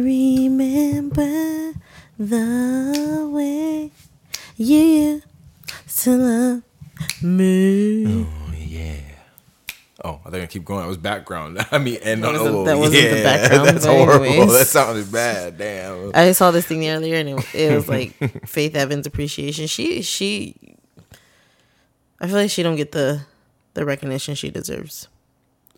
[0.00, 1.72] Remember
[2.18, 3.90] the way
[4.56, 5.24] you used
[6.04, 6.62] to love
[7.22, 8.06] me.
[8.24, 8.96] Oh yeah.
[10.02, 10.80] Oh, I think I keep going.
[10.80, 11.58] That was background.
[11.70, 14.24] I mean, and That oh, wasn't- oh, that wasn't the background, That's horrible.
[14.26, 14.52] anyways.
[14.58, 15.58] That sounded bad.
[15.58, 16.12] Damn.
[16.14, 18.14] I saw this thing earlier, and it, it was like
[18.48, 19.66] Faith Evans appreciation.
[19.66, 20.56] She she,
[22.20, 23.20] I feel like she don't get the
[23.74, 25.08] the recognition she deserves.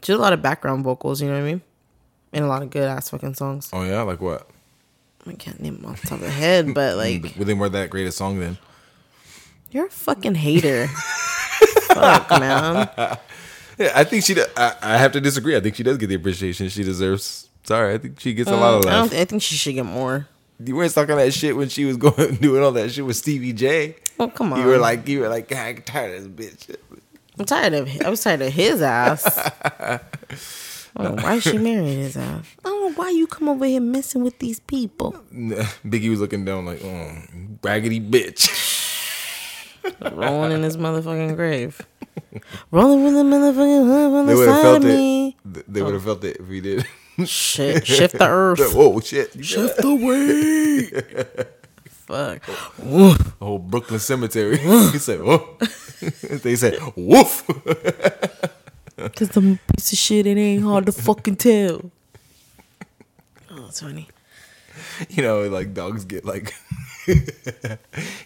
[0.02, 1.62] She has a lot of background vocals, you know what I mean,
[2.33, 3.71] and a lot of good ass fucking songs.
[3.73, 4.49] Oh yeah, like what?
[5.27, 7.73] I can't name them off the top of the head, but like Well, then weren't
[7.75, 8.59] that great a song then?
[9.71, 10.87] you're a fucking hater.
[11.93, 12.89] Fuck man.
[13.79, 14.37] Yeah, I think she.
[14.57, 15.57] I, I have to disagree.
[15.57, 17.49] I think she does get the appreciation she deserves.
[17.64, 19.21] Sorry, I think she gets a lot of Mm, I.
[19.21, 20.26] I think she should get more.
[20.64, 23.53] You weren't talking that shit when she was going doing all that shit with Stevie
[23.53, 23.96] J.
[24.21, 24.61] Oh come on.
[24.61, 26.76] You were like, you were like, I'm tired of this bitch.
[27.39, 27.89] I'm tired of.
[28.03, 29.25] I was tired of his ass.
[30.96, 32.45] Oh, why she married his ass?
[32.64, 35.12] I don't know why you come over here messing with these people.
[35.33, 37.12] Biggie was looking down like, oh,
[37.62, 38.51] raggedy bitch.
[40.12, 41.81] rolling in his motherfucking grave.
[42.71, 45.37] Rolling with the motherfucking hood on They the would have side felt of me.
[45.55, 45.73] it.
[45.73, 46.07] They would have oh.
[46.07, 46.87] felt it if we did.
[47.27, 48.75] Shit, shift the earth.
[48.75, 49.45] Whoa, shit!
[49.45, 50.87] Shift the way.
[51.89, 52.43] Fuck.
[52.84, 54.56] Oh, whole Brooklyn cemetery.
[54.56, 55.43] he said, "Woof."
[56.43, 57.45] they said, "Woof."
[59.08, 61.91] Cause the piece of shit, it ain't hard to fucking tell.
[63.55, 64.09] Oh, it's funny.
[65.11, 66.55] you know, like dogs get like,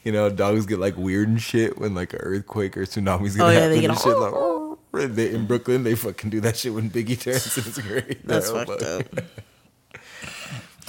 [0.04, 3.48] you know, dogs get like weird and shit when like an earthquake or tsunamis gonna
[3.50, 4.16] Oh, yeah, happen they get and all- shit.
[4.18, 7.58] Like, "Oh." They- in Brooklyn, they fucking do that shit when Biggie turns.
[7.58, 8.24] It's great.
[8.26, 8.82] That's fucked fuck.
[8.82, 9.24] up.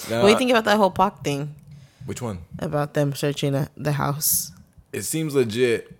[0.09, 1.55] Nah, What do you think about that whole Pac thing?
[2.05, 2.37] Which one?
[2.59, 4.51] About them searching the- the house?
[4.93, 5.96] It seems legit.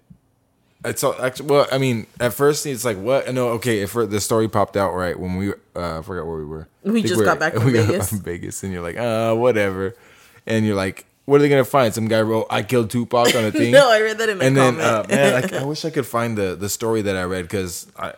[0.86, 1.68] It's all, actually well.
[1.72, 3.34] I mean, at first it's like what?
[3.34, 3.80] No, okay.
[3.82, 6.68] If the story popped out right when we, uh, I forgot where we were.
[6.84, 8.10] We just we're- got back from we got Vegas.
[8.10, 9.96] from Vegas, and you're like, uh, whatever.
[10.46, 11.94] And you're like, what are they gonna find?
[11.94, 13.72] Some guy wrote, "I killed Tupac" on a thing.
[13.72, 14.82] No, I read that in a and then, comment.
[14.88, 17.88] uh, man, I, I wish I could find the the story that I read because
[17.98, 18.14] I,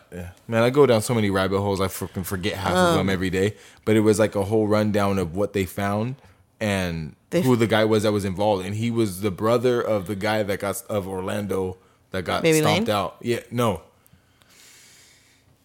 [0.46, 1.80] man, I go down so many rabbit holes.
[1.80, 2.96] I freaking forget half of Um.
[2.98, 3.56] them every day.
[3.86, 6.16] But it was like a whole rundown of what they found
[6.60, 10.06] and They- who the guy was that was involved, and he was the brother of
[10.06, 11.78] the guy that got of Orlando
[12.10, 12.96] that got Baby stomped Lane?
[12.96, 13.16] out.
[13.20, 13.82] Yeah, no.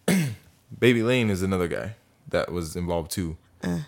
[0.80, 1.96] Baby Lane is another guy
[2.30, 3.38] that was involved too.
[3.64, 3.80] Uh.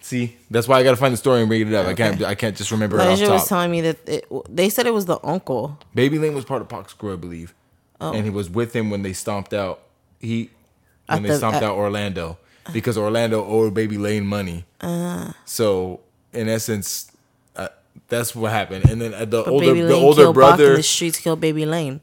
[0.00, 1.86] See, that's why I got to find the story and read it up.
[1.86, 2.22] I can't.
[2.22, 4.94] I can't just remember it off Elijah was telling me that it, they said it
[4.94, 5.78] was the uncle.
[5.94, 7.54] Baby Lane was part of Pac's crew, I believe,
[8.00, 9.82] and he was with him when they stomped out.
[10.18, 10.50] He
[11.06, 12.38] when At they the- stomped at- out Orlando
[12.72, 14.64] because Orlando owed Baby Lane money.
[14.80, 15.32] Uh.
[15.44, 16.00] so
[16.32, 17.10] in essence,
[18.08, 18.88] that's what happened.
[18.88, 21.40] And then uh, the But older the older killed Pac and brother the streets killed
[21.40, 22.00] Baby Lane.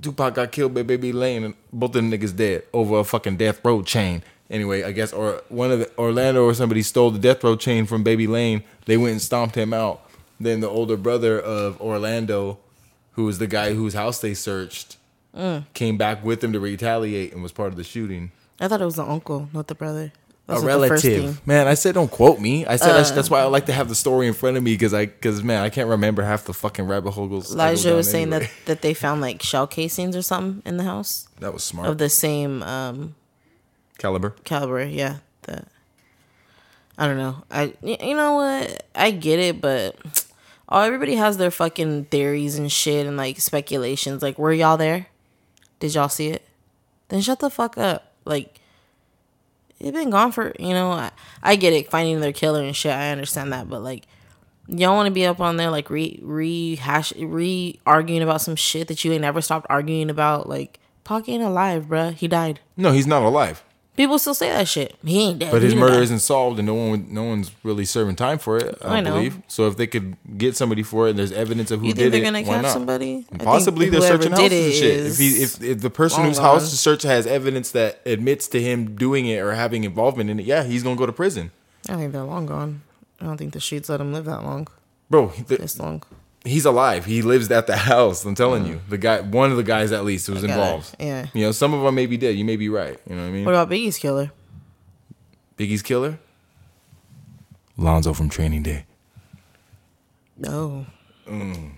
[0.00, 3.36] Tupac got killed by Baby Lane, and both of them niggas dead over a fucking
[3.36, 4.22] death row chain.
[4.50, 7.86] Anyway, I guess or one of the Orlando or somebody stole the death row chain
[7.86, 8.64] from Baby Lane.
[8.86, 10.02] They went and stomped him out.
[10.40, 12.58] Then the older brother of Orlando,
[13.12, 14.96] who was the guy whose house they searched,
[15.34, 15.64] Mm.
[15.72, 18.32] came back with them to retaliate and was part of the shooting.
[18.60, 20.12] I thought it was the uncle, not the brother.
[20.46, 21.38] That a was the first relative.
[21.38, 21.40] Uh.
[21.46, 21.66] man.
[21.68, 22.66] I said don't quote me.
[22.66, 24.74] I said that's, that's why I like to have the story in front of me
[24.74, 27.52] because I because man I can't remember half the fucking rabbit holes.
[27.52, 28.50] Elijah was saying anyway.
[28.64, 31.88] that, that they found like shell casings or something in the house that was smart
[31.88, 33.14] of the same um,
[33.98, 34.30] caliber.
[34.44, 34.84] caliber.
[34.84, 35.64] Yeah, the
[36.98, 37.42] I don't know.
[37.50, 38.86] I you know what?
[38.94, 39.96] I get it, but
[40.68, 44.22] oh, everybody has their fucking theories and shit and like speculations.
[44.22, 45.06] Like, were y'all there?
[45.80, 46.46] Did y'all see it?
[47.08, 48.12] Then shut the fuck up.
[48.24, 48.60] Like,
[49.82, 50.90] it been gone for you know.
[50.90, 51.10] I,
[51.42, 52.92] I get it, finding their killer and shit.
[52.92, 54.06] I understand that, but like.
[54.68, 58.86] Y'all want to be up on there like re rehash re arguing about some shit
[58.86, 60.48] that you ain't never stopped arguing about.
[60.48, 62.14] Like Pac ain't alive, bruh.
[62.14, 62.60] He died.
[62.76, 63.64] No, he's not alive.
[63.94, 64.96] People still say that shit.
[65.04, 65.52] He ain't dead.
[65.52, 66.00] But his murder die.
[66.02, 68.78] isn't solved, and no one, no one's really serving time for it.
[68.80, 69.12] I, I know.
[69.16, 69.42] believe.
[69.48, 72.10] So if they could get somebody for it, and there's evidence of who You did
[72.12, 72.72] they're it, gonna why catch not?
[72.72, 73.26] somebody?
[73.26, 75.06] I think Possibly they're whoever searching did houses and it shit.
[75.12, 78.48] If he, is if, if the person whose house to search has evidence that admits
[78.48, 81.50] to him doing it or having involvement in it, yeah, he's gonna go to prison,
[81.88, 82.80] I think they're long gone.
[83.20, 84.68] I don't think the streets let him live that long.
[85.10, 85.28] bro.
[85.46, 86.02] the- This long.
[86.44, 87.04] He's alive.
[87.04, 88.24] He lives at the house.
[88.24, 90.44] I'm telling you, the guy, one of the guys at least, was Mm.
[90.44, 90.50] It.
[90.50, 90.96] involved.
[90.98, 91.26] Yeah.
[91.34, 92.34] You know, some of them may be dead.
[92.36, 92.98] You may be right.
[93.08, 93.44] You know what I mean?
[93.44, 94.32] What about Biggie's killer?
[95.56, 96.18] Biggie's killer,
[97.76, 98.84] Lonzo from Training Day.
[100.36, 100.86] No.
[101.28, 101.72] Mm.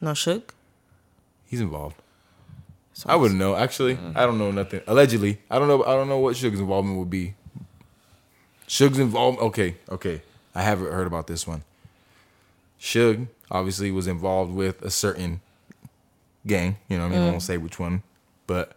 [0.00, 0.42] No Suge.
[1.46, 1.96] He's involved.
[3.06, 3.54] I wouldn't know.
[3.56, 4.80] Actually, I don't know nothing.
[4.86, 5.82] Allegedly, I don't know.
[5.84, 7.34] I don't know what Suge's involvement would be.
[8.66, 9.46] Suge's involvement.
[9.48, 10.22] Okay, okay.
[10.54, 11.62] I haven't heard about this one.
[12.80, 15.40] Suge obviously was involved with a certain
[16.46, 16.76] gang.
[16.88, 17.46] You know, what I mean, I won't mm.
[17.46, 18.02] say which one,
[18.46, 18.76] but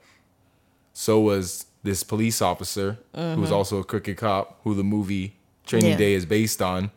[0.93, 3.53] so was this police officer who was mm-hmm.
[3.53, 5.35] also a crooked cop, who the movie
[5.65, 5.97] training Yeah.
[5.97, 6.91] day is based on.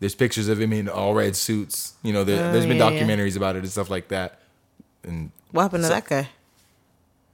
[0.00, 1.94] There's pictures of him in all red suits.
[2.02, 3.00] You know, there, Oh, there's been yeah, yeah.
[3.02, 4.40] documentaries about it and stuff like that.
[5.02, 6.28] And What happened to that guy?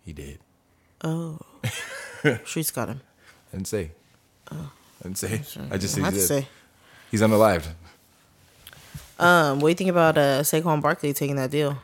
[0.05, 0.39] he did.
[1.03, 1.39] Oh,
[2.45, 3.01] streets got him.
[3.53, 3.91] I didn't say.
[4.51, 4.71] Oh.
[5.01, 5.43] I didn't say.
[5.71, 6.29] I just said have he to did.
[6.29, 6.49] say.
[7.11, 7.69] He's unalived.
[9.19, 11.79] Um, what do you think about uh Saquon Barkley taking that deal?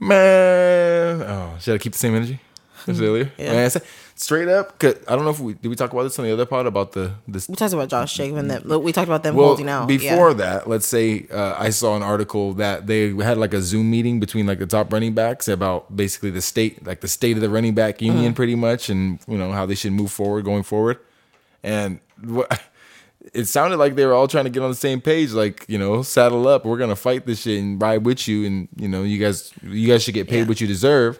[0.00, 2.40] Man, oh, should I keep the same energy
[2.86, 3.32] as earlier?
[3.38, 3.52] Yeah.
[3.52, 3.70] Man,
[4.16, 6.32] straight up, 'cause I don't know if we did we talk about this on the
[6.32, 7.48] other part about the this.
[7.48, 8.82] We talked about Josh Jacobs and them.
[8.82, 9.88] We talked about them Well, holding out.
[9.88, 10.34] before yeah.
[10.34, 14.20] that, let's say uh, I saw an article that they had like a Zoom meeting
[14.20, 17.48] between like the top running backs about basically the state, like the state of the
[17.50, 18.34] running back union, Mm-hmm.
[18.34, 20.98] pretty much, and you know how they should move forward going forward.
[21.62, 22.60] And what
[23.32, 25.78] it sounded like they were all trying to get on the same page, like you
[25.78, 29.02] know, saddle up, we're gonna fight this shit and ride with you, and you know,
[29.02, 30.44] you guys, you guys should get paid Yeah.
[30.48, 31.18] what you deserve.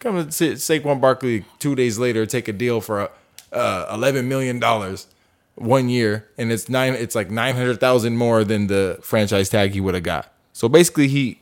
[0.00, 3.10] Come and sit Saquon Barkley two days later, take a deal for
[3.52, 5.06] uh, eleven million dollars
[5.54, 6.94] one year, and it's nine.
[6.94, 10.32] It's like nine hundred thousand more than the franchise tag he would have got.
[10.54, 11.40] So basically, he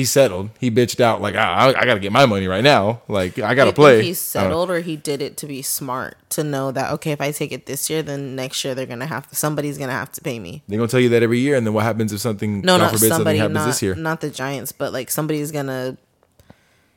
[0.00, 0.48] he settled.
[0.58, 3.02] He bitched out like ah, I, I got to get my money right now.
[3.06, 4.00] Like I got to play.
[4.02, 7.20] he don't- settled, or he did it to be smart to know that okay, if
[7.20, 10.10] I take it this year, then next year they're gonna have to, somebody's gonna have
[10.12, 10.62] to pay me.
[10.68, 12.84] They're gonna tell you that every year, and then what happens if something No, God
[12.84, 13.94] not forbid something somebody, happens not this year?
[13.94, 15.96] not the Giants, but like somebody's gonna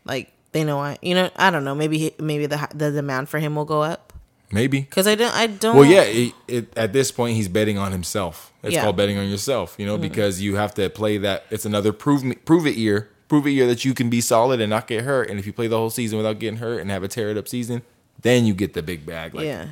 [0.05, 3.27] like they know I you know I don't know maybe he, maybe the the demand
[3.29, 4.12] for him will go up
[4.53, 4.81] Maybe.
[4.81, 6.03] because I don't I don't Well, yeah.
[6.03, 8.51] It, it, at this point, he's betting on himself.
[8.61, 8.79] It's Yeah.
[8.79, 8.85] Mm-hmm.
[8.85, 9.75] called betting on yourself.
[9.77, 11.45] You know, because you have to play that.
[11.49, 13.09] It's another prove me, prove it year.
[13.27, 15.29] Prove it year that you can be solid and not get hurt.
[15.29, 17.37] And if you play the whole season without getting hurt and have a tear it
[17.37, 17.81] up season,
[18.21, 19.33] then you get the big bag.
[19.33, 19.67] Like, yeah.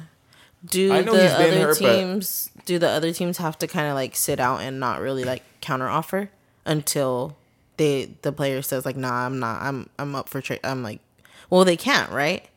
[0.65, 4.15] Do the other hurt, but- teams do the other teams have to kind of like
[4.15, 6.29] sit out and not really like counter offer
[6.65, 7.35] until
[7.77, 10.99] they the player says like nah I'm not I'm I'm up for trade I'm like
[11.49, 12.47] well they can't right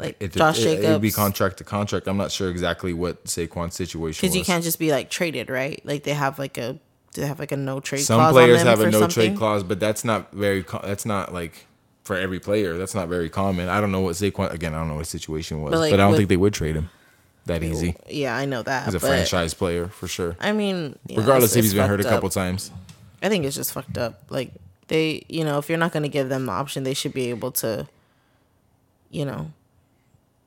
[0.00, 2.08] like It, Josh it, Jacobs It'd be contract to contract.
[2.08, 4.16] I'm not sure exactly what Saquon's situation was.
[4.20, 6.78] because you can't just be like traded right like they have like a
[7.14, 8.06] they have like a no trade clause?
[8.06, 9.08] Some players have a no something.
[9.10, 10.64] trade clause, but that's not very.
[10.84, 11.66] That's not like
[12.04, 12.78] for every player.
[12.78, 13.68] That's not very common.
[13.68, 14.52] I don't know what Saquon.
[14.52, 16.36] Again, I don't know what his situation was, But, but, I don't with- think they
[16.36, 16.88] would trade him
[17.46, 17.96] that easy.
[18.08, 20.36] yeah I know that He's a franchise player for sure.
[20.40, 22.32] I mean yeah, Regardless if he's been hurt a couple up.
[22.32, 22.70] times.
[23.22, 24.22] I think it's just fucked up.
[24.30, 24.52] Like
[24.88, 27.30] they, you know, if you're not going to give them the option, they should be
[27.30, 27.88] able to,
[29.10, 29.50] you know,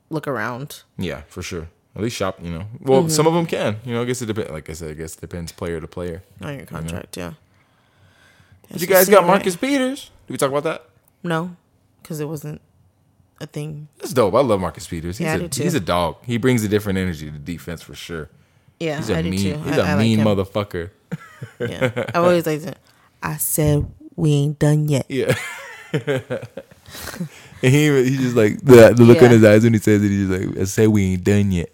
[0.09, 0.83] look around.
[0.97, 1.67] Yeah, for sure.
[1.95, 2.65] At least shop, you know.
[2.79, 3.09] Well, Mm-hmm.
[3.09, 3.77] some of them can.
[3.85, 4.49] You know, I guess it depends.
[4.51, 6.23] Like I said, I guess it depends player to player.
[6.41, 7.15] on your contract.
[7.17, 7.33] Yeah.
[8.71, 10.09] But you guys got Marcus Peters.
[10.27, 10.85] Did we talk about that?
[11.21, 11.55] No,
[12.01, 12.61] because it wasn't
[13.39, 13.87] a thing.
[13.99, 14.33] That's dope.
[14.33, 15.17] I love Marcus Peters.
[15.19, 16.17] He's Yeah, I a he's a dog.
[16.23, 18.29] He brings a different energy to defense for sure.
[18.79, 19.57] Yeah, He's a I do mean too.
[19.69, 20.25] he's I- a I mean him.
[20.27, 20.89] motherfucker.
[21.59, 22.77] Yeah, I've always like it.
[23.21, 23.85] I said
[24.15, 25.05] we ain't done yet.
[25.09, 25.35] Yeah.
[27.63, 29.25] and he he just like the, the look Yeah.
[29.25, 30.09] in his eyes when he says it.
[30.09, 31.69] He's just like, "I say we ain't done yet."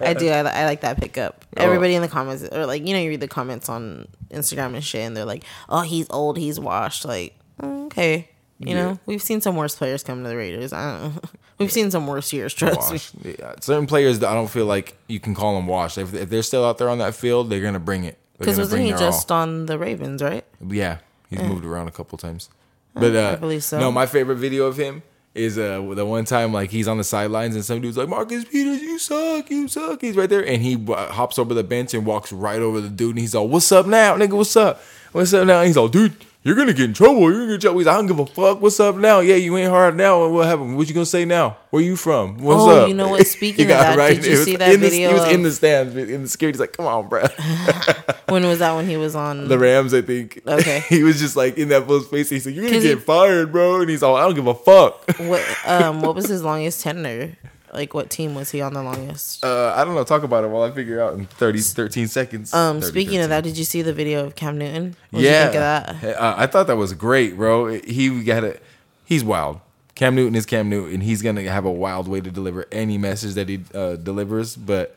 [0.00, 0.28] I do.
[0.28, 1.44] I, I like that pickup.
[1.56, 1.64] Oh.
[1.64, 4.82] Everybody in the comments, or like you know, you read the comments on Instagram and
[4.84, 6.38] shit, and they're like, "Oh, he's old.
[6.38, 8.28] He's washed." Like, okay,
[8.58, 8.82] you Yeah.
[8.82, 10.72] know, we've seen some worse players come to the Raiders.
[10.72, 11.20] I don't know.
[11.58, 12.52] We've seen some worse years.
[12.54, 13.36] Trust me.
[13.38, 13.54] Yeah.
[13.60, 15.96] Certain players, I don't feel like you can call them washed.
[15.96, 18.18] If, if they're still out there on that field, they're gonna bring it.
[18.38, 20.44] Because wasn't he just on the Ravens, right?
[20.66, 20.98] Yeah,
[21.30, 21.46] he's eh.
[21.46, 22.48] moved around a couple times.
[22.94, 23.78] But uh, I believe so.
[23.80, 25.02] no, my favorite video of him
[25.34, 28.44] is uh the one time like he's on the sidelines and some dude's like Marcus
[28.44, 30.00] Peters, you suck, you suck.
[30.02, 32.90] He's right there and he uh, hops over the bench and walks right over the
[32.90, 34.36] dude and he's all, "What's up now, nigga?
[34.36, 34.82] What's up?
[35.12, 36.14] What's up now?" And he's all, "Dude."
[36.44, 37.20] You're gonna get in trouble.
[37.22, 37.78] You're gonna get in trouble.
[37.78, 38.60] He's like, I don't give a fuck.
[38.60, 39.20] What's up now?
[39.20, 40.26] Yeah, you ain't hard now.
[40.26, 40.76] What happened?
[40.76, 41.56] What you gonna say now?
[41.70, 42.38] Where you from?
[42.38, 42.88] What's Oh, up?
[42.88, 43.24] you know what?
[43.28, 45.94] Speaking of that, did you see that in the- video he was in the stands
[45.94, 46.56] in the security.
[46.56, 47.24] He's like, "Come on, bro."
[48.28, 48.74] When was that?
[48.74, 49.46] When he was on?
[49.48, 50.40] the Rams, I think.
[50.46, 50.80] Okay.
[50.88, 52.30] he was just like in that fool's face.
[52.30, 54.54] He's like, "You're gonna get he- fired, bro." And he's all, "I don't give a
[54.54, 55.44] fuck." what?
[55.66, 57.36] Um, what was his longest tenure?
[57.72, 59.42] Like, what team was he on the longest?
[59.44, 60.04] Uh, I don't know.
[60.04, 62.52] Talk about it while I figure out in 30, 13 seconds.
[62.52, 63.20] Um, 30, speaking 13.
[63.22, 64.94] of that, did you see the video of Cam Newton?
[65.10, 66.20] What yeah, you think of that?
[66.20, 67.68] Uh, I thought that was great, bro.
[67.68, 68.62] He got it.
[69.04, 69.60] He's wild.
[69.94, 71.00] Cam Newton is Cam Newton.
[71.00, 74.56] He's gonna have a wild way to deliver any message that he uh, delivers.
[74.56, 74.96] But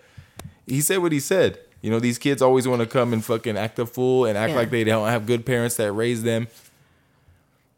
[0.66, 1.60] he said what he said.
[1.82, 4.52] You know, these kids always want to come and fucking act a fool and act
[4.52, 4.58] Yeah.
[4.58, 6.48] like they don't have good parents that raise them.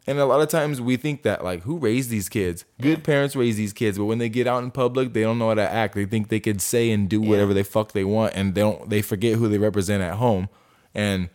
[0.08, 2.64] And a lot of times we think that like who raised these kids?
[2.80, 5.50] Good parents raise these kids, but when they get out in public, they don't know
[5.50, 5.96] how to act.
[5.96, 8.90] They think they could say and do whatever they fuck they want, and they don't.
[8.90, 10.48] They forget who they represent at home.
[10.96, 11.30] And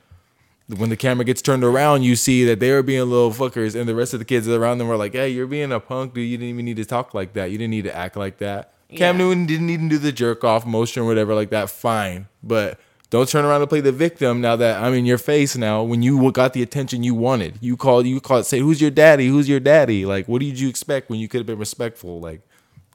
[0.75, 3.87] when the camera gets turned around, you see that they are being little fuckers, and
[3.87, 6.29] the rest of the kids around them were like, "Hey, you're being a punk, dude.
[6.29, 7.50] You didn't even need to talk like that.
[7.50, 9.25] You didn't need to act like that." Cam Yeah.
[9.25, 11.69] Newton didn't even do the jerk off motion or whatever like that.
[11.69, 12.79] Fine, but
[13.12, 15.54] don't turn around and play the victim now that I'm in your face.
[15.54, 18.90] Now, when you got the attention you wanted, you called, you called, say, "Who's your
[18.90, 19.28] daddy?
[19.28, 22.21] Who's your daddy?" Like, what did you expect when you could have been respectful?
[22.21, 22.40] Like,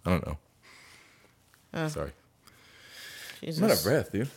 [0.04, 0.38] I don't know.
[1.72, 1.88] Uh.
[1.88, 2.12] Sorry.
[3.42, 3.62] Jesus.
[3.62, 4.28] I'm out of breath, dude.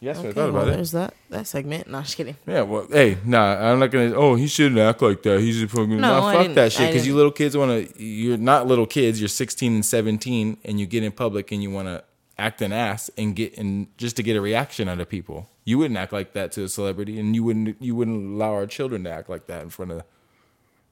[0.00, 0.74] Yes, Okay, I thought well, about it.
[0.74, 1.88] there's that that segment.
[1.88, 2.36] No, just kidding.
[2.46, 4.12] Yeah, well, hey, nah, I'm not gonna.
[4.14, 5.40] Oh, he shouldn't act like that.
[5.40, 5.88] He's a fucking.
[5.88, 6.88] No, nah, I fuck didn't- that shit.
[6.90, 8.04] Because you little kids want to.
[8.04, 9.18] You're not little kids.
[9.18, 12.04] You're 16 and 17, and you get in public and you want to
[12.38, 15.48] act an ass and get and just to get a reaction out of people.
[15.64, 17.80] You wouldn't act like that to a celebrity, and you wouldn't.
[17.80, 20.02] You wouldn't allow our children to act like that in front of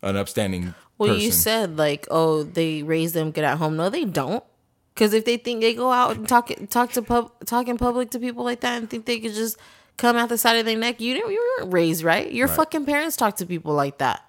[0.03, 1.23] an upstanding Well, person.
[1.25, 3.77] you said like, oh, they raise them good at home.
[3.77, 4.43] No, they don't.
[4.95, 8.11] Because if they think they go out and talk talk to pub talk in public
[8.11, 9.57] to people like that and think they could just
[9.97, 12.33] come out the side of their neck, you didn't you weren't raised right.
[12.33, 12.57] Your Right.
[12.57, 14.25] fucking parents talk to people like that.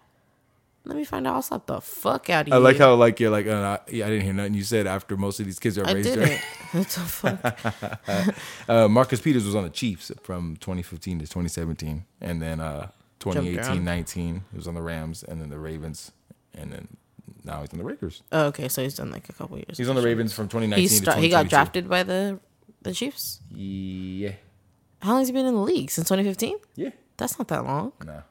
[0.85, 1.35] Let me find out.
[1.35, 2.53] I'll slap the fuck out of you.
[2.53, 5.15] I like how like you're like uh, yeah, I didn't hear nothing you said after
[5.15, 6.29] most of these kids are I raised didn't.
[6.29, 6.41] right.
[6.71, 8.35] what the fuck?
[8.69, 13.83] Uh, Marcus Peters was on the Chiefs from 2015 to 2017, and then uh, 2018,
[13.83, 16.11] 19 he was on the Rams, and then the Ravens,
[16.53, 16.87] and then
[17.45, 18.21] now he's on the Raiders.
[18.33, 19.77] Oh, okay, so he's done like a couple years.
[19.77, 22.39] He's on the Ravens from 2019 He to start, he got drafted by the
[22.81, 23.39] the Chiefs.
[23.49, 24.33] Yeah,
[25.01, 26.57] How long has he been in the league since 2015?
[26.75, 27.93] yeah, That's not that long.
[28.03, 28.21] nah.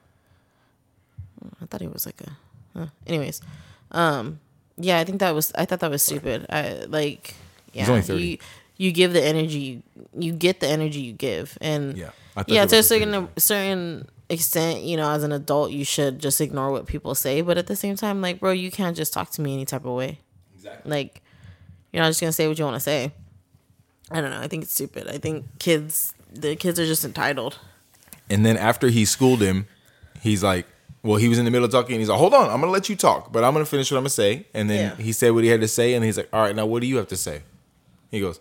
[1.60, 2.36] I thought he was like a.
[3.06, 3.40] Anyways,
[3.90, 4.40] um,
[4.76, 5.52] yeah, I think that was.
[5.54, 6.46] I thought that was stupid.
[6.48, 7.34] I like.
[7.72, 8.38] Yeah, you
[8.76, 9.82] you give the energy.
[10.16, 14.82] You get the energy you give, and Yeah, I yeah, to a certain certain extent,
[14.82, 17.40] you know, as an adult, you should just ignore what people say.
[17.42, 19.84] But at the same time, like, bro, you can't just talk to me any type
[19.84, 20.18] of way.
[20.54, 20.90] Exactly.
[20.90, 21.22] Like,
[21.92, 23.12] you're not just gonna say what you want to say.
[24.10, 24.40] I don't know.
[24.40, 25.08] I think it's stupid.
[25.08, 27.58] I think kids, the kids are just entitled.
[28.28, 29.66] And then after he schooled him,
[30.20, 30.66] he's like,
[31.02, 32.72] well, he was in the middle of talking, and he's like, hold on, I'm gonna
[32.72, 34.46] let you talk, but I'm gonna finish what I'm gonna say.
[34.54, 35.04] And then Yeah.
[35.04, 36.86] he said what he had to say, and he's like, all right, now what do
[36.86, 37.42] you have to say?
[38.10, 38.40] He goes.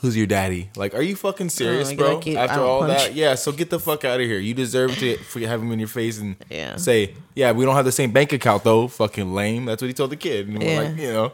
[0.00, 0.70] Who's your daddy?
[0.76, 2.20] Like, are you fucking serious, Oh, bro?
[2.36, 2.92] After all punch.
[2.98, 3.34] that, yeah.
[3.34, 4.38] So get the fuck out of here.
[4.38, 6.76] You deserve to for have him in your face and Yeah.
[6.76, 8.86] say, yeah, we don't have the same bank account though.
[8.86, 9.64] Fucking lame.
[9.64, 10.46] That's what he told the kid.
[10.46, 10.80] And we're Yeah.
[10.82, 11.32] like, you know,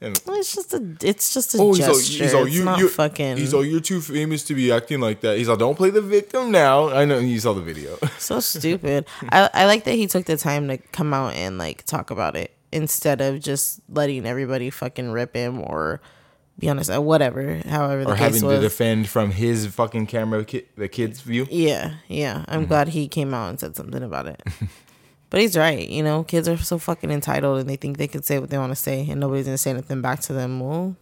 [0.00, 0.96] and Well, It's just a.
[1.02, 2.24] It's just a oh, he's all, gesture.
[2.24, 3.36] he's it's you, not you, fucking.
[3.36, 5.38] He's all, you're too famous to be acting like that.
[5.38, 6.88] He's all, don't play the victim now.
[6.90, 7.98] I know you saw the video.
[8.18, 9.06] so stupid.
[9.30, 12.36] I I like that he took the time to come out and like talk about
[12.36, 16.00] it instead of just letting everybody fucking rip him or
[16.58, 17.60] be honest, uh, whatever.
[17.66, 18.56] However, the or having was.
[18.56, 21.46] to defend from his fucking camera, ki- the kid's view.
[21.50, 22.44] yeah, yeah.
[22.48, 22.68] I'm Mm-hmm.
[22.68, 24.42] glad he came out and said something about it.
[25.30, 25.88] but he's right.
[25.88, 28.58] You know, kids are so fucking entitled and they think they can say what they
[28.58, 30.60] want to say and nobody's gonna say anything back to them.
[30.60, 30.96] Well.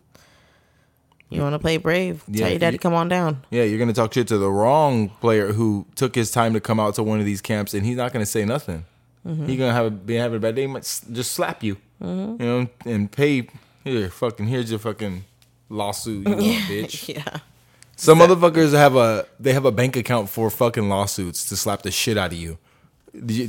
[1.28, 2.22] You want to play brave?
[2.28, 3.42] Yeah, Tell your daddy, you- come on down.
[3.50, 6.78] Yeah, you're gonna talk shit to the wrong player who took his time to come
[6.78, 8.84] out to one of these camps, and he's not gonna say nothing.
[9.26, 9.46] Mm-hmm.
[9.46, 11.78] He's gonna have a, be having a bad day, he might s- just slap you,
[12.00, 12.06] you
[12.38, 13.48] know, and pay.
[13.82, 15.24] Here, fucking, here's your fucking
[15.68, 17.12] lawsuit, you know, bitch.
[17.14, 17.38] Yeah.
[17.96, 21.90] Some motherfuckers have a they have a bank account for fucking lawsuits to slap the
[21.90, 22.58] shit out of you.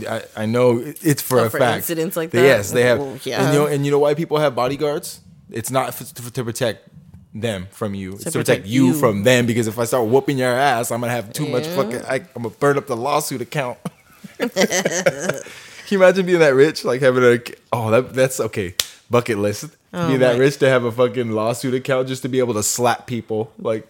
[0.09, 1.77] I, I know it's for Oh, a for fact.
[1.77, 2.41] incidents like that?
[2.41, 3.00] Yes, they have.
[3.00, 3.43] Well, yeah.
[3.43, 5.21] And you know, and you know why people have bodyguards?
[5.50, 6.88] It's not f- to, to protect
[7.33, 8.13] them from you.
[8.13, 8.93] It's to protect, protect you, you.
[8.93, 9.45] from them.
[9.45, 12.01] Because if I start whooping your ass, I'm gonna have too much fucking.
[12.05, 13.77] I, I'm gonna burn up the lawsuit account.
[14.39, 15.41] Can
[15.89, 16.83] you imagine being that rich?
[16.83, 17.39] Like having a
[17.71, 18.75] oh that that's okay.
[19.09, 19.65] Bucket list.
[19.94, 22.53] Oh Be that my- rich to have a fucking lawsuit account just to be able
[22.56, 23.51] to slap people.
[23.58, 23.88] Like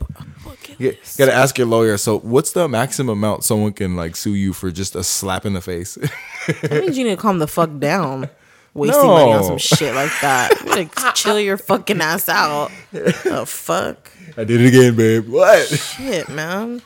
[0.78, 1.98] you gotta ask your lawyer.
[1.98, 5.54] So, what's the maximum amount someone can like sue you for just a slap in
[5.54, 5.96] the face?
[6.62, 8.30] That means you need to calm the fuck down.
[8.76, 10.52] Wasting money on some shit like that.
[10.68, 12.70] Like chill your fucking ass out.
[12.92, 14.12] The fuck?
[14.38, 15.28] I did it again, babe.
[15.28, 15.68] What?
[15.68, 16.84] Shit, man.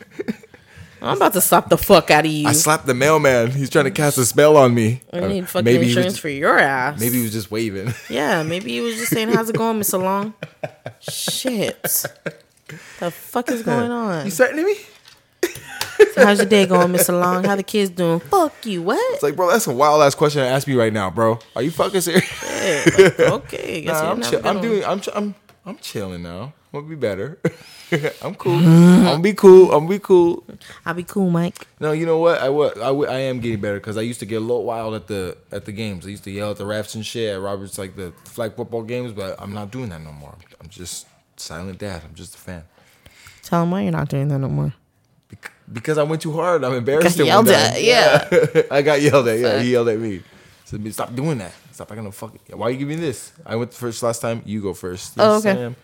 [1.02, 2.48] I'm about to slap the fuck out of you.
[2.48, 3.52] I slapped the mailman.
[3.52, 5.02] He's trying to cast a spell on me.
[5.12, 7.00] I Uh, need fucking maybe insurance was, for your ass.
[7.00, 7.94] maybe he was just waving.
[8.10, 10.34] Yeah, maybe he was just saying, "How's it going, Miss Long?"
[11.00, 11.82] Shit.
[13.00, 14.26] The fuck is going on?
[14.26, 14.76] You threatening me?
[16.14, 17.44] So how's your day going, Miss Long?
[17.44, 18.20] How the kids doing?
[18.20, 18.82] Fuck you.
[18.82, 19.00] What?
[19.14, 21.40] It's like, bro, that's a wild ass question to ask me right now, bro.
[21.56, 22.26] Are you fucking serious?
[22.26, 24.84] Shit, like, okay, Nah, I'm, chill- I'm doing.
[24.86, 25.00] I'm.
[25.00, 25.36] ch- I'm.
[25.66, 26.54] I'm chilling now.
[26.74, 27.40] Gonna be better.
[28.24, 28.54] I'm cool.
[28.58, 29.72] I'm gonna be cool.
[29.72, 30.44] I'm gonna be cool.
[30.86, 31.68] I'll be cool, Mike.
[31.80, 32.40] No, you know what?
[32.42, 34.94] I wa- I, I am getting better because I used to get a little wild
[34.96, 36.06] at the at the games.
[36.06, 38.84] I used to yell at the refs and shit at Roberts like the flag football
[38.84, 40.36] games, but I'm not doing that no more.
[40.62, 41.08] I'm just
[41.38, 42.02] silent dad.
[42.08, 42.64] I'm just a fan.
[43.44, 44.74] Tell him why you're not doing that no more.
[45.30, 46.64] Bec- Because I went too hard.
[46.64, 47.18] I'm embarrassed.
[47.18, 48.28] Got yelled at, yeah.
[48.72, 49.40] I got yelled at.
[49.40, 50.22] Yeah, he yelled at me.
[50.66, 51.52] Said, "Stop doing that.
[51.72, 51.92] Stop.
[51.92, 52.36] I gonna fuck.
[52.48, 52.56] it.
[52.58, 53.34] Why you giving me this?
[53.46, 54.42] I went first last time.
[54.46, 55.16] You go first.
[55.18, 55.54] Oh, okay.
[55.54, 55.76] Sam.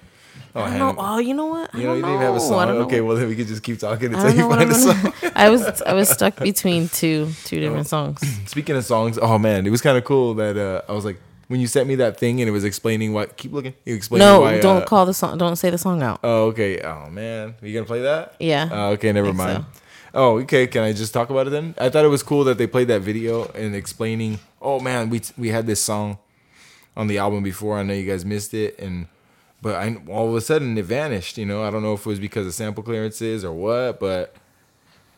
[0.58, 0.96] Oh, I don't know.
[0.98, 1.70] Oh, you know what?
[1.74, 2.44] I You know, don't you didn't even have a know.
[2.44, 2.70] Song.
[2.86, 5.14] Okay, well then we can just keep talking until you find a song.
[5.36, 8.20] I was I was stuck between two two different songs.
[8.50, 11.20] Speaking of songs, oh man, it was kind of cool that uh, I was like,
[11.48, 13.38] when you sent me that thing and it was explaining what.
[13.38, 13.74] Keep looking.
[13.86, 14.60] You explained No, why.
[14.60, 15.38] don't uh, call the song.
[15.38, 16.20] Don't say the song out.
[16.24, 16.82] Oh, okay.
[16.82, 18.36] Oh man, are you gonna play that?
[18.40, 18.68] Yeah.
[18.72, 19.64] Oh, okay, never mind.
[19.74, 19.82] so.
[20.14, 20.66] Oh, okay.
[20.68, 21.76] Can I just talk about it then?
[21.78, 24.40] I thought it was cool that they played that video and explaining.
[24.62, 26.18] Oh man, we we had this song
[26.96, 27.78] on the album before.
[27.78, 29.08] I know you guys missed it, and
[29.62, 31.38] but I all of a sudden it vanished.
[31.38, 34.36] You know, I don't know if it was because of sample clearances or what, but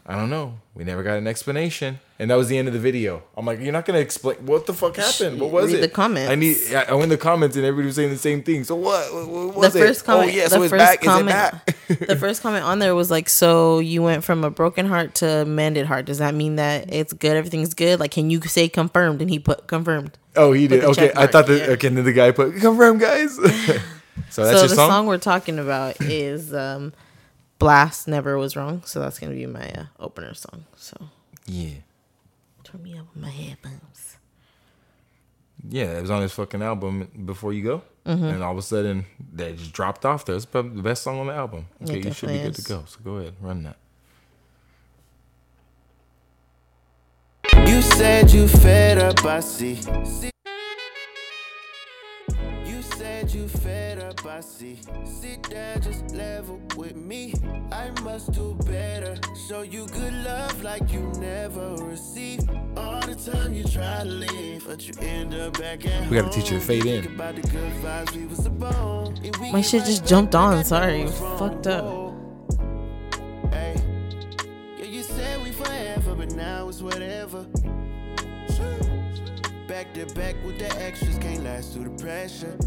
[0.09, 0.57] I don't know.
[0.73, 3.21] We never got an explanation, and that was the end of the video.
[3.37, 5.39] I'm like, you're not gonna explain what the fuck happened.
[5.39, 5.81] What was Read it?
[5.81, 6.31] the comments.
[6.31, 6.57] I need.
[6.73, 8.63] I went in the comments, and everybody was saying the same thing.
[8.63, 9.13] So what?
[9.13, 9.87] What, was the it?
[9.87, 11.01] first oh, comment, oh yeah, the so it's first back.
[11.01, 12.07] comment, Is it back?
[12.07, 15.45] the first comment on there was like, "So you went from a broken heart to
[15.45, 16.05] mended heart.
[16.05, 17.37] Does that mean that it's good?
[17.37, 17.99] Everything's good?
[17.99, 20.17] Like, can you say confirmed?" And he put confirmed.
[20.35, 20.85] oh, he did.
[20.85, 21.59] Okay, I thought that.
[21.59, 21.73] yeah.
[21.73, 23.37] Okay, then the guy put confirm, guys.
[24.29, 24.89] so that's so your the song.
[24.89, 25.05] song?
[25.07, 26.93] we're talking about is um,
[27.59, 30.65] "Blxst Never Was Wrong." So that's gonna be my uh, opener song.
[30.75, 30.97] So
[31.45, 31.75] Yeah,
[32.63, 34.17] turn me up with my headphones.
[35.67, 35.97] yeah.
[35.97, 38.23] It was on his fucking album before you go, Mm-hmm.
[38.25, 40.25] and all of a sudden that just dropped off.
[40.25, 41.67] There, it's probably the best song on the album.
[41.83, 42.83] Okay, you should be definitely good to go.
[42.87, 43.77] So go ahead, run that.
[47.67, 49.79] You said you fed up, I see.
[54.39, 54.79] I see.
[55.03, 57.33] Sit down, just level with me.
[57.73, 59.17] I must do better.
[59.49, 62.49] Show you good love like you never received.
[62.77, 66.31] All the time you try to leave, but you end up back at We gotta
[66.31, 67.03] teach you to fade in.
[67.03, 69.17] Think about the good vibes we was upon.
[69.25, 71.03] And we My shit just jumped on, sorry.
[71.03, 72.13] know Fucked up.
[73.51, 77.45] Yeah, you said we forever, but now it's whatever.
[79.67, 82.57] Back to back with the extras, can't last through the pressure.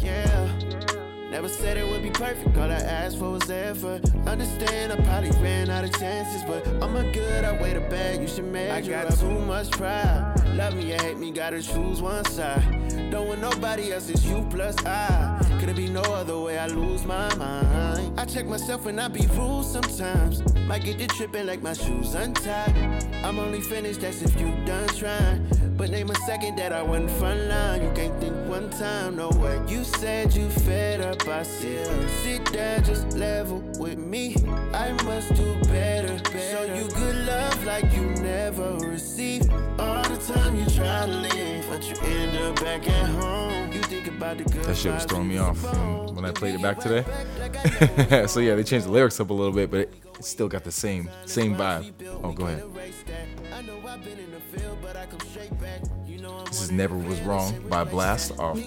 [0.00, 1.07] Yeah.
[1.30, 4.02] Never said it would be perfect, all I asked for was effort.
[4.26, 8.22] Understand, I probably ran out of chances, but I'm a good, I weigh the bag,
[8.22, 8.96] you should measure.
[8.96, 10.34] I got too much pride.
[10.54, 13.10] Love me or hate me, gotta choose one side.
[13.10, 15.38] Don't want nobody else, it's you plus I.
[15.60, 18.18] Could it be no other way, I lose my mind.
[18.18, 20.42] I check myself when I be rude sometimes.
[20.66, 22.74] Might get to tripping like my shoes untied.
[23.22, 25.46] I'm only finished, that's if you done trying.
[25.76, 27.82] But name a second that I wasn't front line.
[27.82, 29.60] You can't think one time, no way.
[29.68, 32.10] You said you fed up, I said.
[32.22, 34.36] Sit down, just level with me.
[34.72, 36.18] I must do better.
[36.30, 39.50] Show you good love like you never received.
[39.78, 43.72] All the time you try to leave, but you end up back at home.
[43.72, 46.54] You think about the good That shit was throwing me off when, when I played
[46.54, 47.02] it back today.
[47.02, 49.70] right back like I know so yeah, they changed the lyrics up a little bit,
[49.70, 51.92] but it, it still got the same same vibe.
[52.22, 52.64] Oh, go ahead.
[56.46, 58.62] This is Never Was Wrong by Blxst off the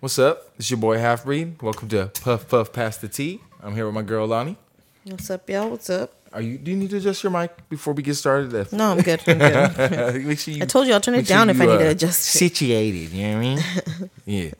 [0.00, 0.52] what's up?
[0.58, 1.60] It's your boy Half Breed.
[1.62, 3.40] Welcome to Puff Puff Pass the Tea.
[3.62, 4.56] I'm here with my girl Lani.
[5.04, 5.70] What's up, y'all?
[5.70, 6.12] What's up?
[6.32, 6.56] Are you?
[6.58, 8.72] Do you need to adjust your mic before we get started?
[8.72, 9.20] No, I'm good.
[9.26, 10.24] I'm good.
[10.24, 11.78] Make sure you, I told you I'll turn it make sure down if I need
[11.78, 12.38] to uh, adjust it.
[12.38, 14.10] Situated, you know what I mean?
[14.24, 14.50] yeah.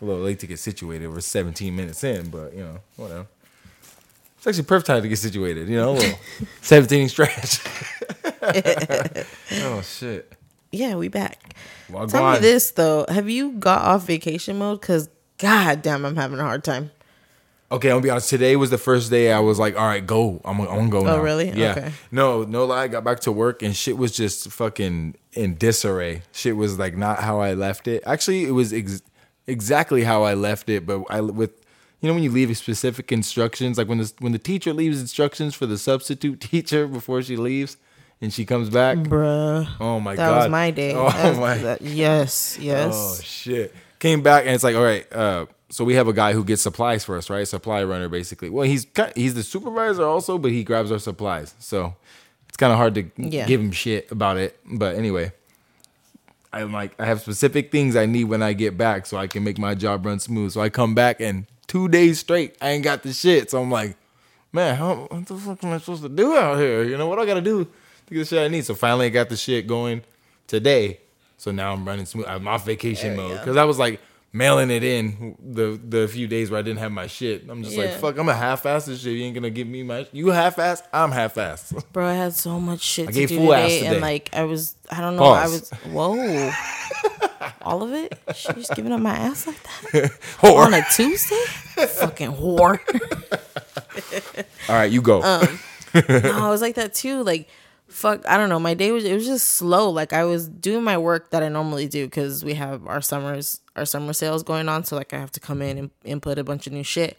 [0.00, 1.06] A little late to get situated.
[1.08, 3.26] We're 17 minutes in, but you know, whatever.
[4.42, 6.18] It's actually perfect time to get situated, you know, a little
[6.62, 7.60] 17 stretch.
[9.62, 10.32] oh shit.
[10.72, 11.54] Yeah, we back.
[11.88, 12.42] Well, Tell me on.
[12.42, 13.06] this though.
[13.08, 14.82] Have you got off vacation mode?
[14.82, 16.90] Cause god damn, I'm having a hard time.
[17.70, 18.30] Okay, I'm gonna be honest.
[18.30, 20.40] Today was the first day I was like, all right, go.
[20.44, 21.12] I'm, I'm gonna go oh, now.
[21.12, 21.50] Oh, really?
[21.50, 21.76] Yeah.
[21.78, 21.92] Okay.
[22.10, 22.82] No, no lie.
[22.82, 26.22] I got back to work and shit was just fucking in disarray.
[26.32, 28.02] Shit was like not how I left it.
[28.06, 29.02] Actually, it was ex-
[29.46, 30.84] exactly how I left it.
[30.84, 31.61] But I with
[32.02, 35.54] you know when you leave specific instructions, like when the when the teacher leaves instructions
[35.54, 37.78] for the substitute teacher before she leaves
[38.20, 38.98] and she comes back.
[38.98, 39.66] Bruh.
[39.80, 40.32] Oh my that god.
[40.34, 40.94] That was my day.
[40.94, 41.56] Oh That my.
[41.58, 42.92] that- yes, yes.
[42.94, 43.74] Oh shit!
[43.98, 45.10] Came back and it's like, all right.
[45.12, 47.48] Uh, so we have a guy who gets supplies for us, right?
[47.48, 48.50] Supply runner, basically.
[48.50, 51.54] Well, he's he's the supervisor also, but he grabs our supplies.
[51.60, 51.94] So
[52.48, 53.46] it's kind of hard to Yeah.
[53.46, 54.58] give him shit about it.
[54.66, 55.32] But anyway,
[56.52, 59.42] I'm like, I have specific things I need when I get back, so I can
[59.44, 60.52] make my job run smooth.
[60.52, 63.50] So I come back and two days straight, I ain't got the shit.
[63.50, 63.96] So I'm like,
[64.52, 66.84] man, how, what the fuck am I supposed to do out here?
[66.84, 68.66] You know what I got to do to get the shit I need?
[68.66, 70.02] So finally, I got the shit going
[70.46, 71.00] today.
[71.38, 72.26] So now I'm running smooth.
[72.28, 74.00] I'm off vacation mode because I was like
[74.32, 77.48] mailing it in the the few days where I didn't have my shit.
[77.48, 79.12] I'm just like, fuck, I'm a half ass this shit.
[79.16, 80.82] You ain't gonna give me my you half ass.
[80.92, 81.72] I'm half ass.
[81.92, 83.92] Bro, I had so much shit I to gave do full ass today, today.
[83.92, 86.50] and like I was, I don't know, I was, whoa,
[87.62, 88.18] all of it.
[88.34, 90.66] She just giving up my ass like that Whore.
[90.66, 91.44] on a Tuesday,
[91.86, 92.78] fucking whore.
[94.68, 95.22] All right, you go.
[95.22, 95.58] Um,
[95.94, 97.22] no, I was like that too.
[97.22, 97.48] Like,
[97.88, 98.58] fuck, I don't know.
[98.58, 99.90] My day was it was just slow.
[99.90, 103.60] Like I was doing my work that I normally do because we have our summers,
[103.76, 104.84] our summer sales going on.
[104.84, 107.16] So like I have to come in and input a bunch of new shit.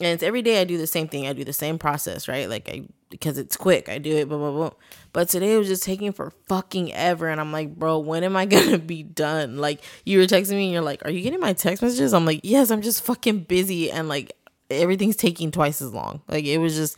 [0.00, 1.26] And it's every day I do the same thing.
[1.26, 2.48] I do the same process, right?
[2.48, 3.88] Like I because it's quick.
[3.88, 4.70] I do it, blah blah blah.
[5.12, 8.36] But today it was just taking for fucking ever, and I'm like, bro, when am
[8.36, 9.58] I gonna be done?
[9.58, 12.12] Like you were texting me, and you're like, are you getting my text messages?
[12.12, 14.32] I'm like, yes, I'm just fucking busy, and like
[14.70, 16.22] everything's taking twice as long.
[16.28, 16.96] Like it was just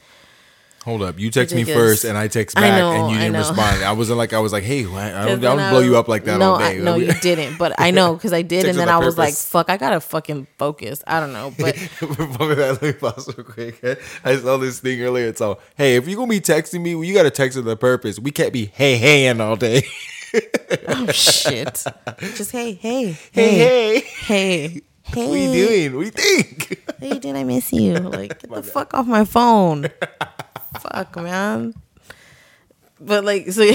[0.84, 3.32] Hold up, you text me first, and I text I back, know, and you didn't
[3.32, 3.38] know.
[3.38, 3.82] respond.
[3.82, 5.96] I wasn't like I was like, hey, I I don't, I don't blow I- you
[5.96, 6.76] up like that no, all day.
[6.78, 7.56] I, no, you didn't.
[7.56, 10.46] But I know because I did, and then I was like, "Fuck, I gotta fucking
[10.58, 11.74] focus." I don't know, but
[12.40, 13.82] let me pause real quick.
[14.24, 15.26] I saw this thing earlier.
[15.28, 17.76] It's all, hey, if you're gonna be texting me, well, you gotta text with a
[17.76, 18.18] purpose.
[18.18, 19.84] We can't be hey heying all day.
[20.88, 21.82] oh shit,
[22.34, 25.96] just hey, hey, Hey hey, hey, hey, what you doing?
[25.96, 26.80] What do you think?
[27.00, 27.94] Hey, did I miss you?
[27.94, 29.86] Like, get the fuck off my phone.
[30.92, 31.74] Fuck, man.
[33.00, 33.74] But like, so the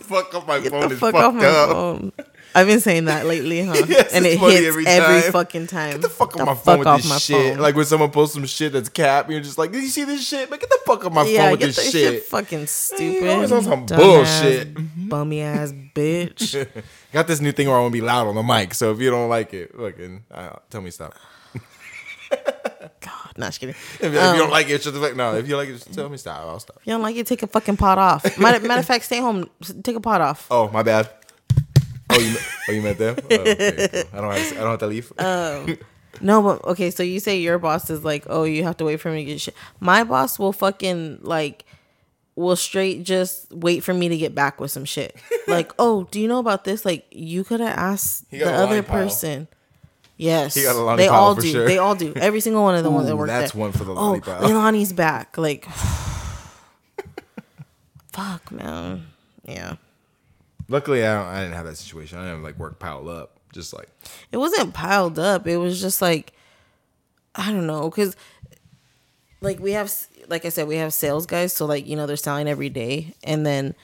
[0.00, 1.68] fuck off my get phone the is fuck fucked off my up.
[1.70, 2.12] phone.
[2.54, 3.74] I've been saying that lately, huh?
[3.88, 5.32] Yes, and it hits every every, time.
[5.32, 5.92] fucking time.
[5.92, 7.54] Get the fuck off my phone with this shit.
[7.54, 7.62] phone.
[7.62, 10.26] Like when someone posts some shit that's cap, you're just like, did you see this
[10.26, 10.50] shit?
[10.50, 12.12] Man, get the fuck off my yeah, phone with get this this shit.
[12.14, 13.24] shit fucking stupid.
[13.24, 14.74] you always on some bullshit.
[15.08, 16.66] bummy ass bitch.
[17.12, 18.72] Got this new thing where I want to be loud on the mic.
[18.72, 21.14] So if you don't like it, fucking uh, tell me stop.
[23.06, 23.74] God, not just kidding.
[23.74, 25.16] If, if you don't like it, shut the fuck.
[25.16, 26.40] No, if you like it, just tell me stop.
[26.40, 26.76] I'll stop.
[26.80, 28.38] If you don't like it, take a fucking pot off.
[28.38, 29.48] Matter, matter of fact, stay home.
[29.82, 30.46] Take a pot off.
[30.50, 31.08] Oh, my bad.
[32.10, 32.36] Oh, you,
[32.68, 33.16] oh, you meant them?
[33.18, 34.02] Oh, okay, cool.
[34.12, 35.12] I don't have to, I don't have to leave.
[35.18, 35.78] Um,
[36.20, 36.90] No, but okay.
[36.90, 39.30] So you say your boss is like, oh, you have to wait for me to
[39.32, 39.54] get shit.
[39.80, 41.64] My boss will fucking like,
[42.36, 45.16] will straight just wait for me to get back with some shit.
[45.46, 46.84] like, oh, do you know about this?
[46.84, 49.02] Like, you could have asked the other pile.
[49.02, 49.48] person.
[50.16, 51.42] Yes, He got a they all do.
[51.42, 51.66] sure.
[51.66, 52.14] They all do.
[52.16, 53.60] Every single one of the ones that work that's there.
[53.60, 54.40] one for the oh, Lani pile.
[54.40, 55.36] Leilani's back.
[55.36, 55.64] Like,
[58.12, 59.06] fuck, man.
[59.44, 59.76] Yeah.
[60.68, 62.18] Luckily, I, don't, I didn't have that situation.
[62.18, 63.32] I didn't have like work piled up.
[63.52, 63.88] Just like
[64.32, 65.46] it wasn't piled up.
[65.46, 66.34] It was just like
[67.34, 68.16] I don't know because
[69.40, 69.92] like we have
[70.28, 73.14] like I said we have sales guys so like you know they're selling every day
[73.22, 73.74] and then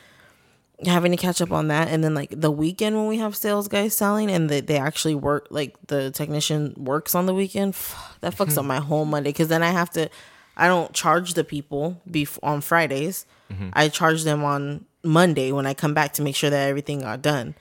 [0.87, 3.69] having to catch up on that and then like the weekend when we have sales
[3.69, 7.75] guys selling and they, they actually work like the technician works on the weekend
[8.21, 8.69] that fucks up mm-hmm.
[8.69, 10.09] my whole monday because then i have to
[10.57, 13.69] i don't charge the people bef- on fridays mm-hmm.
[13.75, 17.23] i charge them on monday when i come back to make sure that everything got
[17.23, 17.55] done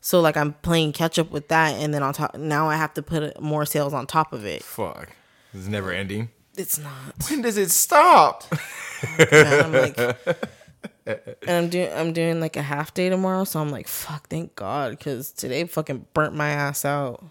[0.00, 2.92] so like i'm playing catch up with that and then on top now i have
[2.94, 5.10] to put more sales on top of it fuck.
[5.54, 6.28] It's never ending.
[6.56, 6.92] it's not
[7.30, 8.44] When does it stop?
[9.18, 9.64] man.
[9.64, 9.96] I'm like,
[11.06, 14.54] and I'm doing I'm doing like a half day tomorrow, so I'm like, fuck, thank
[14.54, 17.24] God, because today fucking burnt my ass out.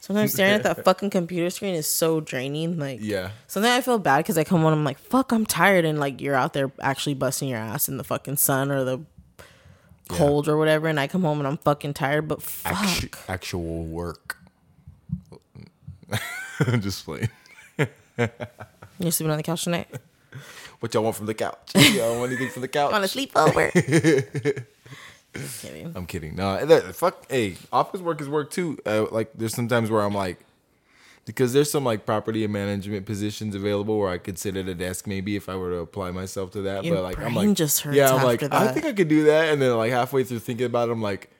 [0.00, 2.78] Sometimes staring at that fucking computer screen is so draining.
[2.78, 3.30] Like, Yeah.
[3.46, 5.98] Sometimes I feel bad because I come home, and I'm like, fuck, I'm tired, and
[6.00, 9.00] like you're out there actually busting your ass in the fucking sun or the
[10.08, 12.28] cold or whatever, and I come home and I'm fucking tired.
[12.28, 14.36] But fuck, Actu- actual work.
[16.80, 17.30] Just playing.
[17.78, 19.88] you're sleeping on the couch tonight.
[20.82, 21.70] What y'all want from the couch?
[21.76, 22.90] Y'all want anything from the couch?
[22.90, 23.70] Want to sleep over?
[25.60, 25.92] kidding.
[25.94, 26.34] I'm kidding.
[26.34, 27.30] No, that- fuck.
[27.30, 28.78] Hey, office work is work too.
[28.84, 30.40] Uh, like, there's sometimes where I'm like,
[31.24, 34.74] because there's some like property and management positions available where I could sit at a
[34.74, 36.82] desk maybe if I were to apply myself to that.
[36.84, 39.06] Your but like, I'm like, just hurts yeah, I'm like, after I think I could
[39.06, 39.52] do that.
[39.52, 41.30] And then like halfway through thinking about it, I'm like,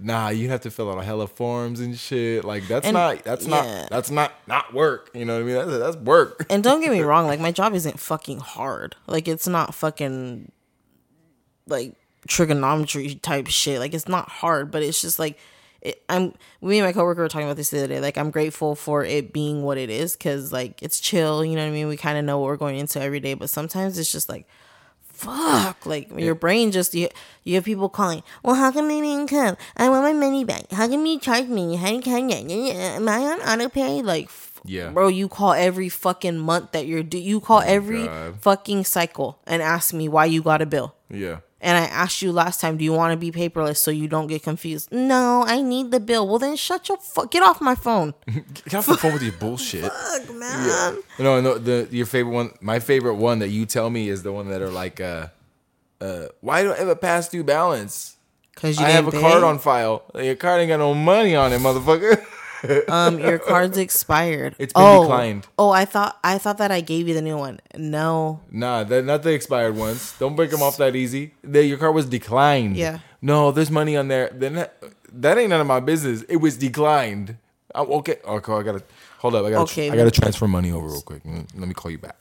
[0.00, 2.44] nah, you have to fill out a hella forms and shit.
[2.44, 3.62] Like that's And- not, that's yeah.
[3.80, 5.10] not, that's not not work.
[5.14, 5.54] You know what I mean?
[5.54, 6.46] That's that's work.
[6.50, 8.96] And don't get me wrong, like my job isn't fucking hard.
[9.06, 10.50] Like it's not fucking
[11.66, 11.94] like
[12.26, 13.78] trigonometry type shit.
[13.80, 15.38] Like it's not hard, but it's just like
[15.80, 16.34] it, I'm.
[16.60, 18.00] Me and my coworker were talking about this the other day.
[18.00, 21.44] Like I'm grateful for it being what it is because like it's chill.
[21.44, 21.88] You know what I mean?
[21.88, 24.46] We kind of know what we're going into every day, but sometimes it's just like.
[25.18, 25.84] Fuck!
[25.84, 27.08] Like your brain just you,
[27.42, 28.22] you have people calling.
[28.44, 29.56] Well, how come they didn't come?
[29.76, 30.70] I want my money back.
[30.70, 31.74] How come you charge me?
[31.74, 32.30] How come?
[32.30, 34.00] Am I on auto pay?
[34.00, 34.30] Like,
[34.64, 34.90] Yeah.
[34.90, 37.18] bro, you call every fucking month that you're due.
[37.18, 38.40] You call oh every God.
[38.40, 40.94] fucking cycle and ask me why you got a bill.
[41.10, 41.38] Yeah.
[41.60, 44.28] And I asked you last time, do you want to be paperless so you don't
[44.28, 44.92] get confused?
[44.92, 46.28] No, I need the bill.
[46.28, 47.32] Well, then shut your fuck.
[47.32, 48.14] Get off my phone.
[48.64, 49.82] Get off the phone with your bullshit.
[49.92, 50.98] Fuck, man.
[51.18, 51.58] No, no.
[51.58, 54.62] The your favorite one, my favorite one that you tell me is the one that
[54.62, 55.28] are like, uh,
[56.00, 58.14] uh, why do I have a past due balance?
[58.54, 60.04] Because you I have a didn't card on file.
[60.14, 62.24] Your card ain't got no money on it, motherfucker.
[62.88, 64.56] Um, your card's expired.
[64.58, 65.02] It's been oh.
[65.02, 65.46] declined.
[65.58, 67.60] Oh, I thought I thought that I gave you the new one.
[67.76, 68.40] No.
[68.50, 70.14] nah, that not the expired ones.
[70.18, 71.34] Don't break them off that easy.
[71.42, 72.76] The, your card was declined.
[72.76, 72.98] Yeah.
[73.20, 74.30] No, there's money on there.
[74.32, 76.22] Then that, that ain't none of my business.
[76.28, 77.36] It was declined.
[77.74, 78.16] i okay.
[78.24, 78.52] Okay.
[78.52, 78.82] I gotta
[79.18, 79.44] hold up.
[79.44, 79.62] I gotta.
[79.62, 81.22] Okay, I gotta transfer money over real quick.
[81.24, 82.16] Let me call you back.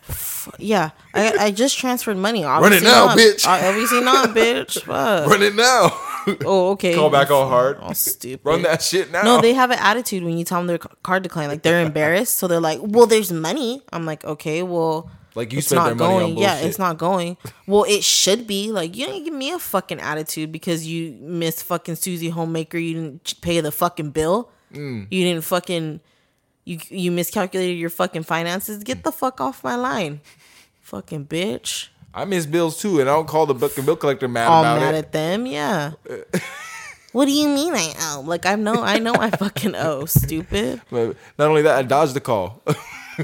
[0.57, 2.43] Yeah, I, I just transferred money.
[2.43, 2.61] Off.
[2.61, 3.17] Run it now, not.
[3.17, 3.45] bitch.
[3.45, 4.81] Uh, Obviously not, bitch.
[4.83, 5.29] Fuck.
[5.29, 5.99] Run it now.
[6.45, 6.93] Oh, okay.
[6.95, 7.77] Call back all hard.
[7.81, 8.45] Oh, stupid.
[8.45, 9.23] Run that shit now.
[9.23, 11.49] No, they have an attitude when you tell them their card declined.
[11.49, 15.59] Like they're embarrassed, so they're like, "Well, there's money." I'm like, "Okay, well." Like, you
[15.59, 16.37] it's spent not their money on going.
[16.39, 17.37] Yeah, it's not going.
[17.67, 18.71] Well, it should be.
[18.71, 22.79] Like, you didn't give me a fucking attitude because you missed fucking Susie Homemaker.
[22.79, 24.49] You didn't pay the fucking bill.
[24.73, 25.05] Mm.
[25.11, 25.99] You didn't fucking
[26.65, 28.83] You you miscalculated your fucking finances.
[28.83, 30.21] Get the fuck off my line,
[30.81, 31.89] fucking bitch.
[32.13, 34.63] I miss bills too, and I don't call the book and bill collector mad All
[34.63, 34.97] about mad it.
[34.97, 35.91] at them, yeah.
[37.11, 38.21] what do you mean I owe?
[38.25, 40.05] Like I know I know I fucking owe.
[40.05, 40.81] Stupid.
[40.89, 42.63] But not only that, I dodged the call.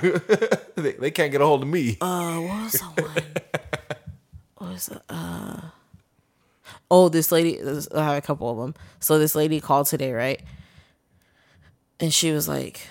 [0.76, 1.98] they, they can't get a hold of me.
[2.02, 3.24] Uh, what was the one?
[4.58, 5.62] What was the, uh?
[6.92, 7.60] Oh, this lady.
[7.96, 8.76] I have a couple of them.
[9.00, 10.42] So this lady called today, right?
[12.00, 12.88] And she was like,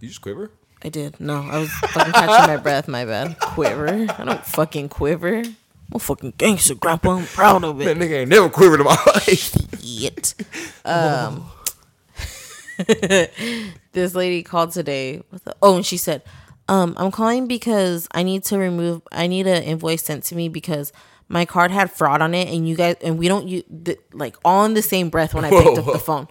[0.00, 0.50] you just quiver?
[0.84, 1.18] I did.
[1.18, 2.88] No, I was fucking catching my breath.
[2.88, 3.38] My bad.
[3.40, 3.88] Quiver.
[3.88, 5.38] I don't fucking quiver.
[5.38, 5.54] I'm
[5.94, 7.16] a fucking gangster, grandpa.
[7.16, 7.96] I'm proud of it.
[7.96, 9.54] nigga ain't never quivered in my life.
[9.80, 10.34] Yet.
[10.86, 11.46] Um,
[13.92, 15.22] this lady called today.
[15.30, 16.20] With a, oh, and she said,
[16.68, 19.00] um, "I'm calling because I need to remove.
[19.10, 20.92] I need an invoice sent to me because."
[21.28, 24.36] My card had fraud on it, and you guys, and we don't use the, like
[24.44, 26.28] all in the same breath when I picked up the phone.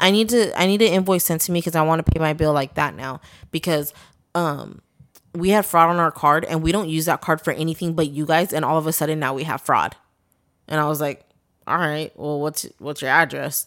[0.00, 2.18] I need to, I need an invoice sent to me because I want to pay
[2.18, 3.20] my bill like that now.
[3.50, 3.92] Because
[4.34, 4.80] um
[5.34, 8.08] we had fraud on our card and we don't use that card for anything but
[8.10, 9.96] you guys and all of a sudden now we have fraud.
[10.68, 11.24] And i was like
[11.66, 13.66] all right well what's what's your address?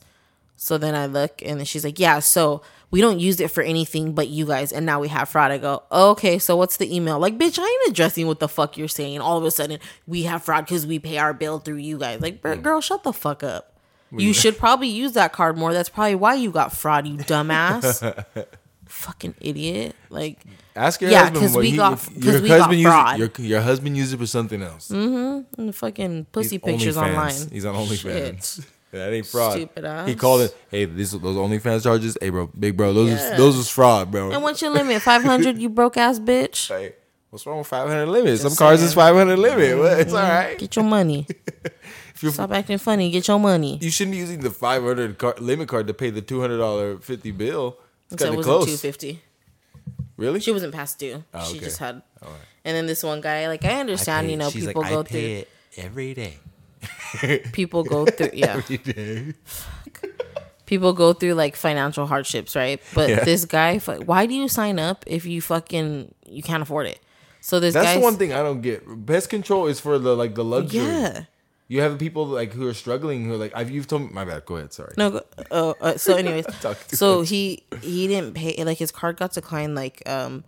[0.55, 2.62] So then i look and she's like yeah so
[2.93, 5.58] we don't use it for anything but you guys and now we have fraud i
[5.58, 7.17] go okay so what's the email?
[7.19, 9.19] Like bitch i ain't addressing what the fuck you're saying.
[9.19, 12.21] All of a sudden we have fraud because we pay our bill through you guys.
[12.21, 13.75] Like girl shut the fuck up.
[14.15, 15.73] You should probably use that card more.
[15.73, 18.23] That's probably why you got fraud you dumbass.
[18.86, 19.95] Fucking idiot.
[20.12, 20.43] Like
[20.75, 22.86] Ask your Yeah, husband 'cause what we he, got- if 'cause your we got uses
[22.86, 23.17] fraud.
[23.19, 24.89] your, your husband uses it for something else.
[24.89, 25.60] Mm-hmm.
[25.60, 27.34] and the fucking pussy He's pictures online.
[27.51, 28.65] He's on OnlyFans.
[28.93, 29.53] That ain't fraud.
[29.53, 30.08] Stupid ass.
[30.08, 30.58] He called it.
[30.69, 32.17] Hey, these those OnlyFans charges.
[32.21, 33.29] Hey, bro, big bro, those Yeah.
[33.29, 34.32] was, those was fraud, bro.
[34.32, 35.01] And what's your limit?
[35.01, 36.93] Five hundred, you broke ass bitch.
[37.34, 38.38] What's wrong with 500 limit?
[38.38, 38.89] Some Just cars saying.
[38.89, 39.79] is 500 limit.
[39.79, 40.23] Well, it's mm-hmm.
[40.23, 40.56] all right.
[40.56, 41.25] Get your money.
[42.15, 43.10] Stop acting funny.
[43.10, 43.79] Get your money.
[43.82, 47.79] you shouldn't be using the 500 car, limit card to pay the $200 50 bill.
[48.12, 48.82] It's kind of wasn't two close.
[48.82, 49.23] fifty.
[50.15, 50.41] Really?
[50.41, 51.23] She wasn't past due.
[51.34, 51.65] Oh, She okay.
[51.65, 52.03] just had.
[52.63, 55.19] And then this one guy, like I understand, you know, people go through.
[55.19, 56.38] it every day.
[57.52, 58.30] People go through.
[58.34, 58.62] Yeah.
[60.65, 62.82] People go through like financial hardships, right?
[62.95, 63.23] But Yeah.
[63.23, 66.99] this guy, why do you sign up if you fucking you can't afford it?
[67.41, 69.06] So this That's the one thing I don't get.
[69.06, 70.84] Pest control is for the like the luxury.
[70.86, 71.26] Yeah.
[71.67, 74.23] You have people like who are struggling who are like I've you've told me my
[74.23, 74.45] bad.
[74.45, 74.71] Go ahead.
[74.73, 74.93] Sorry.
[74.97, 75.12] No.
[75.12, 75.21] Go,
[75.52, 76.45] oh, uh, so anyways,
[76.88, 77.30] so much.
[77.30, 80.43] he he didn't pay like his card got declined like um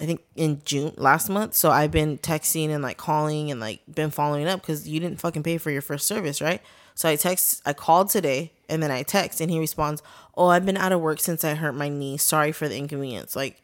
[0.00, 1.54] I think in June last month.
[1.54, 5.20] So I've been texting and like calling and like been following up because you didn't
[5.20, 6.60] fucking pay for your first service, right?
[6.94, 10.02] So I text, I called today and then I text and he responds,
[10.36, 12.16] "Oh, I've been out of work since I hurt my knee.
[12.16, 13.62] Sorry for the inconvenience." Like,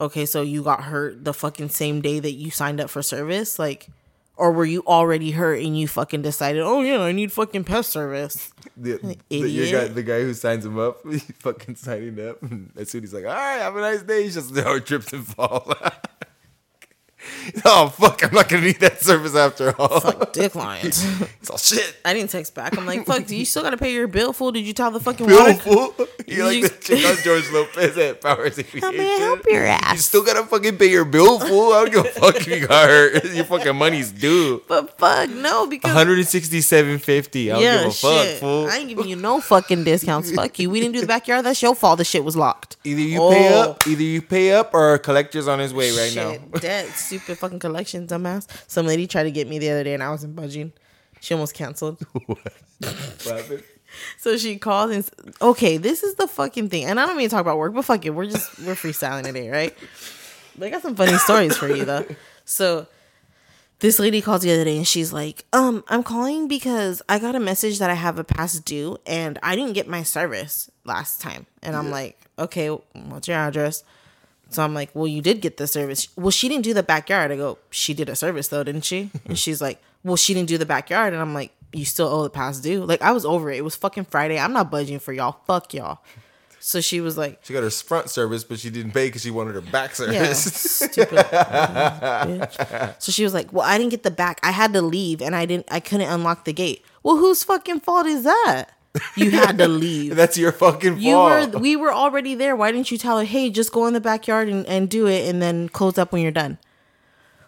[0.00, 3.58] okay, so you got hurt the fucking same day that you signed up for service,
[3.58, 3.88] like.
[4.40, 7.90] Or were you already hurt and you fucking decided, oh yeah, I need fucking pest
[7.90, 8.54] service?
[8.74, 12.42] The, the, guy, the guy who signs him up, he fucking signing up.
[12.42, 14.80] And as soon as he's like, all right, have a nice day, he's just there,
[14.80, 15.70] trips and fall.
[17.64, 20.00] oh, fuck, I'm not going to need that service after all.
[20.00, 20.86] Fuck declined.
[21.40, 21.96] It's all shit.
[22.04, 22.76] I didn't text back.
[22.76, 24.52] I'm like, fuck, do you still gotta pay your bill, fool.
[24.52, 25.54] Did you tell the fucking water?
[25.54, 25.94] Beautiful.
[26.26, 29.92] You like You- chick on George Lopez at Powers How may I help your ass?
[29.94, 31.72] You still gotta fucking pay your bill, fool.
[31.72, 33.24] I don't give a fuck if you got hurt.
[33.32, 34.62] Your fucking money's due.
[34.68, 37.46] But fuck, no, because 167.50.
[37.46, 38.38] I don't yeah, give a fuck, shit.
[38.40, 38.66] fool.
[38.68, 40.30] I ain't giving you no fucking discounts.
[40.32, 40.68] fuck you.
[40.70, 41.44] We didn't do the backyard.
[41.46, 41.98] That's your fault.
[41.98, 42.76] The shit was locked.
[42.84, 43.70] Either you pay Oh.
[43.70, 46.32] up, either you pay up, or collector's on his way right now.
[46.32, 46.86] Shit, That
[47.22, 48.46] stupid fucking collection, dumbass.
[48.68, 50.72] Some lady tried to get me the other day and I wasn't budging.
[51.20, 51.98] She almost canceled.
[52.26, 53.62] What?
[54.18, 55.10] So she called and
[55.42, 56.84] okay, this is the fucking thing.
[56.84, 59.24] And I don't mean to talk about work, but fuck it, we're just we're freestyling
[59.24, 59.76] today, right?
[60.56, 62.06] But I got some funny stories for you though.
[62.44, 62.88] So
[63.78, 67.36] this lady called the other day and she's like, um, I'm calling because I got
[67.36, 71.20] a message that I have a past due and I didn't get my service last
[71.20, 71.46] time.
[71.62, 73.84] And I'm like, okay, what's your address?
[74.50, 76.08] So I'm like, well, you did get the service.
[76.16, 77.30] Well, she didn't do the backyard.
[77.30, 79.10] I go, she did a service though, didn't she?
[79.26, 81.12] And she's like, well, she didn't do the backyard.
[81.12, 82.84] And I'm like, you still owe the past due.
[82.84, 83.58] Like I was over it.
[83.58, 84.38] It was fucking Friday.
[84.38, 85.40] I'm not budging for y'all.
[85.46, 86.00] Fuck y'all.
[86.62, 89.30] So she was like, She got her front service, but she didn't pay because she
[89.30, 90.54] wanted her back yeah, service.
[90.54, 93.02] stupid bitch.
[93.02, 94.40] So she was like, well, I didn't get the back.
[94.42, 95.66] I had to leave and I didn't.
[95.70, 96.84] I couldn't unlock the gate.
[97.02, 98.66] Well, whose fucking fault is that?
[99.16, 100.16] You had to leave.
[100.16, 101.52] That's your fucking You fault.
[101.54, 102.56] were we were already there.
[102.56, 105.28] Why didn't you tell her, hey, just go in the backyard and, and do it
[105.28, 106.58] and then close up when you're done?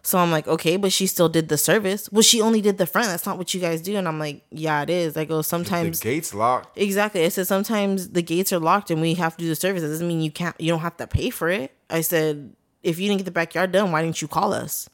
[0.05, 2.11] So I'm like, okay, but she still did the service.
[2.11, 3.07] Well, she only did the front.
[3.09, 3.97] That's not what you guys do.
[3.97, 5.17] And I'm like, yeah, it is.
[5.17, 6.77] I go, the sometimes gate's locked.
[6.77, 7.25] Exactly.
[7.25, 9.83] I said sometimes the gates are locked and we have to do the service.
[9.83, 11.71] That doesn't mean you can't you don't have to pay for it.
[11.89, 14.89] I said, if you didn't get the backyard done, why didn't you call us?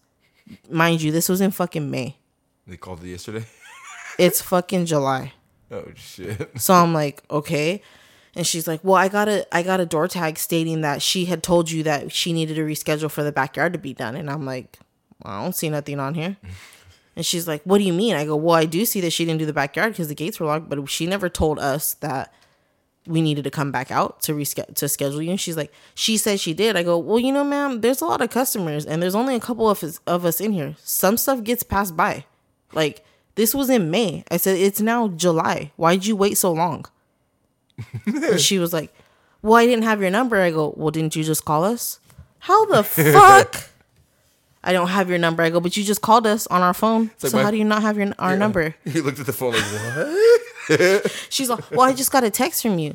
[0.70, 2.16] Mind you, this was in fucking May.
[2.66, 3.44] They called it yesterday.
[4.18, 5.32] It's fucking July.
[5.70, 6.50] Oh shit.
[6.60, 7.82] So I'm like, okay.
[8.34, 11.24] And she's like, "Well, I got a I got a door tag stating that she
[11.24, 14.30] had told you that she needed to reschedule for the backyard to be done." And
[14.30, 14.78] I'm like,
[15.24, 16.36] well, "I don't see nothing on here."
[17.16, 19.24] And she's like, "What do you mean?" I go, "Well, I do see that she
[19.24, 22.32] didn't do the backyard because the gates were locked, but she never told us that
[23.08, 26.16] we needed to come back out to reschedule to schedule you." And she's like, "She
[26.16, 29.02] said she did." I go, "Well, you know, ma'am, there's a lot of customers, and
[29.02, 30.76] there's only a couple of us, of us in here.
[30.84, 32.24] Some stuff gets passed by.
[32.72, 33.04] Like
[33.38, 34.24] this was in May.
[34.30, 35.70] I said it's now July.
[35.80, 36.84] Why'd you wait so long?"
[38.38, 38.92] she was like,
[39.42, 42.00] "Well, I didn't have your number." I go, "Well, didn't you just call us?"
[42.40, 42.82] How the
[43.16, 43.70] fuck?
[44.62, 45.42] I don't have your number.
[45.42, 47.10] I go, but you just called us on our phone.
[47.22, 48.38] like so my- how do you not have your our Yeah.
[48.44, 48.74] number?
[48.84, 49.64] He looked at the phone like,
[50.68, 51.10] what?
[51.30, 52.94] She's like, well, I just got a text from you.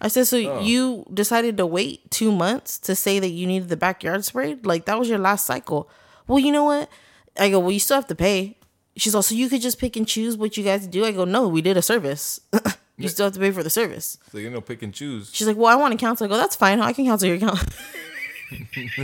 [0.00, 0.60] I said, so Oh.
[0.60, 4.64] you decided to wait two months to say that you needed the backyard sprayed?
[4.66, 5.88] Like that was your last cycle.
[6.28, 6.88] Well, you know what?
[7.40, 8.57] I go, well, you still have to pay.
[8.98, 11.04] She's also, you could just pick and choose what you guys do.
[11.04, 12.40] I go, no, we did a service.
[12.98, 14.18] you still have to pay for the service.
[14.32, 15.30] So you know, pick and choose.
[15.32, 16.26] She's like, well, I want to cancel.
[16.26, 16.80] I go, that's fine.
[16.80, 17.64] I can cancel your account.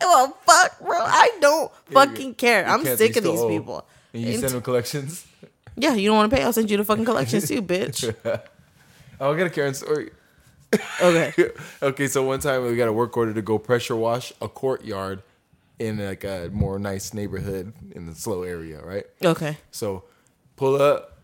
[0.00, 0.98] well, fuck, bro.
[0.98, 2.66] I don't fucking care.
[2.66, 3.48] I'm sick of these owe.
[3.48, 3.84] people.
[4.12, 5.26] And you And- send them collections.
[5.76, 6.42] yeah, you don't want to pay?
[6.42, 8.14] I'll send you the fucking collections too, bitch.
[9.20, 10.10] Oh, I got a Karen story.
[11.02, 11.50] Okay.
[11.82, 15.22] okay, so one time we got a work order to go pressure wash a courtyard
[15.78, 19.06] in like a more nice neighborhood in the slow area, right?
[19.24, 19.58] Okay.
[19.70, 20.04] So
[20.56, 21.18] pull up.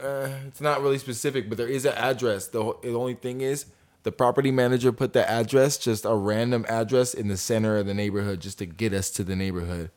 [0.00, 2.46] Uh, it's not really specific, but there is an address.
[2.48, 3.66] The, the only thing is
[4.02, 7.92] the property manager put the address, just a random address in the center of the
[7.92, 9.90] neighborhood, just to get us to the neighborhood,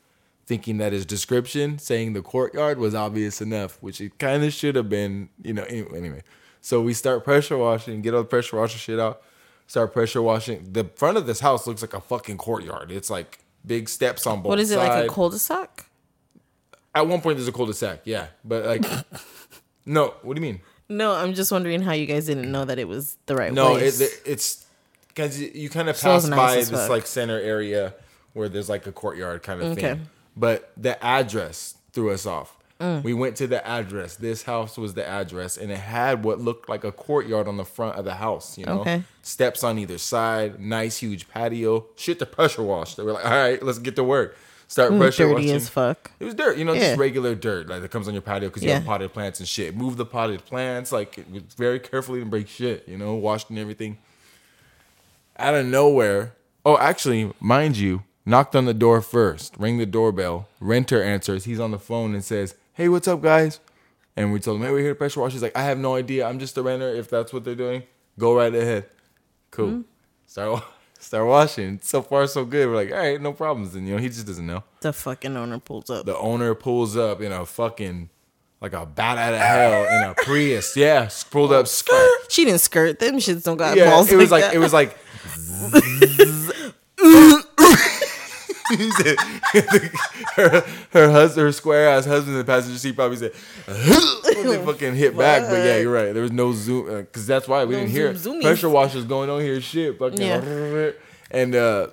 [0.46, 4.76] thinking that his description saying the courtyard was obvious enough, which it kind of should
[4.76, 5.30] have been.
[5.42, 5.64] You know.
[5.64, 6.24] Anyway, anyway,
[6.60, 9.22] so we start pressure washing, get all the pressure washer shit out,
[9.68, 10.74] start pressure washing.
[10.74, 12.92] The front of this house looks like a fucking courtyard.
[12.92, 14.50] It's like big steps on both.
[14.50, 15.86] What is it like a cul-de-sac?
[16.96, 18.84] At one point, there's a cul-de-sac, yeah, but like,
[19.86, 20.14] no.
[20.22, 20.62] What do you mean?
[20.90, 23.76] No, I'm just wondering how you guys didn't know that it was the right No,
[23.76, 24.02] it, place.
[24.02, 24.66] it- it's
[25.08, 26.90] because you, kind of pass nice by this fuck.
[26.90, 27.94] like center area
[28.34, 29.82] where there's like a courtyard kind of Okay.
[29.94, 30.10] thing.
[30.36, 32.58] But the address threw us off.
[32.80, 33.04] Mm.
[33.04, 34.16] We went to the address.
[34.18, 37.64] This house was the address, and it had what looked like a courtyard on the
[37.64, 38.58] front of the house.
[38.58, 39.04] You know, Okay.
[39.22, 41.86] steps on either side, nice huge patio.
[41.96, 42.96] Shit to pressure wash.
[42.96, 44.36] They were like, all right, let's get to work.
[44.68, 45.52] Start Ooh, pressure dirty washing.
[45.56, 46.12] as fuck.
[46.20, 46.80] It was dirt, you know, Yeah.
[46.80, 49.48] just regular dirt, like that comes on your patio because you have potted plants and
[49.48, 49.76] shit.
[49.76, 51.16] Move the potted plants, like
[51.56, 53.98] very carefully to break shit, you know, washed and everything.
[55.38, 56.34] Out of nowhere,
[56.66, 60.48] oh, actually, mind you, knocked on the door first, ring the doorbell.
[60.60, 61.46] Renter answers.
[61.46, 63.60] He's on the phone and says, "Hey, what's up, guys?"
[64.16, 65.96] And we told him, "Hey, we're here to pressure wash." He's like, "I have no
[65.96, 66.28] idea.
[66.28, 66.90] I'm just a renter.
[66.90, 67.84] If that's what they're doing,
[68.20, 68.86] go right ahead."
[69.52, 69.70] Cool.
[69.70, 69.82] Hmm.
[70.26, 70.64] Start
[71.00, 71.80] start washing.
[71.84, 72.68] So far, so good.
[72.70, 73.76] We're like, all right, no problems.
[73.76, 76.06] And you know, he just doesn't know The fucking owner pulls up.
[76.06, 78.10] the owner pulls up in a fucking
[78.62, 80.74] like a bat out of hell in a Prius.
[80.78, 82.10] Yeah, pulled up skirt.
[82.30, 83.16] She didn't skirt them.
[83.18, 84.12] Shits don't got Yeah, balls.
[84.12, 84.54] it was like that.
[84.54, 84.98] it was like.
[90.36, 93.34] her, her husband, her square ass husband in the passenger seat probably said,
[93.68, 95.44] they fucking hit back.
[95.50, 96.14] But yeah, you're right.
[96.14, 99.30] There was no zoom because that's why we No didn't hear zoom pressure washers going
[99.30, 99.60] on here.
[99.62, 100.92] Shit, fucking Yeah.
[101.32, 101.88] and uh,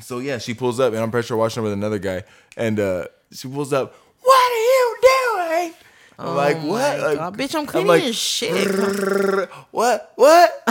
[0.00, 2.24] so yeah, she pulls up and I'm pressure washing with another guy,
[2.56, 3.94] and uh, she pulls up.
[4.22, 5.74] What are you doing?
[6.18, 7.00] I'm like, Oh what?
[7.00, 9.48] Like, God, bitch, I'm cleaning like, your shit.
[9.70, 10.12] what?
[10.16, 10.62] What?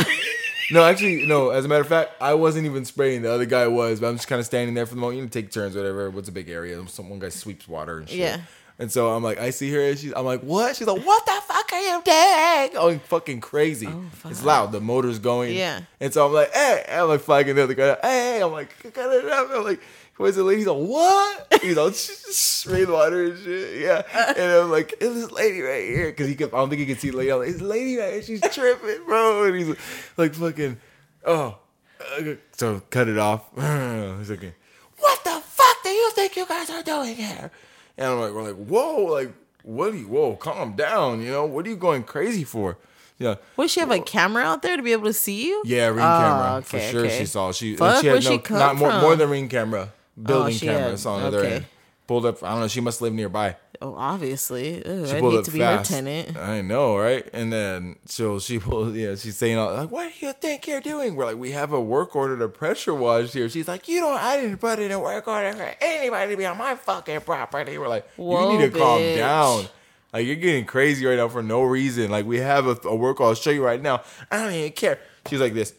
[0.71, 1.49] No, actually, no.
[1.49, 3.21] As a matter of fact, I wasn't even spraying.
[3.23, 5.17] The other guy was, but I'm just kind of standing there for the moment.
[5.17, 6.09] You know, take turns, whatever.
[6.09, 6.81] What's a big area?
[6.87, 8.19] Some one guy sweeps water and shit.
[8.19, 8.41] Yeah.
[8.81, 10.73] And so I'm like, I see her, and she's, I'm like, what?
[10.73, 12.05] She's like, what the fuck are you doing?
[12.05, 13.87] Oh, going fucking crazy.
[13.87, 14.31] Oh, fuck.
[14.31, 14.71] it's loud.
[14.71, 15.49] The motor's going.
[15.49, 15.81] Oh, Yeah.
[15.99, 17.97] And so I'm like, hey, I'm like flagging the other guy.
[18.01, 19.49] Hey, I'm like, cut it up.
[19.51, 19.81] I'm like,
[20.19, 20.59] where's the lady?
[20.59, 21.61] He's like, what?
[21.61, 23.79] He's all spraying water and shit.
[23.81, 24.03] Yeah.
[24.37, 26.07] And I'm like, it's this lady right here.
[26.07, 27.31] Because he could, I don't think he could see the lady.
[27.31, 28.21] I'm like, it's lady right here.
[28.21, 29.45] She's tripping, bro.
[29.45, 29.77] And he's like,
[30.17, 30.77] like fucking,
[31.25, 31.57] oh.
[31.99, 33.43] Uh, So cut it off.
[33.55, 34.55] He's like,
[34.99, 37.51] what the fuck do you think you guys are doing here?
[37.97, 41.45] And I'm like, we're like, whoa, like, what are you, whoa, calm down, you know?
[41.45, 42.77] What are you going crazy for?
[43.17, 43.35] Yeah.
[43.57, 45.61] Would she have a camera out there to be able to see you?
[45.65, 47.05] Yeah, ring Oh, camera for sure.
[47.05, 47.19] okay.
[47.19, 47.75] She saw she.
[47.75, 49.01] Fuck, she had no she come not more, from?
[49.01, 49.91] more than ring camera,
[50.21, 50.91] building oh, she camera.
[50.91, 51.55] had- on the other okay.
[51.57, 51.65] end.
[52.07, 52.41] Pulled up.
[52.43, 52.67] I don't know.
[52.67, 53.55] She must live nearby.
[53.83, 54.83] Oh, obviously.
[54.83, 55.91] Ugh, She I'd pulled hate up to be fast.
[55.91, 56.37] her tenant.
[56.37, 57.29] I know, right?
[57.33, 58.95] And then so she pulled.
[58.95, 61.71] Yeah, she's saying all like, "What do you think you're doing?" We're like, "We have
[61.71, 64.19] a work order to pressure wash here." She's like, "You don't.
[64.19, 67.77] I didn't put in a work order for anybody to be on my fucking property."
[67.77, 69.65] We're like, Whoa, "You need to calm down."
[70.11, 72.09] Like you're getting crazy right now for no reason.
[72.09, 73.29] Like we have a, a work order.
[73.29, 74.01] I'll show you right now.
[74.31, 74.97] I don't even care.
[75.29, 75.73] She's like this.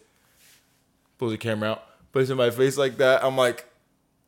[1.19, 3.25] Pulls the camera out, puts it in my face like that.
[3.25, 3.67] I'm like,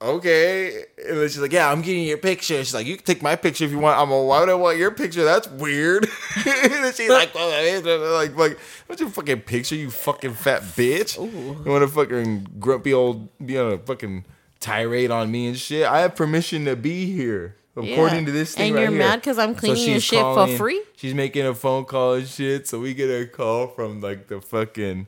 [0.03, 0.85] okay.
[1.09, 2.57] And then she's like, yeah, I'm getting your picture.
[2.65, 3.99] She's like, you can take my picture if you want.
[3.99, 5.25] I'm like, why would I want your picture?
[5.25, 6.05] That's weird.
[6.47, 11.17] and then she's like, oh, like, like, what's your fucking picture, you fucking fat bitch?
[11.19, 14.25] You want to fucking grumpy old, you know, fucking
[14.61, 15.87] tirade on me and shit?
[15.87, 17.57] I have permission to be here.
[17.75, 18.27] According Yeah.
[18.27, 18.99] to this thing And right you're here.
[18.99, 20.83] mad 'cause I'm cleaning your she's shit for free?
[20.97, 22.69] She's making a phone call and shit.
[22.69, 25.07] So we get a call from like the fucking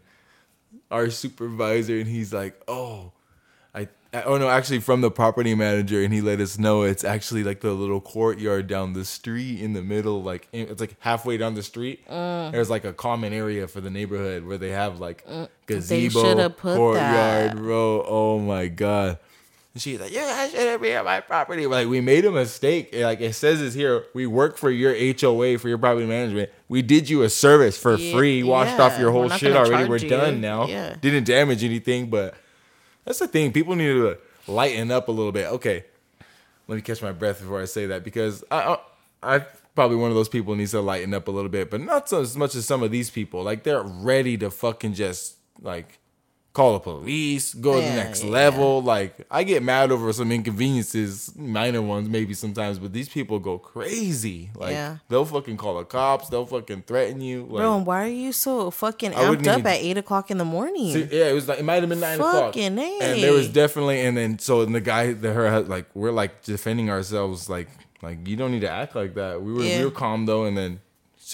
[0.91, 3.13] our supervisor, and he's like, "Oh,
[4.27, 7.61] oh no, actually from the property manager, and he let us know it's actually like
[7.61, 11.63] the little courtyard down the street in the middle, like it's like halfway down the
[11.63, 12.07] street.
[12.09, 12.53] Mm.
[12.53, 15.27] There's like a common area for the neighborhood where they have like
[15.67, 18.05] gazebo, shoulda put courtyard, bro.
[18.07, 19.19] Oh my god."
[19.75, 22.31] And she's like, "You guys shouldn't be on my property." We're like, we made a
[22.31, 22.95] mistake.
[22.95, 24.05] Like it says this here.
[24.15, 26.51] We work for your HOA for your property management.
[26.69, 28.45] We did you a service for Yeah, free.
[28.45, 28.85] Washed yeah.
[28.85, 29.89] off your whole shit already.
[29.89, 30.09] We're you.
[30.09, 30.69] done now.
[30.69, 30.95] Yeah.
[31.01, 32.37] Didn't damage anything, but
[33.05, 33.53] that's the thing.
[33.53, 35.47] People need to lighten up a little bit.
[35.47, 35.85] Okay,
[36.69, 38.77] let me catch my breath before I say that because I,
[39.23, 39.45] I, I'm
[39.75, 42.21] probably one of those people needs to lighten up a little bit, but not so
[42.21, 43.43] as much as some of these people.
[43.43, 45.99] Like they're ready to fucking just like
[46.55, 48.31] call the police, go to the next yeah.
[48.31, 48.81] level.
[48.81, 53.59] Like I get mad over some inconveniences, minor ones maybe sometimes, but these people go
[53.59, 54.51] crazy.
[54.55, 54.99] Like Yeah.
[55.09, 56.29] they'll fucking call the cops.
[56.29, 57.43] They'll fucking threaten you.
[57.43, 60.45] Like, Bro, why are you so fucking amped up even- at eight o'clock in the
[60.45, 60.93] morning?
[60.93, 63.49] See, yeah, it was like it might have been nine o'clock, Fucking and there was
[63.49, 67.69] definitely, and then so and the guy, the her, like we're like defending ourselves, like
[68.03, 69.43] like you don't need to act like that.
[69.43, 69.79] We were Yeah.
[69.81, 70.81] we were calm though, and then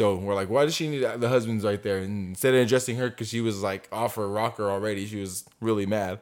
[0.00, 1.98] so we're like, why does she need the husband's right there?
[1.98, 5.44] And instead of addressing her because she was like off her rocker already, she was
[5.60, 6.20] really mad.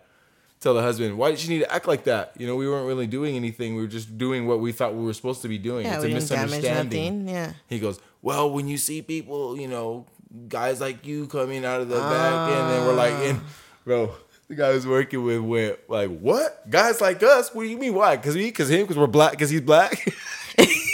[0.59, 2.33] Tell the husband, why did she need to act like that?
[2.37, 3.76] You know, we weren't really doing anything.
[3.76, 5.87] We were just doing what we thought we were supposed to be doing.
[5.87, 7.29] yeah, it's we a didn't damage nothing.
[7.29, 7.53] Yeah.
[7.68, 10.07] He goes, Well, when you see people, you know,
[10.49, 13.53] guys like you coming out of the back, and then we're like, and, ah.
[13.85, 14.12] bro,
[14.49, 16.68] the guy was working with went like, What?
[16.68, 17.55] Guys like us?
[17.55, 17.95] What do you mean?
[17.95, 18.16] Why?
[18.16, 20.05] Because we, because him, because we're black, because he's black.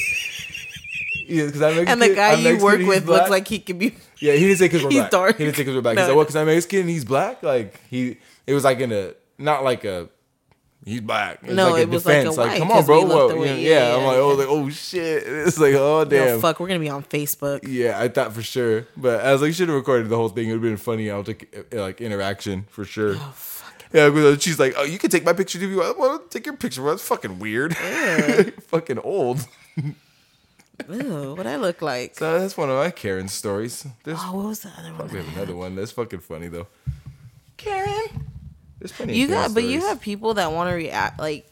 [1.26, 1.88] yeah, because I'm Mexican.
[1.88, 3.18] And the guy I'm you Mexican, work with black.
[3.20, 3.94] looks like he could be.
[4.18, 5.10] Yeah, he didn't say because we're He's black.
[5.10, 5.36] dark.
[5.38, 5.96] He didn't say because we're black.
[5.96, 6.02] No.
[6.02, 8.92] He said, "Well, because I'm Mexican and he's black." Like he, it was like in
[8.92, 10.08] a not like a.
[10.84, 11.38] He's black.
[11.42, 12.36] It No, like a it was like a defense.
[12.36, 13.00] Like, come on, bro.
[13.04, 13.48] looked What?
[13.48, 15.22] Yeah, Yeah, I'm like, oh, like, oh shit.
[15.26, 16.26] It's like, oh damn.
[16.26, 17.60] No, fuck, we're gonna be on Facebook.
[17.66, 20.48] Yeah, I thought for sure, but I was like, should have recorded the whole thing.
[20.48, 21.10] It would have been funny.
[21.10, 23.14] I'll take uh, like interaction for sure.
[23.16, 23.84] Oh, fuck.
[23.94, 25.98] Yeah, she's like, oh, you can take my picture if you want.
[25.98, 26.82] Well, take your picture.
[26.82, 27.74] Well, that's fucking weird.
[28.66, 29.46] fucking old.
[30.88, 32.16] Ew, what I look like?
[32.18, 33.86] So that's one of my Karen stories.
[34.02, 35.08] There's Oh, what was the other one?
[35.08, 35.76] we have another one.
[35.76, 36.66] That's fucking funny though.
[37.56, 38.26] Karen.
[38.78, 39.12] There's plenty.
[39.12, 41.46] of You Karen got, but you have people that want to react like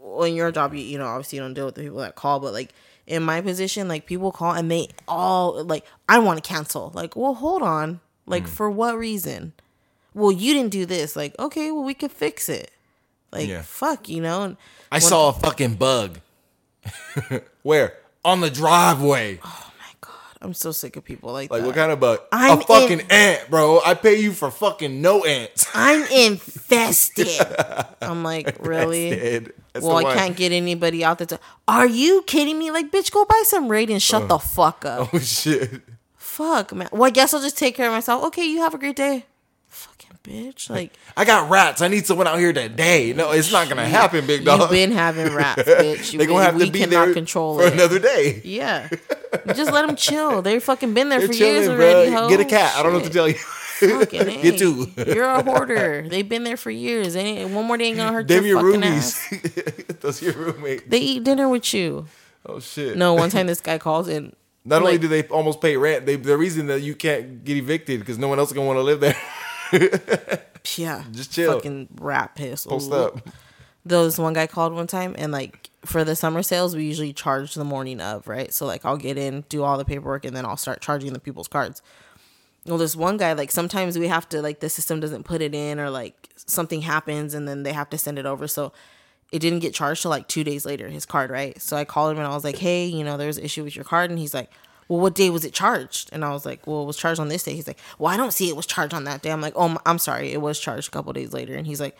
[0.00, 0.72] well, in your job.
[0.74, 2.72] You, you know, obviously you don't deal with the people that call, but like
[3.06, 6.90] in my position, like people call and they all like, I want to cancel.
[6.94, 7.94] Like, well, hold on.
[7.94, 7.98] Mm.
[8.26, 9.52] Like, for what reason?
[10.14, 11.16] Well, you didn't do this.
[11.16, 12.70] Like, okay, well, we could fix it.
[13.32, 13.62] Like, Yeah.
[13.62, 14.44] fuck, you know.
[14.44, 14.56] And
[14.92, 16.20] I saw a fucking bug.
[17.62, 17.98] Where?
[18.24, 19.38] On the driveway.
[19.44, 21.66] Oh my god, I'm so sick of people like, Like that.
[21.66, 22.20] Like what kind of bug?
[22.32, 23.80] I'm a fucking in- ant, bro.
[23.84, 25.66] I pay you for fucking no ants.
[25.74, 27.28] I'm infested.
[28.00, 29.46] I'm like, really?
[29.80, 31.40] Well, I can't get anybody out there to.
[31.66, 32.70] Are you kidding me?
[32.70, 34.26] Like, bitch, go buy some raid and shut uh.
[34.26, 35.08] the fuck up.
[35.14, 35.82] Oh shit.
[36.16, 36.88] Fuck, man.
[36.92, 38.24] Well, I guess I'll just take care of myself.
[38.24, 39.26] Okay, you have a great day.
[40.24, 40.70] Bitch.
[40.70, 41.82] Like, I got rats.
[41.82, 43.12] I need someone out here today.
[43.12, 44.60] No, it's not gonna happen, big dog.
[44.60, 46.12] you've been having rats, bitch.
[46.14, 47.74] You They're gonna have we to be cannot there control for it.
[47.74, 48.40] another day.
[48.42, 48.88] Yeah.
[49.54, 50.40] Just let them chill.
[50.40, 52.28] They've fucking been there They're for years already, ho.
[52.30, 52.74] Get a cat.
[52.74, 53.34] I don't know what to tell you.
[53.34, 54.90] Fucking Get two.
[54.96, 56.06] You're a hoarder.
[56.08, 57.12] They've been there for years.
[57.14, 60.00] They ain't, one more day ain't gonna hurt Them your your fucking roomies.
[60.00, 60.84] Those your roommates.
[60.86, 62.06] They eat dinner with you.
[62.46, 62.96] Oh shit.
[62.96, 64.34] No, one time this guy calls in.
[64.64, 68.00] Not only do they almost pay rent, they the reason that you can't get evicted
[68.00, 69.16] because no one else is gonna want to live there.
[70.76, 71.04] Yeah.
[71.12, 71.52] Just chill.
[71.54, 72.66] Fucking rat piss.
[72.66, 72.94] Post Ooh.
[72.94, 73.30] up.
[73.84, 77.12] There was one guy called one time and like for the summer sales we usually
[77.12, 78.52] charge the morning of, right?
[78.52, 81.20] So like I'll get in, do all the paperwork, and then I'll start charging the
[81.20, 81.82] people's cards.
[82.64, 85.54] Well, this one guy, like sometimes we have to like the system doesn't put it
[85.54, 88.48] in or like something happens and then they have to send it over.
[88.48, 88.72] So
[89.30, 91.60] it didn't get charged till like two days later, his card, right?
[91.60, 93.76] So I called him and I was like, Hey, you know, there's an issue with
[93.76, 94.50] your card and he's like,
[94.88, 96.10] Well, what day was it charged?
[96.12, 97.54] And I was like, Well, it was charged on this day.
[97.54, 99.30] He's like, Well, I don't see it was charged on that day.
[99.30, 101.54] I'm like, Oh, I'm sorry, it was charged a couple days later.
[101.54, 101.96] And he's like,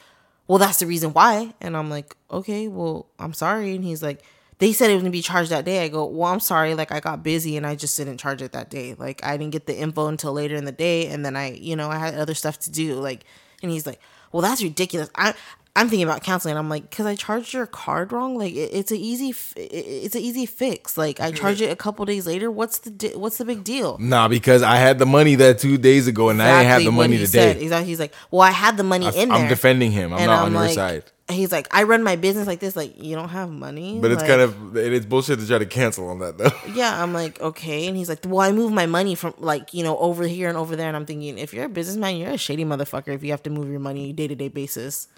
[0.47, 1.55] well, that's the reason why.
[1.61, 3.74] And I'm like, okay, well, I'm sorry.
[3.74, 4.22] And he's like,
[4.59, 5.82] they said it was gonna be charged that day.
[5.85, 6.74] I go, well, I'm sorry.
[6.74, 8.95] Like I got busy and I just didn't charge it that day.
[8.95, 11.76] Like I didn't get the info until later in the day, and then I, you
[11.76, 12.95] know, I had other stuff to do.
[12.95, 13.24] Like,
[13.62, 14.01] and he's like,
[14.32, 15.11] well, that's ridiculous.
[15.14, 15.35] I.
[15.76, 16.56] I'm thinking about canceling.
[16.56, 18.38] I'm like, cause I charged your card wrong.
[18.38, 20.96] Like, it, it's a easy, f- it, it's an easy fix.
[20.96, 22.48] Like, I charge it a couple days later.
[22.48, 23.98] What's the, di- what's the big deal?
[23.98, 26.92] Nah, because I had the money that two days ago and I ain't have the
[26.92, 27.26] money today.
[27.54, 27.56] said.
[27.56, 27.88] Exactly.
[27.88, 29.36] He's like, well, I had the money in there.
[29.36, 30.12] I'm defending him.
[30.12, 31.04] I'm And not I'm on your side.
[31.28, 32.76] he's like, I run my business like this.
[32.76, 33.98] Like, you don't have money.
[34.00, 36.52] But it's Like, kind of it is bullshit to try to cancel on that though.
[36.72, 37.02] yeah.
[37.02, 37.88] I'm like, okay.
[37.88, 40.56] And he's like, well, I move my money from like you know over here and
[40.56, 40.86] over there.
[40.86, 43.08] And I'm thinking, if you're a businessman, you're a shady motherfucker.
[43.08, 45.08] If you have to move your money day to day basis.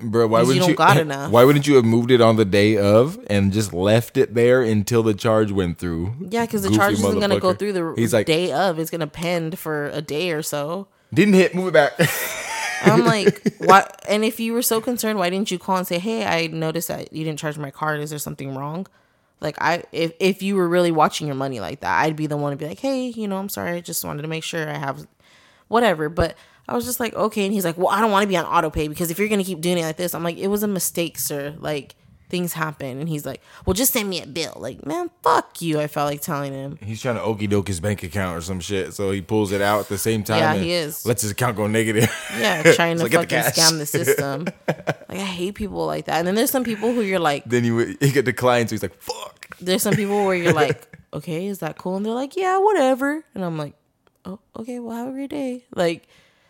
[0.00, 0.74] Bro, why you wouldn't you?
[0.74, 1.30] got enough.
[1.32, 4.62] Why wouldn't you have moved it on the day of and just left it there
[4.62, 6.14] until the charge went through?
[6.30, 8.78] Yeah, because the charge isn't gonna go through the He's like, day of.
[8.78, 10.86] It's gonna pend for a day or so.
[11.12, 11.92] didn't hit, move it back.
[12.82, 13.90] I'm like, why?
[14.08, 16.86] And if you were so concerned, why didn't you call and say, "Hey, I noticed
[16.86, 17.98] that you didn't charge my card.
[17.98, 18.86] Is there something wrong?"
[19.40, 22.36] Like, I if if you were really watching your money like that, I'd be the
[22.36, 23.72] one to be like, "Hey, you know, I'm sorry.
[23.72, 25.08] I just wanted to make sure I have
[25.66, 26.36] whatever." But
[26.68, 28.44] I was just like, "Okay." And he's like, "Well, I don't want to be on
[28.44, 30.62] auto pay because if you're gonna keep doing it like this, I'm like, it was
[30.62, 31.54] a mistake, sir.
[31.58, 31.94] Like."
[32.30, 35.80] Things happen, and he's like, "Well, just send me a bill." Like, man, fuck you.
[35.80, 36.78] I felt like telling him.
[36.82, 39.62] He's trying to okey doke his bank account or some shit, so he pulls it
[39.62, 40.40] out at the same time.
[40.40, 41.06] Yeah, and he is.
[41.06, 42.06] Lets his account go negative.
[42.38, 44.44] Yeah, trying to get the fucking scam the system.
[44.66, 46.18] Like, I hate people like that.
[46.18, 48.82] And then there's some people who you're like, then you, he get declined, so he's
[48.82, 51.96] like, "Fuck." there's some people where you're like, okay, is that cool?
[51.96, 53.24] And they're like, yeah, whatever.
[53.34, 53.72] And I'm like,
[54.26, 55.64] oh, okay, well, have a great day.
[55.74, 56.06] Like,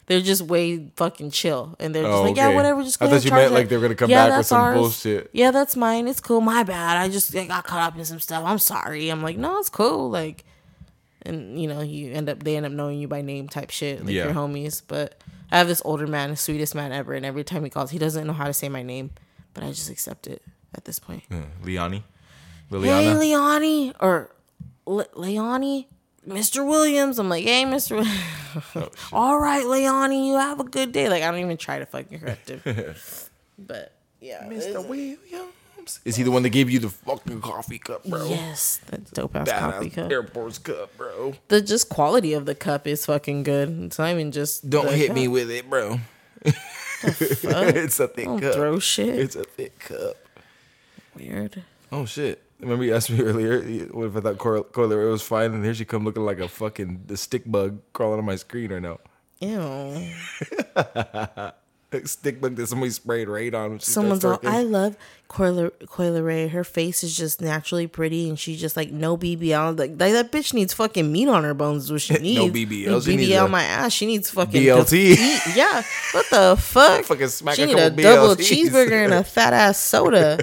[0.09, 2.83] they're just way fucking chill, and they're just Oh, like, yeah, whatever.
[2.83, 4.47] Just go I thought you meant it." like they were gonna come Yeah, back with
[4.47, 4.77] some ours.
[4.79, 5.31] bullshit.
[5.33, 6.09] Yeah, that's mine.
[6.09, 6.41] It's cool.
[6.41, 6.97] My bad.
[6.97, 8.43] I just I got caught up in some stuff.
[8.45, 9.09] I'm sorry.
[9.11, 10.11] I'm like, no, it's cool.
[10.11, 10.45] Like,
[11.23, 14.05] and you know, you end up they end up knowing you by name type shit,
[14.05, 14.25] like Yeah.
[14.25, 14.83] your homies.
[14.87, 17.91] But I have this older man, the sweetest man ever, and every time he calls,
[17.91, 19.11] he doesn't know how to say my name,
[19.55, 20.43] but I just accept it
[20.75, 21.23] at this point.
[21.31, 21.43] Hmm.
[21.65, 22.03] Liani,
[22.71, 23.19] Hey, Liliana.
[23.19, 24.31] Leonie, or
[24.87, 25.89] Le- Leonie,
[26.29, 26.66] Mr.
[26.66, 27.18] Williams.
[27.18, 27.97] I'm like, hey, Mr.
[27.97, 28.64] Williams.
[28.74, 31.09] Oh, All right, Leonie, you have a good day.
[31.09, 32.61] Like, I don't even try to fucking correct him.
[33.59, 34.87] but yeah, Mr.
[34.87, 35.20] Williams.
[36.05, 38.29] Is he the one that gave you the fucking coffee cup, bro?
[38.29, 40.11] yes, that dope ass coffee cup.
[40.11, 41.35] Airports cup, bro.
[41.49, 43.85] The just quality of the cup is fucking good.
[43.85, 45.16] It's not even just Don't hit cup.
[45.16, 46.01] me with it, bro.
[47.03, 48.55] it's a thick Don't cup.
[48.55, 49.18] throw shit.
[49.18, 50.16] It's a thick cup.
[51.16, 51.62] Weird.
[51.91, 52.43] Oh shit!
[52.61, 53.61] Remember you asked me earlier
[53.93, 56.41] what if I thought Cor- Coi Leray was fine, and here she come looking like
[56.41, 58.99] a fucking the stick bug crawling on my screen right now.
[59.41, 60.13] Ew.
[62.05, 63.70] Stick bug that somebody sprayed raid on.
[63.70, 64.95] when she Someone's all, I love
[65.28, 66.51] Coi, Coi Leray.
[66.51, 69.78] Her face is just naturally pretty, and she's just like no BBL.
[69.78, 71.84] Like, like that bitch needs fucking meat on her bones.
[71.84, 72.39] Is what she needs.
[72.41, 72.86] No BBL.
[72.89, 73.93] No She BBL my ass.
[73.93, 75.57] She needs fucking BLT.
[75.57, 75.82] Yeah.
[76.12, 77.05] What the fuck?
[77.05, 80.39] Fucking smack she a need a double cheeseburger and a fat ass soda.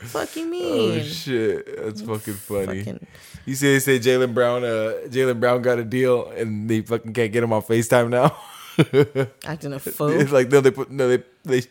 [0.00, 1.04] fucking Oh mean.
[1.04, 1.76] shit!
[1.84, 2.78] That's fucking funny.
[2.84, 3.06] Fucking-
[3.46, 4.64] You see, they say Jaylen Brown.
[4.64, 8.34] Uh, Jaylen Brown got a deal, and they fucking can't get him on Facetime now.
[9.44, 10.08] Acting a fool.
[10.08, 11.62] It's like no, they put no, they they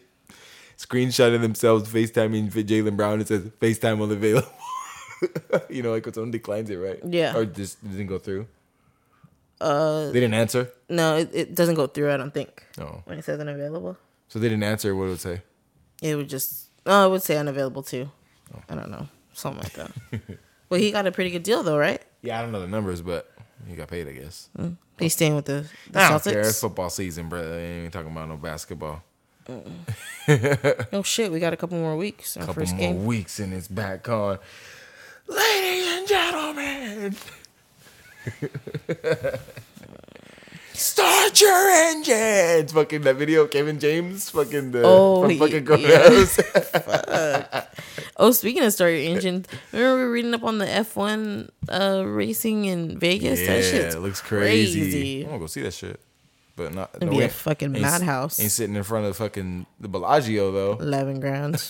[0.77, 3.21] screenshotted themselves FaceTiming Jaylen Brown.
[3.21, 4.47] It says FaceTime unavailable.
[5.69, 6.99] you know, like when someone declines it, right?
[7.05, 7.35] Yeah.
[7.35, 8.47] Or just didn't go through.
[9.59, 10.71] Uh, they didn't answer.
[10.87, 12.11] No, it, it doesn't go through.
[12.13, 12.65] I don't think.
[12.77, 13.97] No, When it says unavailable,
[14.29, 14.95] so they didn't answer.
[14.95, 15.41] What it would it say?
[16.01, 16.67] it would just.
[16.85, 18.09] Oh, it would say unavailable too.
[18.69, 19.91] I don't know, something like that.
[20.69, 22.01] well, he got a pretty good deal though, right?
[22.21, 23.29] Yeah, I don't know the numbers, but
[23.67, 24.49] he got paid, I guess.
[24.97, 26.41] He's staying with the, the I don't care.
[26.41, 27.39] It's football season, bro.
[27.41, 29.03] I ain't even talking about no basketball.
[30.93, 32.37] Oh shit, we got a couple more weeks.
[32.37, 33.05] Our couple first more game.
[33.05, 34.37] weeks and it's back on.
[35.27, 37.15] Ladies and gentlemen,
[40.79, 42.71] start your engines.
[42.71, 46.07] Fucking that video, of Kevin James, fucking the Oh, from fucking yeah.
[46.07, 47.67] Courthouse.
[48.17, 52.03] Oh, speaking of story engines, remember we were reading up on the F one uh,
[52.05, 53.39] racing in Vegas?
[53.39, 54.79] that yeah, shit's it looks crazy.
[54.81, 55.21] crazy.
[55.21, 55.99] I'm gonna go see that shit,
[56.55, 56.91] but not.
[56.95, 58.39] It'd be a fucking ain't madhouse.
[58.39, 60.73] Ain't sitting in front of fucking the Bellagio though.
[60.73, 61.55] Eleven grand.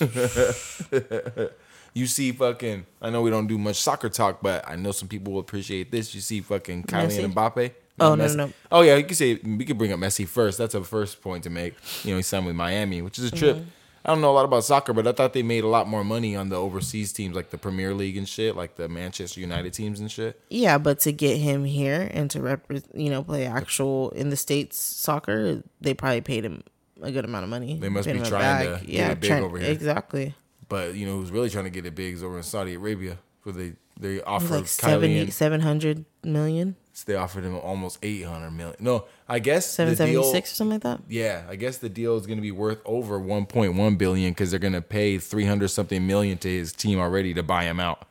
[1.92, 5.08] You see fucking I know we don't do much soccer talk, but I know some
[5.08, 6.14] people will appreciate this.
[6.14, 7.32] You see fucking Kylian Messi?
[7.34, 7.72] Mbappe.
[7.98, 8.52] Oh, no, no, no.
[8.72, 10.58] Oh yeah, you can say we could bring up Messi first.
[10.58, 11.74] That's a first point to make.
[12.04, 13.56] You know, he signed with Miami, which is a trip.
[13.56, 13.68] Mm-hmm.
[14.04, 16.02] I don't know a lot about soccer, but I thought they made a lot more
[16.02, 19.74] money on the overseas teams like the Premier League and shit, like the Manchester United
[19.74, 20.40] teams and shit.
[20.48, 22.64] yeah, but to get him here and to rep,
[22.94, 26.62] you know, play actual in the states soccer, they probably paid him
[27.02, 27.78] a good amount of money.
[27.78, 29.70] They must be trying to get it big over here.
[29.70, 30.34] Exactly.
[30.68, 33.18] But you know who's really trying to get it big is over in Saudi Arabia,
[33.42, 36.76] where they they offered like 70, 700 million,
[37.06, 38.76] They offered him almost eight hundred million.
[38.78, 41.00] No, I guess the deal- 776 or something like that.
[41.08, 44.60] Yeah, I guess the deal is going to be worth over 1.1 billion because they're
[44.60, 48.06] going to pay 300 something million to his team already to buy him out,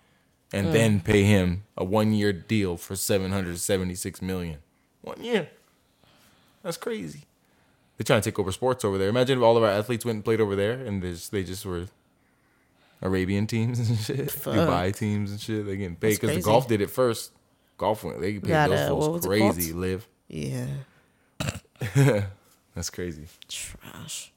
[0.51, 0.73] and hmm.
[0.73, 4.57] then pay him a one year deal for 776 million.
[5.01, 5.49] One year.
[6.63, 7.25] That's crazy.
[7.97, 9.09] They're trying to take over sports over there.
[9.09, 11.43] Imagine if all of our athletes went and played over there, and they just, they
[11.43, 11.88] just were
[13.01, 15.65] Arabian teams and shit, Dubai teams and shit.
[15.65, 17.32] They getting paid because the golf did it first.
[17.80, 18.21] Golf went.
[18.21, 19.53] They paid That, those what folks was it called?
[19.55, 19.73] crazy.
[19.73, 20.07] LIV.
[20.27, 20.65] Yeah.
[22.75, 23.25] That's crazy.
[23.47, 24.32] Trash.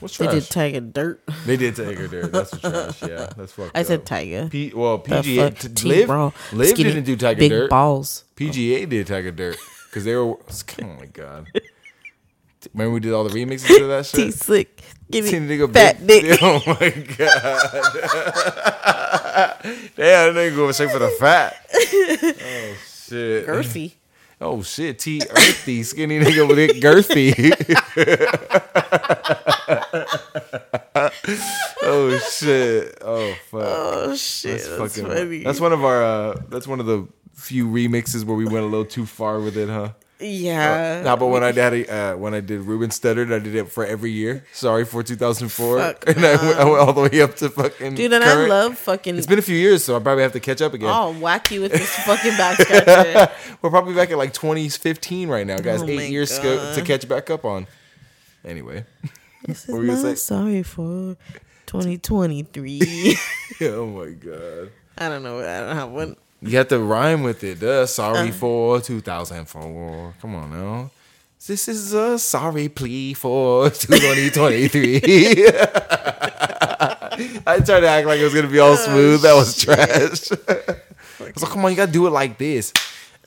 [0.00, 0.28] What's trash?
[0.30, 1.22] They did Tiger Dirt.
[1.46, 2.32] They did Tiger Dirt.
[2.32, 3.02] That's trash.
[3.02, 3.86] Yeah, that's fucked I up.
[3.86, 4.48] said Tiger.
[4.50, 6.32] P- well, PGA, t- LIV, bro.
[6.52, 7.70] Live Skinny, didn't do Tiger big Dirt.
[7.70, 8.24] balls.
[8.36, 9.56] PGA did Tiger Dirt
[9.88, 10.34] because they were.
[10.36, 11.46] Oh my god!
[12.74, 14.16] Remember we did all the remixes of that shit.
[14.26, 14.82] T slick.
[15.10, 15.30] Give me
[15.68, 16.38] fat big- dick.
[16.42, 19.23] Oh my god!
[19.96, 21.56] Damn, that nigga going straight for the fat.
[21.74, 22.76] Oh
[23.08, 23.46] shit!
[23.46, 23.92] Girthy.
[24.40, 24.98] Oh shit!
[24.98, 27.32] T earthy skinny nigga with it girthy.
[31.82, 32.98] oh shit!
[33.02, 33.62] Oh fuck!
[33.62, 34.52] Oh shit.
[34.52, 35.10] That's That's, fucking.
[35.10, 35.42] funny.
[35.44, 36.02] That's one of our.
[36.02, 39.56] uh That's one of the few remixes where we went a little too far with
[39.56, 39.90] it, huh?
[40.20, 41.02] Yeah.
[41.02, 43.84] How about when I did uh, when I did Ruben Studdard, I did it for
[43.84, 44.44] every year.
[44.52, 47.94] Sorry for 2004, Fuck, and I went, I went all the way up to fucking.
[47.96, 48.50] Dude, and current.
[48.50, 49.16] I love fucking.
[49.16, 51.20] It's been a few years, so I probably have to catch up again.
[51.20, 53.32] Whack you with this fucking back scratcher.
[53.62, 55.82] We're probably back at like 2015 right now, guys.
[55.82, 57.66] Oh Eight years sco- to catch back up on.
[58.44, 58.84] Anyway,
[59.46, 60.14] This is What were you gonna my say?
[60.16, 61.16] sorry for
[61.66, 63.16] 2023.
[63.62, 65.40] oh my god, I don't know.
[65.40, 66.16] I don't have one.
[66.44, 67.60] You have to rhyme with it.
[67.60, 67.86] Duh.
[67.86, 68.32] Sorry Uh.
[68.32, 70.14] for 2004.
[70.20, 70.90] Come on now.
[71.46, 74.96] This is a sorry plea for 2023.
[77.46, 79.20] I tried to act like it was gonna be all smooth.
[79.22, 80.30] that was trash.
[81.20, 82.72] I was like, come on, you gotta do it like this.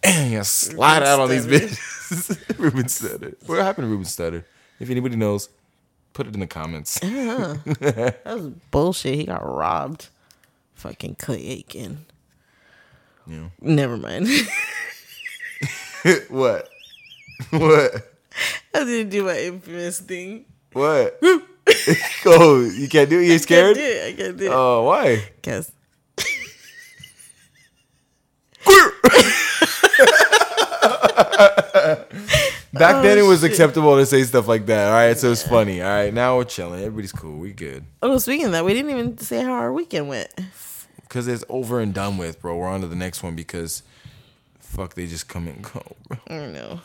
[0.03, 2.57] And you slide out on these bitches.
[2.57, 3.35] Ruben Studdard.
[3.47, 4.43] What happened to Ruben Studdard?
[4.79, 5.49] If anybody knows,
[6.13, 6.99] put it in the comments.
[6.99, 9.15] That was bullshit.
[9.15, 10.09] He got robbed.
[10.75, 12.05] Fucking Clay Aiken.
[13.27, 13.49] Yeah.
[13.61, 14.27] Never mind.
[16.29, 16.69] what?
[17.49, 18.13] What?
[18.73, 20.45] I didn't do my infamous thing.
[20.73, 21.19] What?
[22.25, 23.25] oh, you can't do it.
[23.25, 23.75] You're I scared?
[23.75, 24.07] can't do it.
[24.07, 24.51] I can't do it.
[24.53, 25.23] Oh, why?
[25.43, 25.71] Cause
[32.73, 33.51] Back then, it oh, was Oh, shit.
[33.51, 34.87] acceptable to say stuff like that.
[34.89, 35.81] All right, so it's funny.
[35.81, 36.79] All right, now we're chilling.
[36.83, 37.37] Everybody's cool.
[37.37, 37.85] We good.
[38.01, 40.29] oh, speaking of that, we didn't even say how our weekend went.
[41.07, 42.57] Because it's over and done with, bro.
[42.57, 43.83] We're on to the next one because
[44.59, 46.17] fuck, they just come and go, bro.
[46.27, 46.81] I don't know.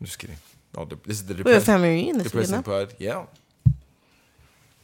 [0.00, 0.36] I'm just kidding.
[0.76, 2.88] All de- this is the We have a depressing, family reunion this depressing weekend.
[2.88, 2.94] pod.
[2.98, 3.26] Yeah.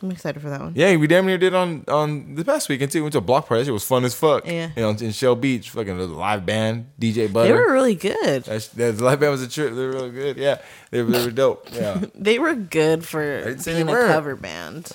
[0.03, 0.72] I'm excited for that one.
[0.74, 3.03] Yeah, we damn near did on on the past weekend too.
[3.03, 3.61] Went to a block party.
[3.61, 4.47] That shit was fun as fuck.
[4.47, 4.70] Yeah.
[4.74, 7.49] You know, in Shell Beach, fucking the live band, DJ Butter.
[7.49, 8.45] They were really good.
[8.45, 9.74] That's, that the live band was a trip.
[9.74, 10.39] They were really good.
[10.39, 11.68] Yeah, they were, they were dope.
[11.74, 12.03] Yeah.
[12.14, 14.91] They were good for being a cover band.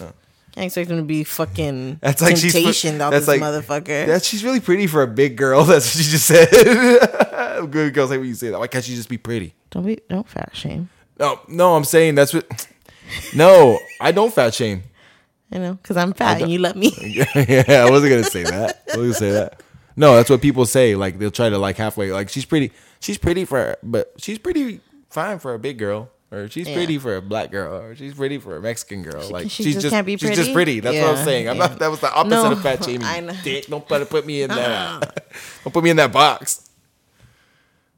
[0.56, 4.08] Can't expect them to be fucking That's like she's temptation out that's this like motherfucker.
[4.08, 5.64] That she's really pretty for a big girl.
[5.66, 6.50] That's what she just said.
[7.72, 8.60] Good girls like when you say that.
[8.60, 9.54] Why can't she just be pretty?
[9.70, 10.88] don't be don't fat shame.
[11.20, 12.68] No, no, I'm saying that's what.
[13.36, 14.82] No, I don't fat shame.
[15.52, 16.92] You know, because I'm fat and you let me.
[16.98, 18.82] yeah, I wasn't gonna say that.
[18.92, 19.62] I wasn't gonna say that.
[19.96, 20.96] No, that's what people say.
[20.96, 22.12] Like they'll try to like halfway.
[22.12, 22.72] Like she's pretty.
[23.02, 24.80] She's pretty for, but she's pretty
[25.10, 26.10] fine for a big girl.
[26.32, 26.74] Or she's Yeah.
[26.76, 29.30] pretty for a black girl, or she's pretty for a Mexican girl.
[29.30, 30.80] like she she's just just can't be she's just pretty?
[30.82, 30.98] pretty.
[30.98, 31.48] That's what I'm saying.
[31.50, 31.68] I'm yeah.
[31.68, 31.80] not.
[31.80, 33.04] That was the opposite No, of fat shaming.
[33.04, 33.34] I know.
[33.44, 35.24] Dick, don't put put me in that.
[35.64, 36.70] don't put me in that box.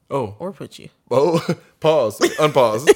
[0.09, 0.89] Oh, or put you.
[1.11, 1.39] oh,
[1.80, 2.88] pause, unpause.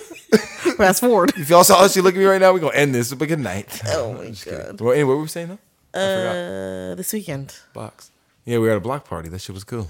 [0.77, 1.33] Fast forward.
[1.37, 3.13] if y'all saw how she look at me right now, we're gonna end this.
[3.13, 3.81] But good night.
[3.87, 4.79] Oh my god.
[4.79, 5.47] Well, anyway, what were we saying
[5.93, 5.99] though?
[5.99, 7.55] Uh, this weekend.
[7.73, 8.11] Box.
[8.45, 9.29] Yeah, we were at a block party.
[9.29, 9.89] That shit was cool.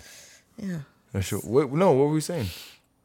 [0.57, 0.79] Yeah.
[1.13, 2.47] That shit, what, no, what were we saying?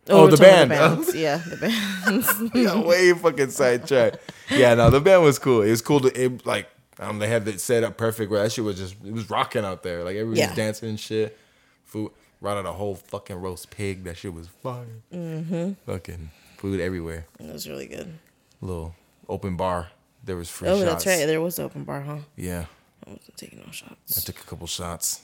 [0.08, 0.70] Oh, Oh, we're the band.
[1.14, 2.52] yeah, the band.
[2.52, 4.18] Got way fucking sidetracked.
[4.50, 5.62] Yeah, no, the band was cool.
[5.62, 6.68] It was cool to it, like
[7.00, 8.30] um, they had it set up perfect.
[8.30, 10.04] Where that shit was just it was rocking out there.
[10.04, 10.48] Like everybody Yeah.
[10.48, 11.36] was dancing and shit.
[11.84, 14.04] Food, right out a whole fucking roast pig.
[14.04, 14.86] That shit was fire.
[15.12, 15.72] Mm-hmm.
[15.86, 17.26] Fucking food everywhere.
[17.40, 18.12] it was really good.
[18.60, 18.94] Little
[19.28, 19.88] open bar.
[20.24, 21.04] There was free Oh, shots.
[21.04, 21.26] that's right.
[21.26, 22.16] There was the open bar, huh?
[22.36, 22.64] Yeah,
[23.06, 24.18] I wasn't taking no shots.
[24.18, 25.22] I took a couple shots.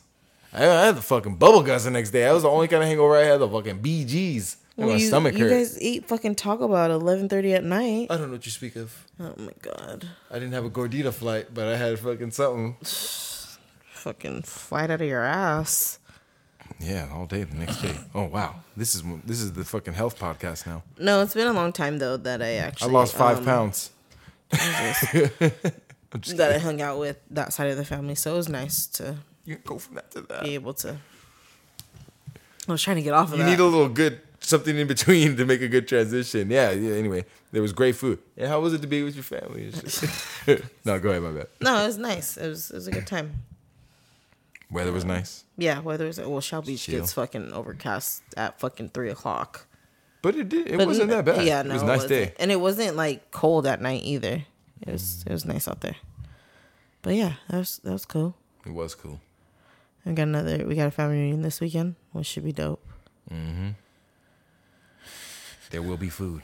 [0.53, 2.23] I, I had the fucking bubble guts the next day.
[2.23, 3.39] That was the only kind of hangover I had.
[3.39, 4.57] The fucking BGs.
[4.79, 5.51] And my you, stomach you hurt.
[5.51, 8.07] guys eat fucking Taco Bell at eleven thirty at night.
[8.11, 9.07] I don't know what you speak of.
[9.21, 10.09] Oh my god.
[10.31, 12.77] I didn't have a gordita flight, but I had fucking something.
[13.93, 15.99] Fucking flight out of your ass.
[16.81, 17.95] Yeah, all day the next day.
[18.15, 20.83] Oh wow, this is this is the fucking health podcast now.
[20.99, 22.89] No, it's been a long time though that I actually.
[22.91, 23.91] I lost five um, pounds.
[24.53, 25.31] Jesus,
[26.13, 26.61] I'm just that I kidding.
[26.67, 29.65] hung out with that side of the family, so it was nice to You can
[29.67, 30.43] go from that to that.
[30.43, 30.97] be able to.
[32.69, 33.51] I was trying to get off of You that.
[33.51, 36.51] need a little good something in between to make a good transition.
[36.51, 36.95] Yeah, yeah.
[36.95, 38.19] Anyway, there was great food.
[38.37, 39.73] And how was it to be with your family?
[40.85, 41.49] no, go ahead, my bad.
[41.61, 42.37] no, it was nice.
[42.37, 43.43] It was it was a good time.
[44.71, 47.01] Weather was nice, Yeah, weather was well, Shell Beach Chill.
[47.01, 49.67] gets fucking overcast at fucking three o'clock.
[50.23, 50.67] but it did.
[50.67, 51.45] It But wasn't that bad.
[51.45, 52.33] Yeah, no, it was a nice day.
[52.41, 54.45] and it wasn't like cold at night either.
[54.81, 55.97] It was it was nice out there.
[57.03, 58.35] But yeah, that was that was cool.
[58.65, 59.21] It was cool.
[60.07, 60.65] We got another.
[60.67, 62.83] We got a family reunion this weekend, which should be dope.
[63.31, 63.71] Mm-hmm.
[65.73, 66.43] There will be food.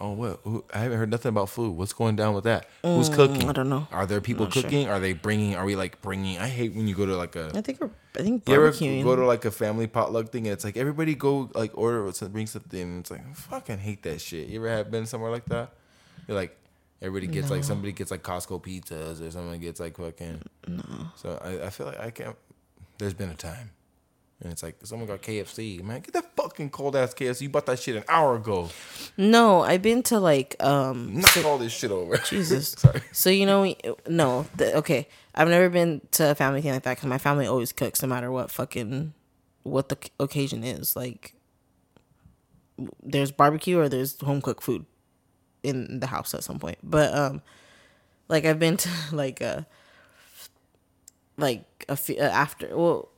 [0.00, 0.40] Oh, what?
[0.44, 1.76] Who, I haven't heard nothing about food.
[1.76, 2.68] What's going down with that?
[2.82, 3.42] Who's cooking?
[3.42, 3.88] Mm, I don't know.
[3.90, 4.62] Are there people Not sure.
[4.62, 4.88] cooking?
[4.88, 5.56] Are they bringing?
[5.56, 6.38] Are we like bringing?
[6.38, 7.50] I hate when you go to like a.
[7.54, 7.90] I think we're.
[8.16, 11.14] I think You ever go to like a family potluck thing and it's like everybody
[11.14, 14.48] go like order bring something and it's like I fucking hate that shit.
[14.48, 15.72] You ever have been somewhere like that?
[16.26, 16.56] You're like
[17.02, 20.42] everybody gets like somebody gets like Costco pizzas or someone gets like fucking.
[20.66, 20.82] No.
[21.16, 22.36] So I, I feel like I can't.
[22.98, 23.70] There's been a time,
[24.40, 25.82] and it's like someone got KFC.
[25.82, 27.42] Man, get that fucking cold ass KFC.
[27.42, 28.70] You bought that shit an hour ago.
[29.16, 32.16] no, I've been to like um Knock all this shit over.
[32.28, 32.70] Jesus.
[32.72, 33.00] Sorry.
[33.12, 33.74] So you know,
[34.06, 35.08] no, the, okay.
[35.34, 38.08] I've never been to a family thing like that because my family always cooks, no
[38.08, 39.12] matter what fucking
[39.64, 40.96] what the occasion is.
[40.96, 41.34] Like,
[43.02, 44.86] there's barbecue or there's home cooked food
[45.62, 46.78] in the house at some point.
[46.82, 47.42] But um,
[48.28, 49.66] like I've been to like a
[51.36, 53.08] like a fe- uh, after well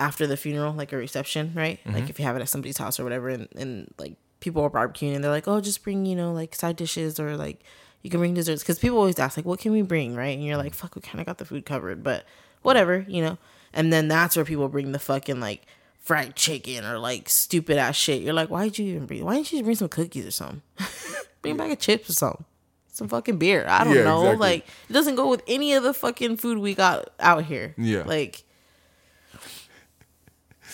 [0.00, 1.78] after the funeral, like a reception, right?
[1.84, 2.06] Like mm-hmm.
[2.08, 5.14] if you have it at somebody's house or whatever, and, and like people are barbecuing
[5.14, 7.60] and they're like, oh, just bring, you know, like side dishes or like
[8.02, 8.64] you can bring desserts.
[8.64, 10.36] Cause people always ask, like, what can we bring, right?
[10.36, 12.24] And you're like, fuck, we kind of got the food covered, but
[12.62, 13.36] whatever, you know?
[13.74, 15.66] And then that's where people bring the fucking like
[15.98, 18.22] fried chicken or like stupid ass shit.
[18.22, 20.62] You're like, why'd you even bring, why didn't you just bring some cookies or something?
[21.42, 22.44] bring a bag of chips or something.
[22.90, 23.66] Some fucking beer.
[23.68, 24.22] I don't Yeah, know.
[24.22, 24.40] exactly.
[24.40, 27.74] Like, it doesn't go with any of the fucking food we got out here.
[27.78, 28.02] Yeah.
[28.02, 28.42] Like,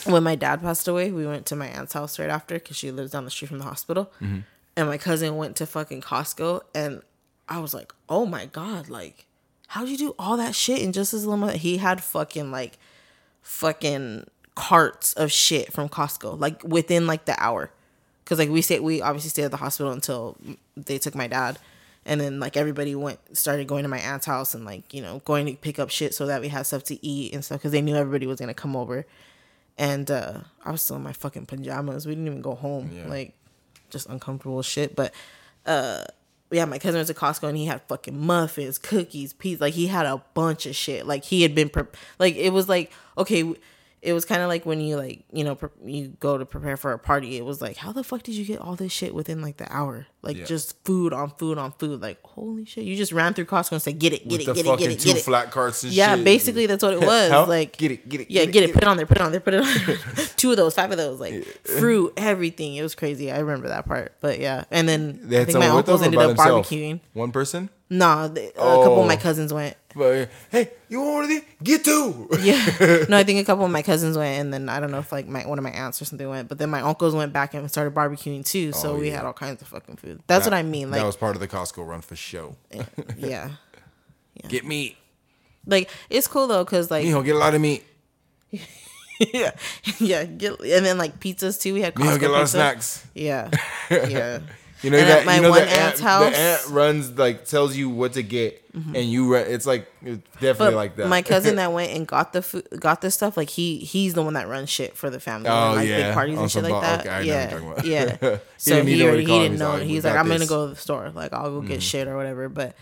[0.07, 2.91] when my dad passed away, we went to my aunt's house right after because she
[2.91, 4.11] lives down the street from the hospital.
[4.21, 4.41] Mm-hmm.
[4.77, 7.03] And my cousin went to fucking Costco, and
[7.49, 8.89] I was like, "Oh my god!
[8.89, 9.27] Like,
[9.69, 12.79] how'd you do all that shit in just as little?" He had fucking like,
[13.43, 17.71] fucking carts of shit from Costco, like within like the hour,
[18.25, 20.37] because like we stayed, we obviously stayed at the hospital until
[20.77, 21.59] they took my dad,
[22.05, 25.21] and then like everybody went started going to my aunt's house and like you know
[25.25, 27.73] going to pick up shit so that we had stuff to eat and stuff because
[27.73, 29.07] they knew everybody was gonna come over
[29.79, 32.07] and uh I was still in my fucking pajamas.
[32.07, 32.91] We didn't even go home.
[32.93, 33.09] Yeah.
[33.09, 33.35] Like
[33.91, 34.97] just uncomfortable shit.
[34.97, 35.15] But
[35.65, 36.05] uh
[36.51, 39.65] yeah, my cousin went to Costco and he had fucking muffins, cookies, pizza.
[39.65, 41.07] Like he had a bunch of shit.
[41.07, 41.85] Like he had been pre-
[42.19, 43.55] like it was like okay,
[44.07, 46.77] it was kind of like when you like you know pre- you go to prepare
[46.77, 47.37] for a party.
[47.37, 49.67] It was like how the fuck did you get all this shit within like the
[49.71, 50.07] hour?
[50.23, 50.45] Like Yeah.
[50.45, 52.01] just food on food on food.
[52.01, 54.47] Like holy shit, you just ran through Costco and said get it, get With it,
[54.47, 55.23] the get it, get it, two get it.
[55.25, 56.25] flat carts and Yeah, shit.
[56.25, 57.49] basically that's what it was.
[57.49, 59.07] Like Get it, get it, Yeah, get it, get it, get put it on there,
[59.07, 59.97] put it on there, put it on there.
[60.37, 62.75] Two of those, five of those, like fruit, everything.
[62.77, 63.31] It was crazy.
[63.33, 64.15] I remember that part.
[64.21, 67.01] But yeah, and then They I think my someone with them uncles ended up barbecuing.
[67.13, 67.71] One person?
[67.89, 69.19] Nah, they, a couple of my Oh.
[69.19, 69.77] cousins went.
[69.95, 71.43] But hey, you want one of these?
[71.63, 72.29] Get two.
[72.43, 74.99] Yeah, no, I think a couple of my cousins went, and then I don't know
[74.99, 76.49] if like my one of my aunts or something went.
[76.49, 78.73] But then my uncles went back and started barbecuing too.
[78.73, 79.17] So Oh, we yeah.
[79.19, 80.21] had all kinds of fucking food.
[80.27, 80.91] That's what I mean.
[80.91, 82.57] Like, that was part of the Costco run for show.
[82.73, 82.83] Eh,
[83.17, 83.51] yeah,
[84.49, 84.97] Get meat.
[85.65, 87.85] like it's cool though, cause like Mijo, get a lot of meat.
[88.51, 89.53] yeah,
[89.99, 91.73] yeah, get, and then like pizzas too.
[91.73, 92.57] We had Mijo, Costco get a lot of pizza.
[92.59, 93.07] snacks.
[93.15, 93.51] Yeah,
[93.91, 94.41] yeah.
[94.83, 96.33] You know And that at my you know one the aunt, aunt's house- Mm-hmm.
[96.33, 100.21] the aunt runs like tells you what to get, and you re- it's like it's
[100.35, 101.09] definitely But like that.
[101.09, 103.37] my cousin that went and got the food, got the stuff.
[103.39, 105.49] Like he, he's the one that runs shit for the family.
[105.49, 106.09] Oh, like yeah.
[106.09, 107.01] big parties and shit like that.
[107.01, 107.85] okay, I know what yeah, you're talking about.
[108.33, 108.39] yeah.
[108.59, 109.77] So he, need nobody already, he didn't know.
[109.77, 111.11] He's like, I'm gonna go to the store.
[111.15, 112.49] Like I'll go get shit or whatever.
[112.51, 112.77] But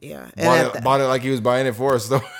[0.00, 2.22] yeah, and bought, it, bought it like he was buying it for us though.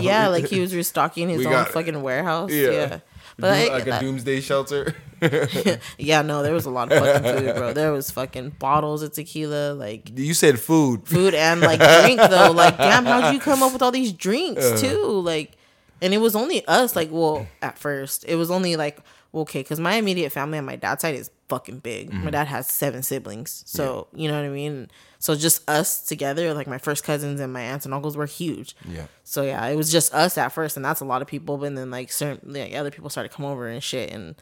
[0.00, 1.68] Yeah, like he was restocking his We own it.
[1.68, 2.50] fucking warehouse.
[2.50, 2.70] Yeah.
[2.70, 2.98] Yeah,
[3.40, 4.94] but I- like a that- doomsday shelter.
[5.98, 7.72] yeah, no, there was a lot of fucking food, bro.
[7.80, 11.06] There was fucking bottles of tequila, like you said food.
[11.06, 12.52] food and like drink though.
[12.52, 14.76] Like, damn, how'd you come up with all these drinks Uh.
[14.78, 15.04] too?
[15.20, 15.52] Like,
[16.00, 16.96] and it was only us.
[16.96, 18.98] Like, well, at first, it was only like,
[19.34, 22.10] okay, because my immediate family on my dad's side is fucking big.
[22.10, 22.24] Mm-hmm.
[22.24, 24.88] My dad has seven siblings, so you know what I mean.
[25.18, 28.74] So just us together, like my first cousins and my aunts and uncles were huge.
[28.88, 29.06] Yeah.
[29.24, 31.58] So yeah, it was just us at first, and that's a lot of people.
[31.58, 34.36] But then like certain like other people started to come over and shit, and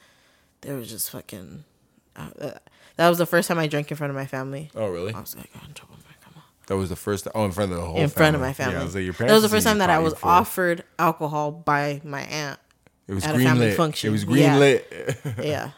[0.61, 1.65] there was just fucking.
[2.15, 2.51] Uh, uh,
[2.97, 4.71] that was the first time I drank in front of my family.
[4.77, 5.13] Oh really?
[5.13, 5.95] I was like, I got in trouble.
[6.69, 7.27] That was the first.
[7.35, 7.97] Oh, in front of the whole.
[7.97, 8.75] in front of my family.
[8.75, 10.85] Yeah, I was like, your that was the first time that I was for- offered
[10.99, 12.61] alcohol by my aunt.
[13.07, 13.77] It was at a green family lit.
[13.79, 14.09] function.
[14.09, 14.59] It was green Yeah.
[14.59, 15.17] lit.
[15.43, 15.71] Yeah,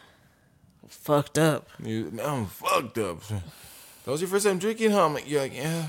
[1.01, 1.67] fucked up.
[1.83, 3.21] You, I'm fucked up.
[3.27, 3.41] That
[4.11, 5.05] was your first time drinking, huh?
[5.05, 5.87] I'm like, you're like, yeah.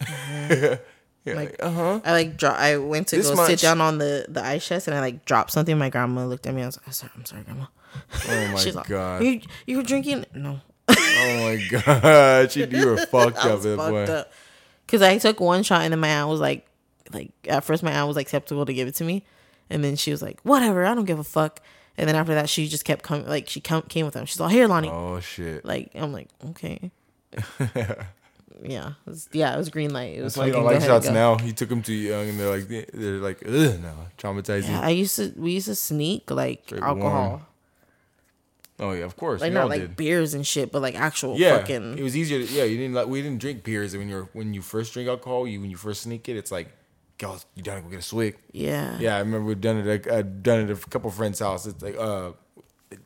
[1.24, 2.00] yeah, Like- uh huh.
[2.04, 3.48] I like dro- I went to This go much.
[3.48, 5.76] sit down on the the ice chest and I like dropped something.
[5.76, 6.62] My grandma looked at me.
[6.62, 7.66] I was like, I'm sorry, I'm sorry, grandma.
[8.28, 9.22] Oh my She's like, god.
[9.22, 10.24] you you were drinking?
[10.34, 12.52] No, oh my god.
[12.52, 14.32] She, you were fucked I up was that fucked up.
[14.86, 16.66] Cause I took one shot and then my aunt was like,
[17.12, 19.24] like at first my aunt was like skeptical to give it to me,
[19.70, 21.60] and then she was like, whatever, I don't give a fuck.
[21.98, 23.26] And then after that, she just kept coming.
[23.26, 24.26] Like she come, came with them.
[24.26, 24.88] She's all here, Lani.
[24.88, 25.64] Oh shit.
[25.64, 26.90] Like I'm like, okay.
[28.62, 30.16] yeah, it was, yeah, it was green light.
[30.16, 31.36] It was That's why you don't like shots now.
[31.38, 34.68] He took them too young, and they're like, they're like, ugh, no, traumatizing.
[34.70, 35.32] Yeah, I used to.
[35.36, 37.28] We used to sneak like Straight alcohol.
[37.28, 37.46] warm.
[38.78, 39.40] Oh yeah, of course.
[39.40, 39.96] Like not like did.
[39.96, 41.98] beers and shit, but like actual Yeah, fucking.
[41.98, 42.44] it was easier.
[42.44, 43.06] To, yeah, you didn't like.
[43.06, 45.46] We didn't drink beers when you're when you first drink alcohol.
[45.46, 46.68] You when you first sneak it, it's like,
[47.18, 48.36] go, you gotta go get a swig.
[48.52, 48.98] yeah.
[48.98, 50.06] Yeah, I remember we've done it.
[50.10, 51.66] I'd done it at a couple friends' house.
[51.66, 52.32] It's like, uh,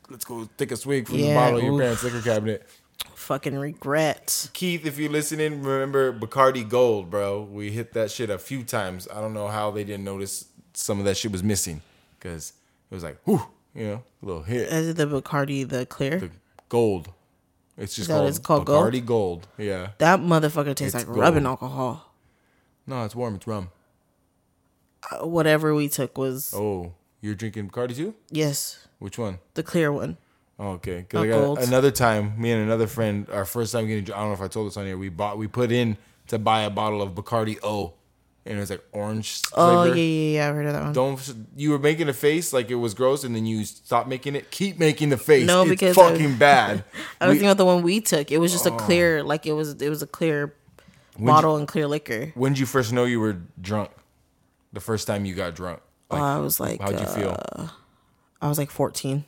[0.09, 1.81] let's go take a swig from the bottle of your oof.
[1.81, 2.67] parents' liquor cabinet.
[3.15, 4.49] Fucking regret.
[4.53, 7.41] Keith, if you're listening, remember Bacardi Gold, bro.
[7.41, 9.07] We hit that shit a few times.
[9.13, 11.81] I don't know how they didn't notice some of that shit was missing
[12.19, 12.53] because
[12.89, 13.43] it was like, whew,
[13.73, 14.71] you know, a little hit.
[14.71, 16.19] Is it the Bacardi, the clear?
[16.19, 16.31] The
[16.69, 17.09] gold.
[17.77, 18.93] It's just called, it's called, gold?
[18.93, 19.47] Bacardi Gold?
[19.57, 19.89] Yeah.
[19.97, 22.13] that motherfucker tastes It's like rubbing alcohol.
[22.85, 23.35] No, it's warm.
[23.35, 23.69] It's rum.
[25.09, 28.13] Uh, whatever we took was Oh, you're drinking Bacardi too?
[28.29, 29.39] yes, Which one?
[29.55, 30.17] the clear one.
[30.59, 30.97] Oh, okay.
[30.97, 31.59] Because I got gold.
[31.59, 34.41] another time, me and another friend, our first time getting, drunk, I don't know if
[34.41, 34.95] I told this on here.
[34.97, 35.97] We bought, we put in
[36.27, 37.93] to buy a bottle of Bacardi O,
[38.45, 39.97] and it was like orange Oh flavor.
[39.97, 40.49] yeah, yeah, yeah.
[40.49, 40.93] I've heard of that one.
[40.93, 44.35] Don't you were making a face like it was gross, and then you stopped making
[44.35, 44.51] it.
[44.51, 45.47] Keep making the face.
[45.47, 46.83] No, it's because I- fucking bad.
[47.21, 48.31] I was We- thinking about the one we took.
[48.31, 48.55] It was Oh.
[48.55, 49.81] just a clear, like it was.
[49.81, 50.53] It was a clear
[51.17, 52.31] bottle and clear liquor.
[52.35, 53.89] when did you first know you were drunk?
[54.73, 55.81] The first time you got drunk.
[56.09, 57.69] Like, Oh, I was like, how'd you uh, feel?
[58.41, 59.25] I was like fourteen.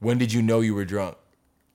[0.00, 1.16] When did you know you were drunk?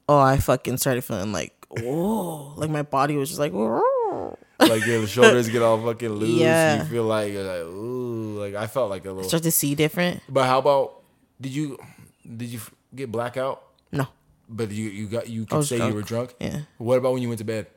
[0.07, 4.37] Oh, I fucking started feeling like whoa, like my body was just like whoa.
[4.59, 6.39] Like your shoulders get all fucking loose.
[6.39, 6.83] Yeah.
[6.83, 8.39] You feel like you're like ooh.
[8.39, 9.27] Like I felt like a little.
[9.29, 10.21] Start to see different.
[10.27, 11.01] But how about
[11.39, 11.77] did you
[12.25, 12.59] did you
[12.93, 13.63] get blackout?
[13.91, 14.07] No
[14.47, 16.35] But you you got you could say you were drunk.
[16.39, 16.61] Yeah.
[16.77, 17.67] What about when you went to bed,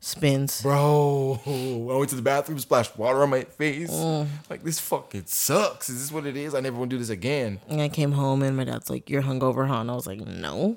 [0.00, 0.62] spins.
[0.62, 1.40] bro?
[1.46, 3.90] I went to the bathroom, splashed water on my face.
[3.90, 4.26] Mm.
[4.48, 5.88] Like this fucking sucks.
[5.88, 6.54] Is this what it is?
[6.54, 7.60] I never want to do this again.
[7.68, 10.20] And I came home and my dad's like, "You're hungover, huh?" And I was like,
[10.20, 10.76] "No,"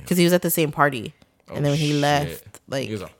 [0.00, 1.14] because he was at the same party.
[1.48, 2.00] And then when he Oh, shit.
[2.00, 3.12] left, like He like,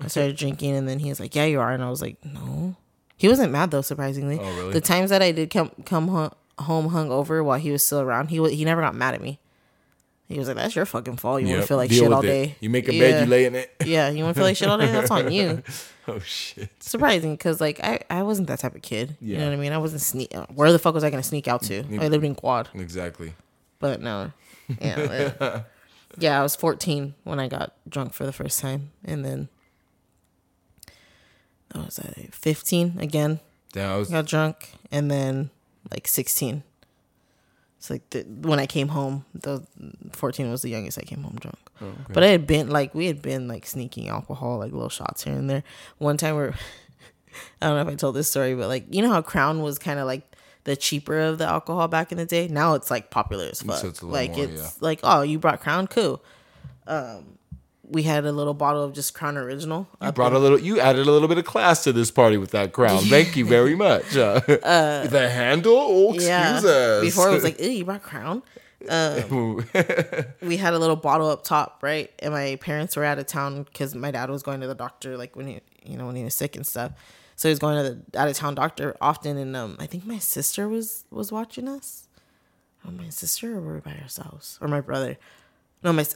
[0.00, 2.16] I started drinking, and then he was like, "Yeah, you are," and I was like,
[2.24, 2.76] "No."
[3.18, 4.38] He wasn't mad though, surprisingly.
[4.40, 4.72] Oh, really?
[4.72, 6.08] The times that I did come come
[6.58, 9.40] home hungover while he was still around, he he never got mad at me.
[10.28, 11.42] He was like, "That's your fucking fault.
[11.42, 12.26] You want to feel like deal shit all it.
[12.26, 12.56] day.
[12.60, 13.00] You make a Yeah.
[13.00, 13.72] bed, you lay in it.
[13.84, 14.90] Yeah, you want to feel like shit all day.
[14.90, 15.62] That's on you."
[16.08, 16.68] oh shit.
[16.80, 19.16] Surprising, because like I, I wasn't that type of kid.
[19.20, 19.72] You know what I mean?
[19.72, 20.32] I wasn't sneak.
[20.54, 21.84] Where the fuck was I gonna sneak out to?
[21.84, 23.34] Mm, I lived in Quad, Exactly.
[23.78, 24.32] but no.
[24.80, 24.98] Yeah,
[25.40, 25.64] it-
[26.18, 26.40] yeah.
[26.40, 29.48] I was 14 when I got drunk for the first time, and then
[31.72, 33.40] I was at 15 again.
[33.72, 35.50] Damn, I was got drunk, and then
[35.90, 36.62] like 16.
[37.86, 39.64] It's like the, when I came home, the
[40.10, 41.58] 14 was the youngest I came home drunk.
[41.80, 45.22] Oh, But I had been like we had been like sneaking alcohol, like little shots
[45.22, 45.62] here and there.
[45.98, 46.48] One time we're
[47.62, 49.78] I don't know if I told this story, but like you know how Crown was
[49.78, 52.48] kind of like the cheaper of the alcohol back in the day.
[52.48, 53.84] Now it's like popular as fuck.
[53.84, 54.68] it's a like more, it's yeah.
[54.80, 56.24] like oh you brought Crown, cool.
[56.88, 57.38] Um,
[57.88, 59.86] we had a little bottle of just Crown Original.
[60.02, 60.58] You brought a little.
[60.58, 63.02] You added a little bit of class to this party with that crown.
[63.04, 64.04] Thank you very much.
[64.66, 65.76] Uh, the handle.
[65.76, 66.60] Oh, excuse yeah.
[66.64, 67.00] us.
[67.00, 68.42] Before it was like, ew, you brought Crown.
[68.80, 72.10] we had a little bottle up top, right?
[72.20, 75.16] And my parents were out of town because my dad was going to the doctor,
[75.16, 76.92] like when he, you know, when he was sick and stuff.
[77.36, 80.04] So he was going to the out of town doctor often, and um, I think
[80.04, 82.08] my sister was was watching us.
[82.86, 85.16] Oh, my sister, or were we by ourselves, or my brother?
[85.82, 86.06] No, my,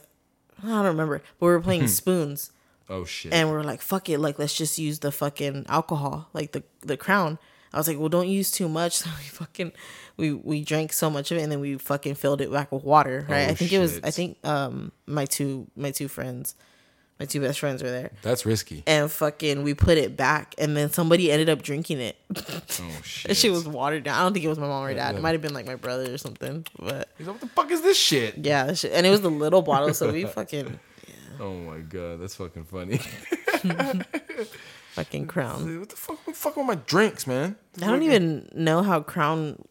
[0.63, 1.21] I don't remember.
[1.39, 2.51] But we were playing spoons,
[2.89, 3.33] oh shit.
[3.33, 6.63] and we are like, "Fuck it, like let's just use the fucking alcohol, like the
[6.81, 7.39] the crown."
[7.73, 9.71] I was like, "Well, don't use too much." So we fucking
[10.17, 12.83] we we drank so much of it, and then we fucking filled it back with
[12.83, 13.25] water.
[13.29, 13.47] Right?
[13.47, 13.99] Oh, I think it was.
[14.03, 16.55] I think um my two my two friends,
[17.21, 18.83] my two best friends were there, That's risky.
[18.87, 22.17] and fucking we put it back, and then somebody ended up drinking it.
[22.83, 23.29] Oh shit.
[23.29, 24.19] that shit was watered down.
[24.19, 25.15] I don't think it was my mom or dad.
[25.15, 26.65] It might have been like my brother or something.
[26.79, 28.37] But He's like, what the fuck is this shit?
[28.39, 30.79] yeah, that shit, and it was the little bottle, so we fucking
[31.39, 32.99] Oh my god, that's fucking funny.
[34.93, 35.79] fucking crown.
[35.79, 36.17] what the fuck?
[36.25, 37.55] What the fuck with my drinks, man?
[37.81, 39.63] I don't even know how Crown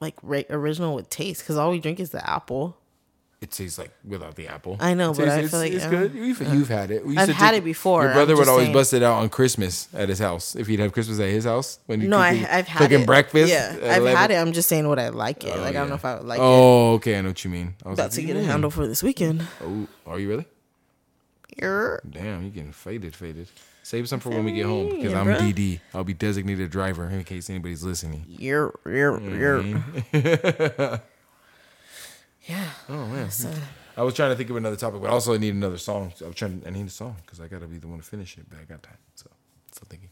[0.00, 2.77] like original would taste because all we drink is the apple.
[3.40, 4.76] It tastes like without the apple.
[4.80, 6.12] I know, It but tastes- I it's, feel like, it's good.
[6.12, 7.06] You've, you've had it.
[7.06, 8.72] We I've had drink- it before, Your brother would always saying.
[8.74, 11.78] bust it out on Christmas at his house if he'd have Christmas at his house
[11.86, 13.06] when he No, I, I've had cooking it.
[13.06, 13.52] breakfast.
[13.52, 14.16] Yeah, I've 11.
[14.16, 14.34] had it.
[14.34, 15.52] I'm just saying what I like it.
[15.54, 16.42] Oh, like I don't know if I would like it.
[16.42, 17.74] oh, okay, I know what you mean.
[17.86, 19.46] I was About like, to get do a handle for this weekend.
[19.62, 20.46] Oh, are you really?
[21.62, 22.00] Yer.
[22.10, 23.46] Damn, you're getting faded, faded.
[23.84, 25.38] Save some for when we get home because Yeah, I'm bruh.
[25.54, 25.80] DD.
[25.94, 28.24] I'll be designated driver in case anybody's listening.
[28.28, 31.00] Yer, yer, yer.
[32.48, 32.64] Yeah.
[32.88, 33.50] Oh man, So,
[33.96, 36.12] I was trying to think of another topic, but also I need another song.
[36.24, 36.62] I'm trying.
[36.66, 38.64] I need a song because I gotta be the one to finish it, but I
[38.64, 38.96] got time.
[39.16, 39.30] So,
[39.70, 40.08] still thinking.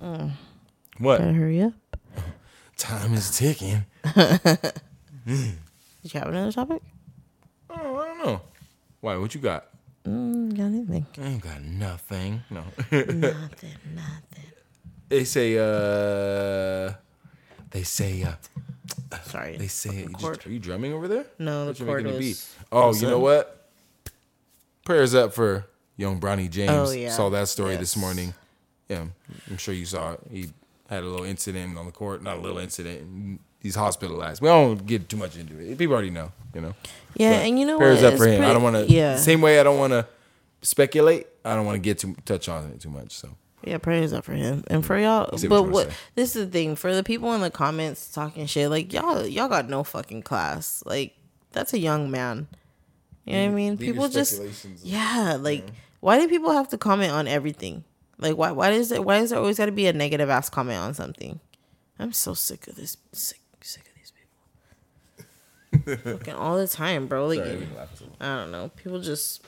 [0.00, 0.32] Mm.
[0.98, 1.18] What?
[1.20, 1.72] better hurry up.
[2.76, 3.84] Time is ticking.
[5.24, 5.54] Did
[6.02, 6.82] you have another topic?
[7.70, 8.40] Oh, I don't know.
[9.00, 9.16] Why?
[9.16, 9.68] What you got?
[10.04, 11.06] Mm, got anything?
[11.18, 12.42] I ain't got nothing.
[12.50, 12.64] No.
[12.90, 14.50] nothing, nothing.
[15.08, 15.56] they say.
[15.58, 16.92] uh
[17.70, 18.24] They say.
[18.24, 18.34] uh
[19.24, 19.56] Sorry.
[19.56, 20.10] They say it.
[20.10, 21.26] You just, are you drumming over there?
[21.38, 23.68] No, the Thought you were making a was- Oh, was you know what?
[24.84, 25.66] Prayers up for
[25.96, 26.70] young Bronny oh, James.
[26.72, 27.10] Oh, yeah.
[27.10, 28.34] Saw that story this morning.
[28.88, 29.06] Yeah,
[29.48, 30.20] I'm sure you saw it.
[30.30, 30.48] He
[30.90, 32.22] had a little incident on the court.
[32.22, 33.40] Not a little incident.
[33.60, 34.42] He's hospitalized.
[34.42, 35.78] We don't get too much into it.
[35.78, 36.32] People already know.
[36.54, 36.74] You know.
[37.14, 38.14] Yeah, But and you know prayers what?
[38.14, 38.42] up for him.
[38.42, 38.92] I don't want to.
[38.92, 39.16] Yeah.
[39.16, 40.06] Same way I don't want to
[40.62, 41.26] speculate.
[41.44, 43.12] I don't want to get too touch on it too much.
[43.12, 43.28] So
[43.64, 44.86] Yeah, prayers up for him and mm.
[44.86, 45.36] for y'all.
[45.38, 48.46] See what But what this is the thing for the people in the comments talking
[48.46, 48.70] shit.
[48.70, 50.82] Like y'all, y'all got no fucking class.
[50.84, 51.14] Like
[51.52, 52.48] that's a young man.
[53.24, 53.78] You know what I mean?
[53.78, 54.40] People just
[54.82, 55.36] yeah.
[55.40, 55.64] Like
[56.00, 57.84] why do people have to comment on everything?
[58.18, 58.50] Like why?
[58.50, 59.04] Why is it?
[59.04, 61.38] Why is there always got to be a negative ass comment on something?
[61.98, 62.96] I'm so sick of this.
[63.12, 64.12] Sick, sick of these
[65.86, 65.96] people.
[66.18, 67.28] Fucking all the time, bro.
[67.28, 68.16] Like Sorry, I didn't laugh at someone.
[68.20, 68.70] I don't know.
[68.74, 69.44] People just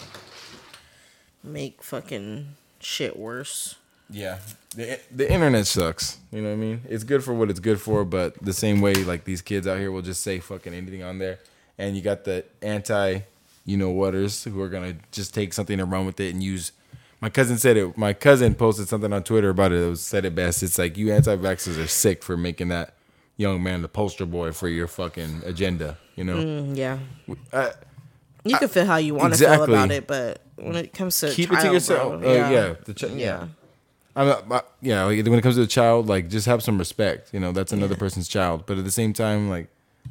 [1.43, 3.77] make fucking shit worse.
[4.11, 4.39] Yeah,
[4.77, 6.19] the the internet sucks.
[6.31, 6.83] You know what I mean?
[6.89, 9.79] It's good for what it's good for, but the same way like these kids out
[9.79, 11.39] here will just say fucking anything on there,
[11.79, 13.21] and you got the anti,
[13.65, 16.73] you know whaters who are gonna just take something and run with it and use.
[17.21, 17.97] My cousin said it.
[17.97, 19.81] My cousin posted something on Twitter about it.
[19.83, 20.63] It was said it best.
[20.63, 22.95] It's like you anti-vaxxers are sick for making that
[23.39, 25.97] young man the poster boy for your fucking agenda.
[26.17, 26.99] You know, Mm, yeah.
[27.53, 27.71] Uh,
[28.45, 31.31] You can feel how you want to feel about it, but when it comes to
[31.33, 32.21] keep child, it to yourself.
[32.21, 33.09] bro, Uh, yeah, yeah, the ch- yeah.
[33.17, 33.47] yeah,
[34.17, 36.79] I'm not, my- yeah, like, when it comes to the child, like just have some
[36.79, 37.33] respect.
[37.33, 38.65] You know, that's another person's child.
[38.67, 39.69] But at the same time, like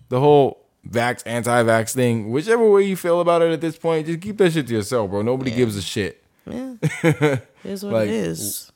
[0.10, 4.22] the whole vax, anti-vax thing, whichever way you feel about it at this point, just
[4.22, 5.22] keep that shit to yourself, bro.
[5.22, 6.24] Nobody gives a shit.
[6.46, 6.76] yeah.
[7.04, 8.72] it is what Like, it is.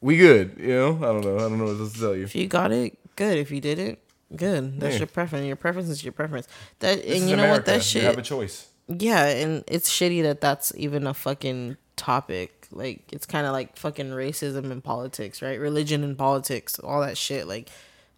[0.00, 0.96] We good, you know.
[0.96, 1.36] I don't know.
[1.36, 2.24] I don't know what else to tell you.
[2.24, 3.38] If you got it, good.
[3.38, 3.98] If you didn't,
[4.34, 4.80] good.
[4.80, 4.98] That's Yeah.
[4.98, 5.46] your preference.
[5.46, 6.48] Your preference is your preference.
[6.80, 7.62] That This and you know what?
[7.68, 7.70] America.
[7.78, 8.66] That You have a choice.
[8.88, 12.57] Yeah, and it's shitty that that's even a fucking topic.
[12.70, 15.58] Like it's kind of like fucking racism and politics, right?
[15.58, 17.46] Religion and politics, all that shit.
[17.48, 17.68] Like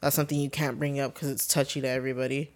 [0.01, 2.51] that's something you can't bring up because it's touchy to everybody.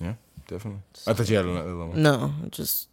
[0.00, 0.14] Yeah,
[0.48, 0.80] definitely.
[1.06, 2.02] I thought you had another one.
[2.02, 2.88] No, just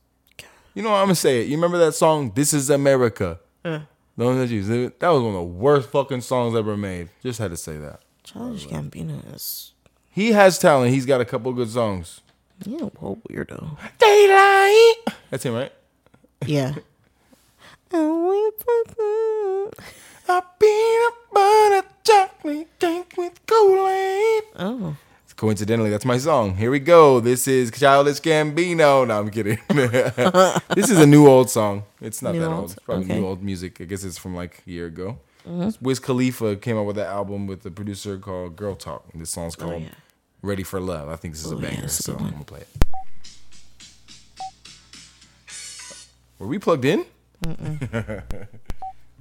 [0.76, 0.98] You know what?
[0.98, 1.48] I'm gonna say it.
[1.48, 3.40] You remember that song, "This Is America"?
[3.64, 3.80] uh,
[4.16, 4.70] one that was
[5.22, 7.10] one of the worst fucking songs ever made.
[7.24, 8.02] Just had to say that.
[8.24, 9.74] Childish Gambino is
[10.10, 10.92] He has talent.
[10.94, 12.22] He's got a couple good songs.
[12.66, 13.78] you know, whole weirdo.
[14.00, 15.18] Daylight.
[15.30, 15.72] That's him, right?
[16.46, 16.76] Yeah.
[17.90, 19.72] And we fucking-
[20.28, 24.44] A peanut butter chocolate cake with Kool-Aid.
[24.60, 24.98] oh,
[25.38, 26.56] Coincidentally, that's my song.
[26.58, 27.20] Here we go.
[27.22, 29.08] This is Childish Gambino.
[29.08, 29.58] No, I'm kidding.
[30.76, 31.84] this is a new old song.
[32.02, 32.56] It's not New that old?
[32.60, 32.72] old.
[32.72, 33.20] It's probably Okay.
[33.20, 33.80] new old music.
[33.80, 35.20] I guess it's from like a year ago.
[35.48, 35.86] Mm-hmm.
[35.86, 39.06] Wiz Khalifa came out with an album with a producer called Girl Talk.
[39.14, 39.90] And this song's oh, called Oh, yeah.
[40.42, 41.08] Ready for Love.
[41.08, 42.62] I think this is a Oh, yeah, banger, it's a so good I'm gonna play
[42.62, 42.68] it.
[46.40, 47.06] Were we plugged in?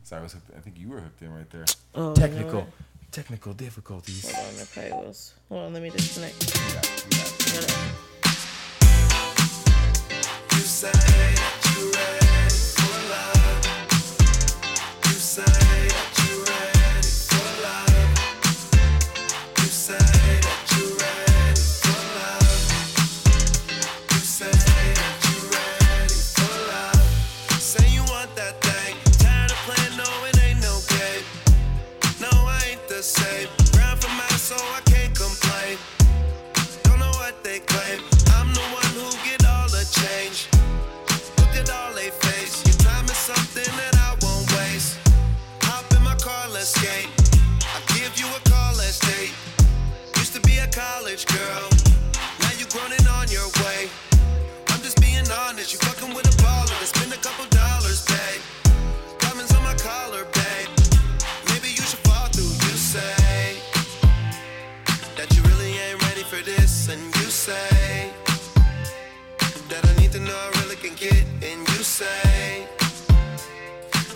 [0.03, 1.65] Sorry, I, was hooked, I think you were hooked in right there.
[1.95, 2.67] oh, Technical,
[3.11, 4.31] technical difficulties.
[4.31, 5.35] Hold on, that probably was.
[5.49, 6.35] Hold on, let me disconnect.
[6.45, 7.19] You got it, you
[7.61, 7.71] got
[11.63, 11.66] it.
[50.77, 51.71] College girl.
[52.41, 53.89] Now you grown and on your way.
[54.69, 55.73] I'm just being honest.
[55.73, 56.77] You fucking with a baller.
[56.77, 58.43] Let's spend a couple dollars, babe.
[59.19, 60.69] Diamonds on my collar, babe.
[61.49, 62.53] Maybe you should fall through.
[62.69, 63.57] You say
[65.17, 68.13] that you really ain't ready for this, and you say
[69.71, 72.69] that I need to know I really can get, and you say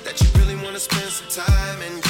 [0.04, 2.09] that you really wanna spend some time, and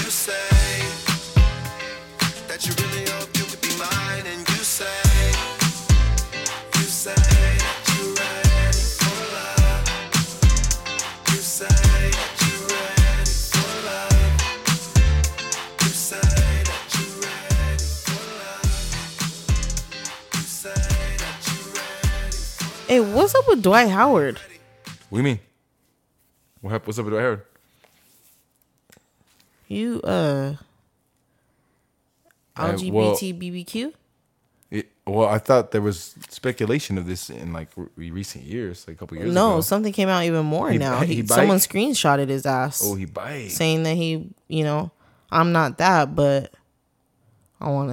[23.00, 24.38] Hey, what's up with Dwight Howard?
[25.08, 25.38] What do you mean?
[26.60, 27.42] What hap- What's up with I heard?
[29.68, 30.56] You uh
[32.56, 33.92] Uh, well- LGBT BBQ?
[34.70, 38.96] It, well, I thought there was speculation of this in like re- recent years, like
[38.96, 39.60] a couple years No, ago.
[39.62, 41.00] something came out even more He- now.
[41.00, 43.54] he He, someone screenshotted his ass oh, he bites.
[43.54, 44.90] saying that he, you know,
[45.30, 46.52] I'm not that, but
[47.60, 47.90] I want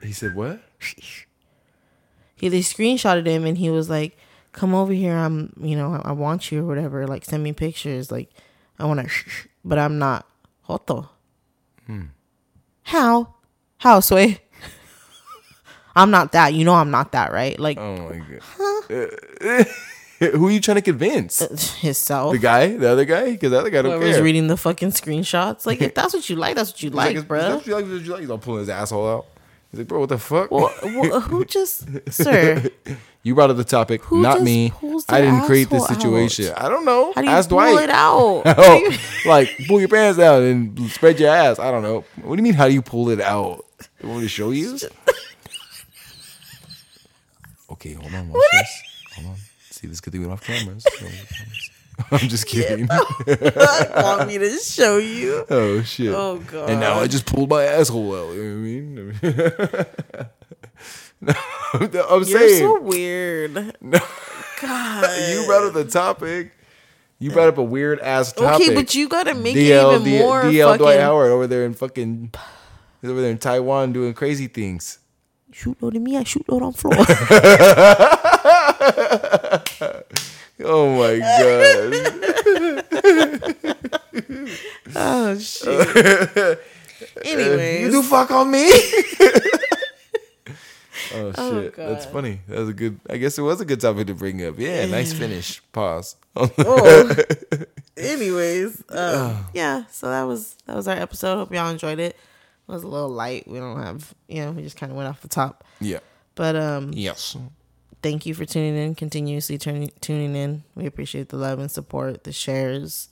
[0.00, 0.60] to He said what?
[2.36, 4.16] He they screenshotted him and he was like,
[4.52, 5.14] "Come over here.
[5.16, 7.06] I'm, you know, I, I want you or whatever.
[7.06, 8.10] Like, send me pictures.
[8.10, 8.30] Like,
[8.78, 9.14] I want to,
[9.64, 10.26] but I'm not.
[10.68, 11.08] Hoto.
[11.86, 12.04] Hmm.
[12.84, 13.34] How?
[13.78, 14.40] How, Sway?
[15.96, 16.54] I'm not that.
[16.54, 17.58] You know, I'm not that, right?
[17.58, 18.18] Like, Oh my
[18.88, 19.66] god.
[20.32, 21.42] Who are you trying to convince?
[21.42, 21.48] Uh,
[21.80, 22.32] himself.
[22.32, 24.24] The guy, the other guy, because the other guy don't Whoever's care.
[24.24, 25.66] reading the fucking screenshots.
[25.66, 27.40] Like, if that's what you like, that's what you like, like, bro.
[27.40, 27.84] that what you like?
[27.84, 28.20] Is that what you like?
[28.20, 29.26] He's all pulling his asshole out.
[29.74, 30.52] He's like, bro, what the fuck?
[30.52, 32.62] Well, well, uh, who just, sir?
[33.24, 34.70] you brought up the topic, Who not just me.
[34.70, 36.54] pulls I didn't create this asshole situation.
[36.56, 37.12] I don't know.
[37.12, 37.82] How do you Ask pull Dwight.
[37.82, 38.42] it out?
[38.46, 38.96] Oh,
[39.26, 41.58] like pull your pants out and spread your ass.
[41.58, 42.04] I don't know.
[42.22, 42.54] What do you mean?
[42.54, 43.64] How do you pull it out?
[44.00, 44.74] You want me to show you?
[47.70, 48.28] okay, hold on.
[48.28, 48.82] Watch this.
[49.16, 49.36] Hold on.
[49.70, 50.86] See, this good thing we don't cameras.
[52.10, 52.86] I'm just kidding.
[53.26, 55.44] want me to show you?
[55.50, 56.12] Oh shit.
[56.12, 56.70] Oh, God.
[56.70, 58.34] And now I just pulled my asshole out.
[58.34, 60.26] You know what I
[61.80, 61.92] mean?
[61.92, 63.76] no, I'm You're saying so weird.
[63.80, 63.98] No.
[64.60, 65.30] God.
[65.30, 66.52] you brought up the topic.
[67.18, 68.68] You brought up a weird ass topic.
[68.68, 70.78] Okay, but you gotta make DL, it even D- more DL fucking.
[70.78, 72.32] Dwight Howard over there in fucking
[73.00, 74.98] he's over there in Taiwan doing crazy things.
[75.52, 76.94] Shoot load me, I shoot load on floor.
[80.62, 82.84] Oh my god.
[84.94, 86.60] oh shit.
[87.24, 88.70] Anyways, you do fuck on me?
[91.14, 91.76] oh shit.
[91.76, 92.40] That's funny.
[92.48, 94.58] That was a good I guess it was a good topic to bring up.
[94.58, 95.60] Yeah, nice finish.
[95.72, 96.16] Pause.
[96.36, 97.14] oh.
[97.96, 99.84] Anyways, um, yeah.
[99.90, 101.36] So that was that was our episode.
[101.36, 102.16] Hope y'all enjoyed it.
[102.16, 103.46] It was a little light.
[103.46, 105.64] We don't have, you know, we just kind of went off the top.
[105.80, 105.98] yeah.
[106.34, 107.36] But um, Yes.
[108.04, 110.62] Thank you for tuning in, continuously turning tuning in.
[110.74, 113.08] We appreciate the love and support, the shares,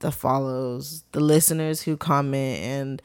[0.00, 3.02] the follows, the listeners who comment and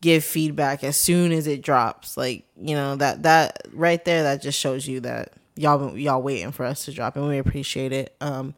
[0.00, 2.16] give feedback as soon as it drops.
[2.16, 6.52] Like, you know, that that right there that just shows you that y'all y'all waiting
[6.52, 8.16] for us to drop and we appreciate it.
[8.22, 8.54] Um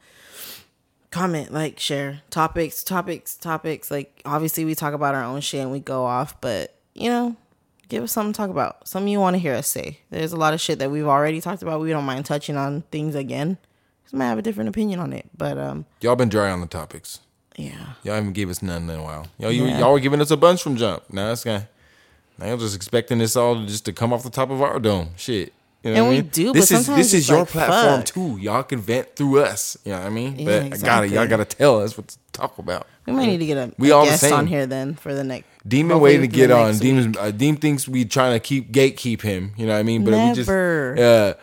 [1.11, 3.91] comment, like, share topics, topics, topics.
[3.91, 7.35] Like obviously we talk about our own shit and we go off, but you know,
[7.89, 8.87] give us something to talk about.
[8.89, 9.99] Something you want to hear us say.
[10.11, 11.80] There's a lot of shit that we've already talked about.
[11.80, 13.59] We don't mind touching on things again.
[14.05, 16.66] Just might have a different opinion on it, but um, Y'all been dry on the
[16.66, 17.20] topics.
[17.57, 17.95] yeah.
[18.03, 19.26] Y'all haven't gave us none in a while.
[19.39, 19.78] Y'all, you, Yeah.
[19.80, 21.05] y'all were giving us a bunch from jump.
[21.12, 21.66] Now it's kind.
[22.39, 25.11] Now you're just expecting this all just to come off the top of our dome.
[25.16, 25.53] Shit.
[25.85, 26.26] You know And I we mean?
[26.32, 28.05] do, This but is sometimes this is your like, platform fuck.
[28.07, 28.39] too.
[28.39, 29.76] Y'all can vent through us.
[29.85, 30.39] You know what I mean?
[30.39, 30.72] Yeah, but I got it.
[30.72, 31.09] exactly.
[31.14, 32.87] Y'all got to tell us what to talk about.
[33.07, 35.22] We might need to get a, We a all guest on here then for the
[35.22, 35.47] next.
[35.68, 36.76] Demon waiting to get on.
[36.78, 39.53] Demon, uh, Demon thinks we trying to keep gatekeep him.
[39.59, 40.05] You know what I mean?
[40.05, 41.35] But we just uh,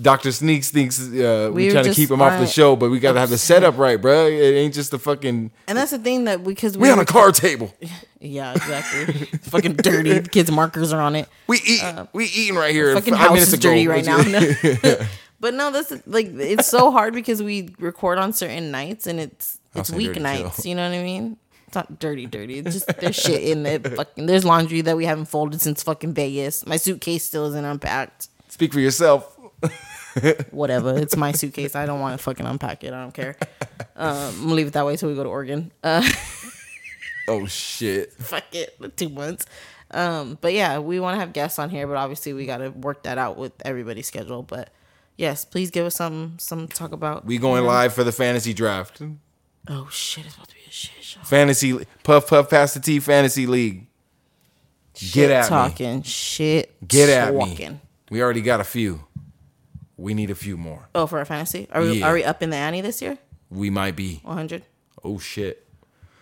[0.00, 2.98] Doctor Sneaks thinks uh, we We're trying to keep him off the show, but we
[2.98, 4.26] got to have the setup right, bro.
[4.26, 5.52] It ain't just the fucking.
[5.68, 7.72] And that's the thing that because We on a card table.
[8.26, 9.26] Yeah, exactly.
[9.50, 10.18] Fucking dirty.
[10.20, 11.28] The kids' markers are on it.
[11.46, 11.82] We eat.
[12.14, 12.92] we eating right here.
[12.92, 14.22] Uh, Fucking house is dirty right now.
[15.40, 19.58] But no, that's like it's so hard because we record on certain nights and it's
[19.74, 20.62] it's weeknights.
[20.62, 20.70] too.
[20.70, 21.36] You know what I mean?
[21.66, 22.60] It's not dirty, dirty.
[22.60, 23.86] It's just there's shit in it.
[23.86, 26.64] Fucking there's laundry that we haven't folded since fucking Vegas.
[26.66, 28.28] My suitcase still isn't unpacked.
[28.48, 29.33] Speak for yourself.
[30.50, 30.96] Whatever.
[30.98, 31.74] It's my suitcase.
[31.74, 32.92] I don't want to fucking unpack it.
[32.92, 33.36] I don't care.
[33.96, 35.72] Um, I'm gonna leave it that way till we go to Oregon.
[35.82, 36.08] Uh,
[37.28, 38.12] Oh shit.
[38.12, 39.46] fuck it, two months.
[39.90, 42.68] Um, but yeah, we want to have guests on here, but obviously we got to
[42.70, 44.42] work that out with everybody's schedule.
[44.42, 44.70] But
[45.16, 47.24] yes, please give us some some talk about.
[47.24, 49.00] We going live for the fantasy draft.
[49.68, 51.20] Oh shit, it's about to be a shit show.
[51.22, 53.86] Fantasy puff puff past the T fantasy league.
[54.94, 55.48] Shit at me.
[55.48, 56.86] talking, shit.
[56.86, 57.48] Get at me.
[57.50, 57.80] talking.
[58.10, 59.00] We already got a few.
[59.96, 60.88] We need a few more.
[60.94, 62.08] Oh, for our fantasy, are we Yeah.
[62.08, 63.18] are we up in the ante this year?
[63.50, 64.20] We might be.
[64.24, 64.64] One hundred.
[65.04, 65.66] Oh shit.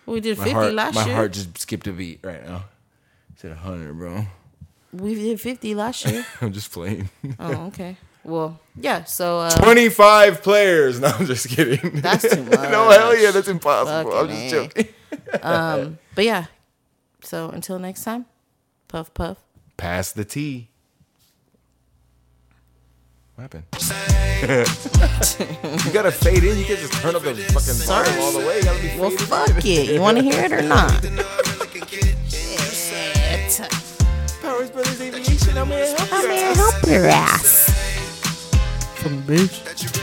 [0.05, 1.15] We did My fifty heart, last my year.
[1.15, 2.65] heart just skipped a beat right now.
[3.37, 4.25] Said hundred, bro.
[4.91, 6.25] We did fifty last year.
[6.41, 7.09] I'm just playing.
[7.39, 7.97] oh, okay.
[8.23, 9.03] Well, yeah.
[9.05, 10.99] So uh, 25 players.
[11.01, 11.99] No, I'm just kidding.
[12.01, 12.51] that's too much.
[12.71, 14.13] no, hell yeah, that's impossible.
[14.13, 14.83] I'm Fucking just A.
[14.83, 14.87] joking.
[15.41, 16.45] Um, but yeah.
[17.21, 18.25] So until next time,
[18.87, 19.37] puff puff.
[19.77, 20.69] Pass the T.
[23.35, 23.63] What happened?
[25.85, 26.57] you gotta fade in.
[26.57, 28.57] You can't just turn up the fucking volume all the way.
[28.59, 29.89] You gotta be Well, faded fuck it.
[29.89, 30.91] You want to hear it or not?
[32.29, 33.59] Shit.
[34.41, 35.57] Powers Brothers Aviation.
[35.57, 35.95] I'm here.
[35.97, 37.71] Help I'm here to help your ass.
[39.01, 40.02] Some bitch.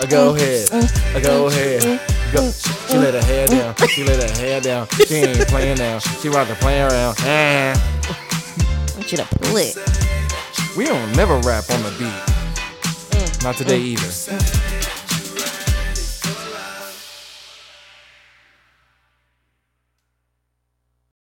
[0.00, 0.68] Ready Go, ahead.
[1.14, 2.00] I Go ahead.
[2.32, 2.50] Go.
[2.50, 3.74] She let her hair down.
[3.88, 4.86] She let her hair down.
[5.06, 5.98] She ain't playing now.
[5.98, 7.18] She about to play around.
[7.20, 7.74] Eh.
[7.74, 9.76] I want you to pull it.
[10.76, 13.42] We don't never rap on the beat.
[13.42, 14.59] Not today either.